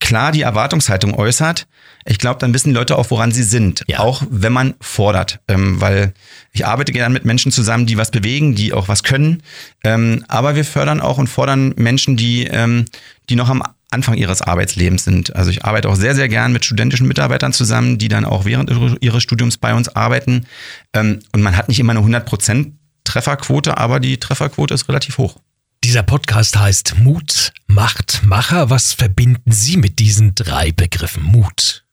klar 0.00 0.32
die 0.32 0.42
Erwartungshaltung 0.42 1.14
äußert, 1.14 1.66
ich 2.06 2.18
glaube, 2.18 2.38
dann 2.38 2.52
wissen 2.52 2.68
die 2.68 2.74
Leute 2.74 2.98
auch, 2.98 3.10
woran 3.10 3.32
sie 3.32 3.42
sind. 3.42 3.82
Ja. 3.86 4.00
Auch 4.00 4.22
wenn 4.28 4.52
man 4.52 4.74
fordert. 4.80 5.40
Ähm, 5.48 5.80
weil 5.80 6.12
ich 6.52 6.66
arbeite 6.66 6.92
gerne 6.92 7.12
mit 7.12 7.24
Menschen 7.24 7.50
zusammen, 7.50 7.86
die 7.86 7.96
was 7.96 8.10
bewegen, 8.10 8.54
die 8.54 8.74
auch 8.74 8.88
was 8.88 9.02
können. 9.02 9.42
Ähm, 9.82 10.24
aber 10.28 10.54
wir 10.54 10.64
fördern 10.64 11.00
auch 11.00 11.16
und 11.16 11.28
fordern 11.28 11.74
Menschen, 11.76 12.16
die, 12.16 12.44
ähm, 12.44 12.84
die 13.30 13.36
noch 13.36 13.48
am 13.48 13.62
Anfang 13.90 14.16
ihres 14.16 14.42
Arbeitslebens 14.42 15.04
sind. 15.04 15.34
Also 15.34 15.50
ich 15.50 15.64
arbeite 15.64 15.88
auch 15.88 15.94
sehr, 15.94 16.14
sehr 16.14 16.28
gern 16.28 16.52
mit 16.52 16.64
studentischen 16.64 17.08
Mitarbeitern 17.08 17.52
zusammen, 17.52 17.96
die 17.96 18.08
dann 18.08 18.24
auch 18.24 18.44
während 18.44 18.70
ihres 19.00 19.22
Studiums 19.22 19.56
bei 19.56 19.72
uns 19.72 19.88
arbeiten. 19.88 20.46
Ähm, 20.92 21.20
und 21.32 21.40
man 21.40 21.56
hat 21.56 21.68
nicht 21.68 21.80
immer 21.80 21.96
eine 21.96 22.00
100% 22.00 22.72
Trefferquote, 23.04 23.78
aber 23.78 24.00
die 24.00 24.18
Trefferquote 24.18 24.74
ist 24.74 24.88
relativ 24.88 25.16
hoch. 25.18 25.36
Dieser 25.84 26.02
Podcast 26.02 26.58
heißt 26.58 26.98
Mut, 27.00 27.52
Macht, 27.66 28.22
Macher. 28.24 28.70
Was 28.70 28.94
verbinden 28.94 29.52
Sie 29.52 29.76
mit 29.76 29.98
diesen 29.98 30.34
drei 30.34 30.72
Begriffen? 30.72 31.22
Mut. 31.22 31.84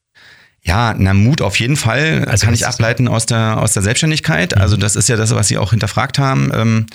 Ja, 0.63 0.95
na 0.97 1.13
Mut 1.13 1.41
auf 1.41 1.59
jeden 1.59 1.75
Fall. 1.75 2.19
Also 2.19 2.31
Also 2.31 2.45
kann 2.45 2.53
ich 2.53 2.65
ableiten 2.65 3.09
aus 3.09 3.25
der, 3.25 3.57
aus 3.57 3.73
der 3.73 3.83
Selbstständigkeit. 3.83 4.55
Also 4.55 4.77
das 4.77 4.95
ist 4.95 5.09
ja 5.09 5.17
das, 5.17 5.35
was 5.35 5.49
Sie 5.49 5.57
auch 5.57 5.71
hinterfragt 5.71 6.19
haben, 6.19 6.51
ähm, 6.53 6.85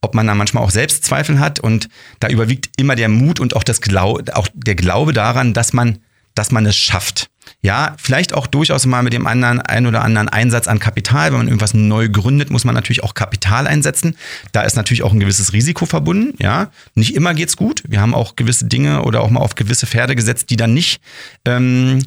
ob 0.00 0.14
man 0.14 0.26
da 0.26 0.34
manchmal 0.34 0.64
auch 0.64 0.70
Selbstzweifel 0.70 1.40
hat. 1.40 1.60
Und 1.60 1.90
da 2.20 2.28
überwiegt 2.28 2.70
immer 2.78 2.96
der 2.96 3.10
Mut 3.10 3.38
und 3.38 3.54
auch, 3.54 3.62
das 3.62 3.82
Glau 3.82 4.20
auch 4.32 4.48
der 4.54 4.76
Glaube 4.76 5.12
daran, 5.12 5.52
dass 5.52 5.74
man, 5.74 5.98
dass 6.34 6.52
man 6.52 6.64
es 6.64 6.74
schafft. 6.74 7.28
Ja, 7.66 7.96
vielleicht 7.98 8.32
auch 8.32 8.46
durchaus 8.46 8.86
mal 8.86 9.02
mit 9.02 9.12
dem 9.12 9.26
anderen, 9.26 9.60
ein 9.60 9.86
oder 9.86 10.02
anderen 10.02 10.28
Einsatz 10.28 10.68
an 10.68 10.78
Kapital. 10.78 11.32
Wenn 11.32 11.38
man 11.38 11.48
irgendwas 11.48 11.74
neu 11.74 12.08
gründet, 12.08 12.48
muss 12.48 12.62
man 12.62 12.76
natürlich 12.76 13.02
auch 13.02 13.12
Kapital 13.12 13.66
einsetzen. 13.66 14.16
Da 14.52 14.62
ist 14.62 14.76
natürlich 14.76 15.02
auch 15.02 15.12
ein 15.12 15.18
gewisses 15.18 15.52
Risiko 15.52 15.84
verbunden. 15.84 16.36
Ja, 16.40 16.70
nicht 16.94 17.16
immer 17.16 17.34
geht's 17.34 17.56
gut. 17.56 17.82
Wir 17.88 18.00
haben 18.00 18.14
auch 18.14 18.36
gewisse 18.36 18.66
Dinge 18.66 19.02
oder 19.02 19.20
auch 19.20 19.30
mal 19.30 19.40
auf 19.40 19.56
gewisse 19.56 19.88
Pferde 19.88 20.14
gesetzt, 20.14 20.50
die 20.50 20.56
dann 20.56 20.74
nicht 20.74 21.00
ähm, 21.44 22.04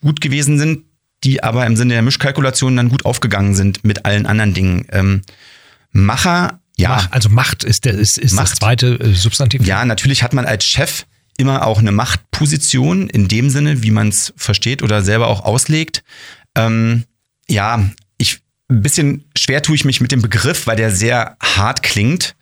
gut 0.00 0.20
gewesen 0.20 0.58
sind, 0.58 0.82
die 1.22 1.40
aber 1.40 1.64
im 1.66 1.76
Sinne 1.76 1.94
der 1.94 2.02
Mischkalkulation 2.02 2.76
dann 2.76 2.88
gut 2.88 3.04
aufgegangen 3.04 3.54
sind 3.54 3.84
mit 3.84 4.06
allen 4.06 4.26
anderen 4.26 4.54
Dingen. 4.54 4.86
Ähm, 4.90 5.22
Macher, 5.92 6.58
ja, 6.76 7.06
also 7.12 7.28
Macht 7.28 7.62
ist, 7.62 7.84
der, 7.84 7.94
ist, 7.94 8.18
ist 8.18 8.32
das 8.32 8.50
Macht. 8.50 8.56
zweite 8.56 8.98
äh, 8.98 9.14
Substantiv. 9.14 9.64
ja, 9.64 9.84
natürlich 9.84 10.24
hat 10.24 10.32
man 10.34 10.46
als 10.46 10.64
Chef 10.64 11.06
immer 11.38 11.66
auch 11.66 11.78
eine 11.78 11.92
Machtposition 11.92 13.08
in 13.08 13.28
dem 13.28 13.50
Sinne, 13.50 13.82
wie 13.82 13.90
man 13.90 14.08
es 14.08 14.32
versteht 14.36 14.82
oder 14.82 15.02
selber 15.02 15.28
auch 15.28 15.44
auslegt. 15.44 16.02
Ähm, 16.56 17.04
ja, 17.48 17.88
ich 18.18 18.40
ein 18.68 18.82
bisschen 18.82 19.24
schwer 19.36 19.62
tue 19.62 19.76
ich 19.76 19.84
mich 19.84 20.00
mit 20.00 20.12
dem 20.12 20.22
Begriff, 20.22 20.66
weil 20.66 20.76
der 20.76 20.90
sehr 20.90 21.36
hart 21.42 21.82
klingt. 21.82 22.34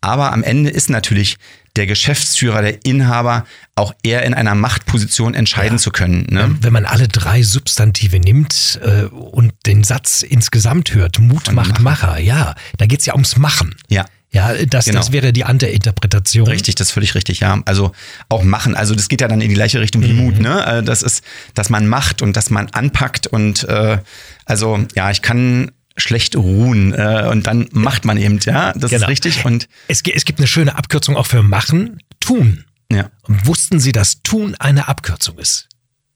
Aber 0.00 0.32
am 0.32 0.42
Ende 0.42 0.68
ist 0.70 0.90
natürlich 0.90 1.36
der 1.76 1.86
Geschäftsführer, 1.86 2.60
der 2.60 2.84
Inhaber 2.84 3.46
auch 3.76 3.94
eher 4.02 4.24
in 4.24 4.34
einer 4.34 4.54
Machtposition 4.54 5.32
entscheiden 5.34 5.78
Ja. 5.78 5.82
zu 5.82 5.90
können. 5.90 6.26
Ne? 6.28 6.56
Wenn 6.60 6.72
man 6.72 6.84
alle 6.86 7.06
drei 7.08 7.42
Substantive 7.42 8.18
nimmt 8.18 8.80
äh, 8.82 9.04
und 9.04 9.52
den 9.64 9.84
Satz 9.84 10.22
insgesamt 10.22 10.92
hört, 10.94 11.18
Mut 11.20 11.52
macht 11.52 11.80
Macher, 11.80 12.18
ja, 12.18 12.54
da 12.78 12.86
geht's 12.86 13.06
ja 13.06 13.14
ums 13.14 13.36
Machen. 13.36 13.76
Ja. 13.88 14.04
Ja, 14.34 14.54
das, 14.64 14.86
Genau. 14.86 14.98
das 14.98 15.12
wäre 15.12 15.32
die 15.32 15.44
andere 15.44 15.70
Interpretation. 15.70 16.48
Richtig, 16.48 16.74
das 16.76 16.88
ist 16.88 16.92
völlig 16.92 17.14
richtig, 17.14 17.40
ja. 17.40 17.60
Also 17.66 17.92
auch 18.30 18.42
machen. 18.42 18.74
Also 18.74 18.94
das 18.94 19.08
geht 19.08 19.20
ja 19.20 19.28
dann 19.28 19.40
in 19.42 19.48
die 19.50 19.54
gleiche 19.54 19.78
Richtung 19.80 20.02
wie 20.02 20.12
Mut, 20.14 20.38
ne? 20.40 20.64
Äh, 20.78 20.82
Das 20.82 21.02
ist, 21.02 21.22
dass 21.54 21.68
man 21.68 21.86
macht 21.86 22.22
und 22.22 22.34
dass 22.36 22.48
man 22.50 22.68
anpackt 22.70 23.26
und 23.26 23.64
äh, 23.64 23.98
also 24.46 24.78
ja, 24.94 25.10
ich 25.10 25.20
kann 25.20 25.70
schlecht 25.98 26.34
ruhen 26.36 26.94
äh, 26.94 27.28
und 27.30 27.46
dann 27.46 27.68
macht 27.72 28.06
man 28.06 28.16
eben, 28.16 28.38
ja, 28.44 28.72
das 28.72 28.90
Genau. 28.90 29.02
ist 29.04 29.08
richtig 29.10 29.44
und 29.44 29.68
Es, 29.88 30.00
es 30.02 30.24
gibt 30.24 30.38
eine 30.38 30.48
schöne 30.48 30.74
Abkürzung 30.76 31.16
auch 31.16 31.26
für 31.26 31.42
machen, 31.42 31.98
tun. 32.18 32.64
ja, 32.90 33.10
Und 33.24 33.46
wussten 33.46 33.78
Sie, 33.80 33.92
dass 33.92 34.22
tun 34.22 34.54
eine 34.58 34.88
Abkürzung 34.88 35.38
ist? 35.38 35.68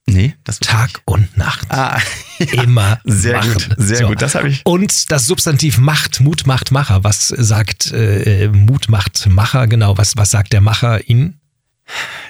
Nee, 0.09 0.35
das 0.45 0.59
Tag 0.61 1.03
und 1.05 1.37
Nacht. 1.37 1.67
Ah, 1.71 1.99
Immer 2.39 3.01
sehr 3.05 3.39
machen. 3.39 3.53
gut, 3.53 3.69
sehr 3.77 4.07
gut, 4.07 4.23
das 4.23 4.35
habe 4.35 4.49
ich. 4.49 4.65
Und 4.65 5.11
das 5.11 5.27
Substantiv 5.27 5.79
Macht, 5.79 6.21
Mut 6.21 6.47
macht 6.47 6.71
Macher. 6.73 7.05
Was 7.05 7.29
sagt 7.29 7.93
äh, 7.93 8.49
Mut 8.49 8.89
macht 8.89 9.27
Macher 9.29 9.67
genau? 9.67 9.97
Was, 9.99 10.17
was 10.17 10.31
sagt 10.31 10.53
der 10.53 10.61
Macher 10.61 11.09
Ihnen? 11.09 11.41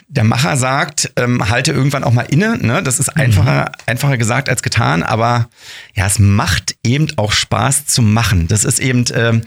Der 0.09 0.25
Macher 0.25 0.57
sagt, 0.57 1.13
ähm, 1.17 1.49
halte 1.49 1.73
irgendwann 1.73 2.05
auch 2.05 2.13
mal 2.13 2.23
inne. 2.29 2.59
Ne? 2.59 2.83
Das 2.83 3.01
ist 3.01 3.09
einfacher, 3.09 3.73
einfacher 3.87 4.19
gesagt 4.19 4.49
als 4.49 4.63
getan, 4.63 5.03
aber 5.03 5.49
ja, 5.95 6.07
es 6.07 6.19
macht 6.19 6.77
eben 6.85 7.09
auch 7.17 7.33
Spaß 7.33 7.87
zu 7.87 8.03
machen. 8.03 8.49
Das 8.49 8.65
ist 8.65 8.79
eben, 8.79 9.05
ähm, 9.15 9.43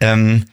ähm, 0.00 0.44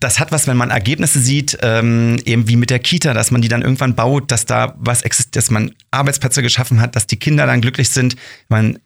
das 0.00 0.18
hat 0.18 0.32
was, 0.32 0.46
wenn 0.46 0.56
man 0.56 0.70
Ergebnisse 0.70 1.20
sieht, 1.20 1.58
ähm, 1.62 2.18
eben 2.24 2.48
wie 2.48 2.56
mit 2.56 2.70
der 2.70 2.78
Kita, 2.78 3.14
dass 3.14 3.30
man 3.30 3.42
die 3.42 3.48
dann 3.48 3.62
irgendwann 3.62 3.94
baut, 3.94 4.30
dass 4.30 4.46
da 4.46 4.74
was 4.78 5.02
existiert, 5.02 5.36
dass 5.36 5.50
man 5.50 5.72
Arbeitsplätze 5.90 6.42
geschaffen 6.42 6.80
hat, 6.80 6.96
dass 6.96 7.06
die 7.06 7.18
Kinder 7.18 7.46
dann 7.46 7.60
glücklich 7.60 7.90
sind. 7.90 8.16
Man 8.48 8.78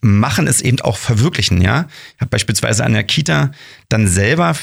machen 0.00 0.46
es 0.46 0.60
eben 0.60 0.80
auch 0.80 0.96
verwirklichen, 0.96 1.60
ja. 1.60 1.88
Ich 2.14 2.20
habe 2.20 2.30
beispielsweise 2.30 2.84
an 2.84 2.92
der 2.92 3.04
Kita 3.04 3.52
dann 3.88 4.06
selber 4.06 4.54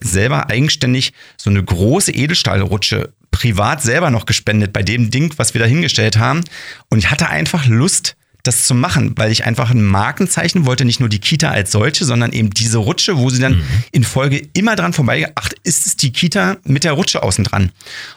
selber 0.00 0.50
eigenständig 0.50 1.12
so 1.36 1.50
eine 1.50 1.62
große 1.62 2.12
Edelstahlrutsche 2.12 3.12
privat 3.30 3.82
selber 3.82 4.10
noch 4.10 4.26
gespendet 4.26 4.72
bei 4.72 4.82
dem 4.82 5.10
Ding, 5.10 5.32
was 5.36 5.54
wir 5.54 5.60
da 5.60 5.66
hingestellt 5.66 6.18
haben. 6.18 6.42
Und 6.88 6.98
ich 6.98 7.10
hatte 7.10 7.28
einfach 7.28 7.66
Lust, 7.66 8.16
das 8.42 8.64
zu 8.64 8.74
machen, 8.74 9.12
weil 9.16 9.30
ich 9.30 9.44
einfach 9.44 9.70
ein 9.70 9.82
Markenzeichen 9.84 10.66
wollte, 10.66 10.84
nicht 10.84 11.00
nur 11.00 11.08
die 11.08 11.18
Kita 11.18 11.50
als 11.50 11.72
solche, 11.72 12.04
sondern 12.04 12.32
eben 12.32 12.50
diese 12.50 12.78
Rutsche, 12.78 13.18
wo 13.18 13.30
sie 13.30 13.40
dann 13.40 13.62
in 13.92 14.04
Folge 14.04 14.48
immer 14.54 14.76
dran 14.76 14.92
vorbei, 14.92 15.30
ach, 15.34 15.50
ist 15.62 15.86
es 15.86 15.96
die 15.96 16.12
Kita 16.12 16.56
mit 16.64 16.84
der 16.84 16.92
Rutsche 16.92 17.22
außen 17.22 17.44
dran. 17.44 17.72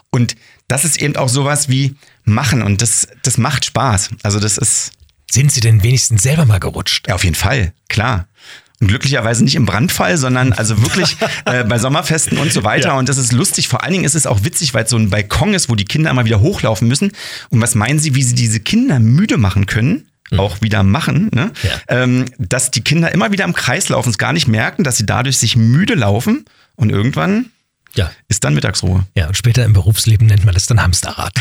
Und 0.09 0.35
das 0.67 0.85
ist 0.85 1.01
eben 1.01 1.15
auch 1.15 1.29
sowas 1.29 1.69
wie 1.69 1.95
machen 2.23 2.61
und 2.61 2.81
das, 2.81 3.07
das 3.21 3.37
macht 3.37 3.65
Spaß. 3.65 4.11
Also 4.23 4.39
das 4.39 4.57
ist, 4.57 4.91
Sind 5.29 5.51
Sie 5.51 5.61
denn 5.61 5.83
wenigstens 5.83 6.23
selber 6.23 6.45
mal 6.45 6.59
gerutscht? 6.59 7.07
ja, 7.07 7.15
auf 7.15 7.23
jeden 7.23 7.35
Fall, 7.35 7.73
klar. 7.89 8.27
Und 8.79 8.87
glücklicherweise 8.87 9.43
nicht 9.43 9.55
im 9.55 9.65
Brandfall, 9.65 10.17
sondern 10.17 10.51
also 10.51 10.81
wirklich 10.81 11.15
äh, 11.45 11.63
bei 11.63 11.77
Sommerfesten 11.79 12.37
und 12.37 12.51
so 12.51 12.63
weiter. 12.63 12.89
Ja. 12.89 12.97
Und 12.97 13.07
das 13.07 13.17
ist 13.17 13.31
lustig. 13.31 13.67
Vor 13.69 13.81
allen 13.83 13.93
Dingen 13.93 14.03
ist 14.03 14.15
es 14.15 14.27
auch 14.27 14.43
witzig, 14.43 14.73
weil 14.73 14.83
es 14.83 14.89
so 14.89 14.97
ein 14.97 15.09
Balkon 15.09 15.53
ist, 15.53 15.69
wo 15.69 15.75
die 15.75 15.85
Kinder 15.85 16.09
immer 16.11 16.25
wieder 16.25 16.41
hochlaufen 16.41 16.87
müssen. 16.87 17.11
Und 17.49 17.61
was 17.61 17.75
meinen 17.75 17.99
Sie, 17.99 18.15
wie 18.15 18.23
Sie 18.23 18.35
diese 18.35 18.59
Kinder 18.59 18.99
müde 18.99 19.37
machen 19.37 19.67
können? 19.67 20.07
Auch 20.37 20.61
wieder 20.61 20.81
machen, 20.83 21.29
ne? 21.33 21.51
Ja. 21.61 21.69
ähm, 21.89 22.25
dass 22.39 22.71
die 22.71 22.81
Kinder 22.81 23.11
immer 23.13 23.31
wieder 23.31 23.43
im 23.45 23.53
Kreis 23.53 23.89
laufen, 23.89 24.09
es 24.09 24.17
gar 24.17 24.33
nicht 24.33 24.47
merken, 24.47 24.83
dass 24.83 24.97
sie 24.97 25.05
dadurch 25.05 25.37
sich 25.37 25.55
müde 25.55 25.93
laufen 25.93 26.45
und 26.75 26.89
irgendwann 26.89 27.51
Ja. 27.93 28.09
ist 28.29 28.43
dann 28.43 28.55
Mittagsruhe. 28.55 29.05
Ja, 29.15 29.27
und 29.27 29.37
später 29.37 29.63
im 29.63 29.73
Berufsleben 29.73 30.25
nennt 30.27 30.43
man 30.45 30.53
das 30.55 30.65
dann 30.65 30.81
Hamsterrad. 30.81 31.33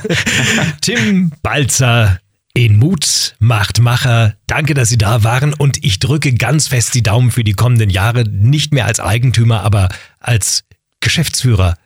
Tim 0.80 1.32
Balzer 1.42 2.18
in 2.54 2.78
Mut 2.78 3.36
macht 3.38 3.78
Macher. 3.80 4.34
Danke, 4.46 4.74
dass 4.74 4.88
Sie 4.88 4.98
da 4.98 5.22
waren 5.22 5.54
und 5.54 5.84
ich 5.84 6.00
drücke 6.00 6.34
ganz 6.34 6.66
fest 6.68 6.94
die 6.94 7.02
Daumen 7.02 7.30
für 7.30 7.44
die 7.44 7.52
kommenden 7.52 7.90
Jahre, 7.90 8.24
nicht 8.28 8.72
mehr 8.74 8.86
als 8.86 8.98
Eigentümer, 8.98 9.62
aber 9.62 9.88
als 10.18 10.64
Geschäftsführer 11.00 11.76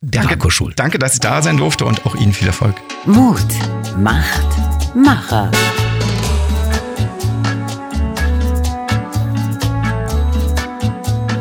der 0.00 0.22
Danke, 0.22 0.38
danke, 0.76 0.98
dass 1.00 1.14
ich 1.14 1.20
da 1.20 1.42
sein 1.42 1.56
durfte 1.56 1.84
und 1.84 2.06
auch 2.06 2.14
Ihnen 2.14 2.32
viel 2.32 2.46
Erfolg. 2.46 2.76
Mut 3.04 3.42
macht 3.98 4.46
Macher. 4.94 5.50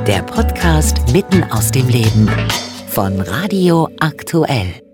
Der 0.05 0.21
Podcast 0.23 1.11
mitten 1.11 1.43
aus 1.51 1.71
dem 1.71 1.87
Leben 1.87 2.29
von 2.89 3.19
Radio 3.21 3.89
Aktuell. 3.99 4.86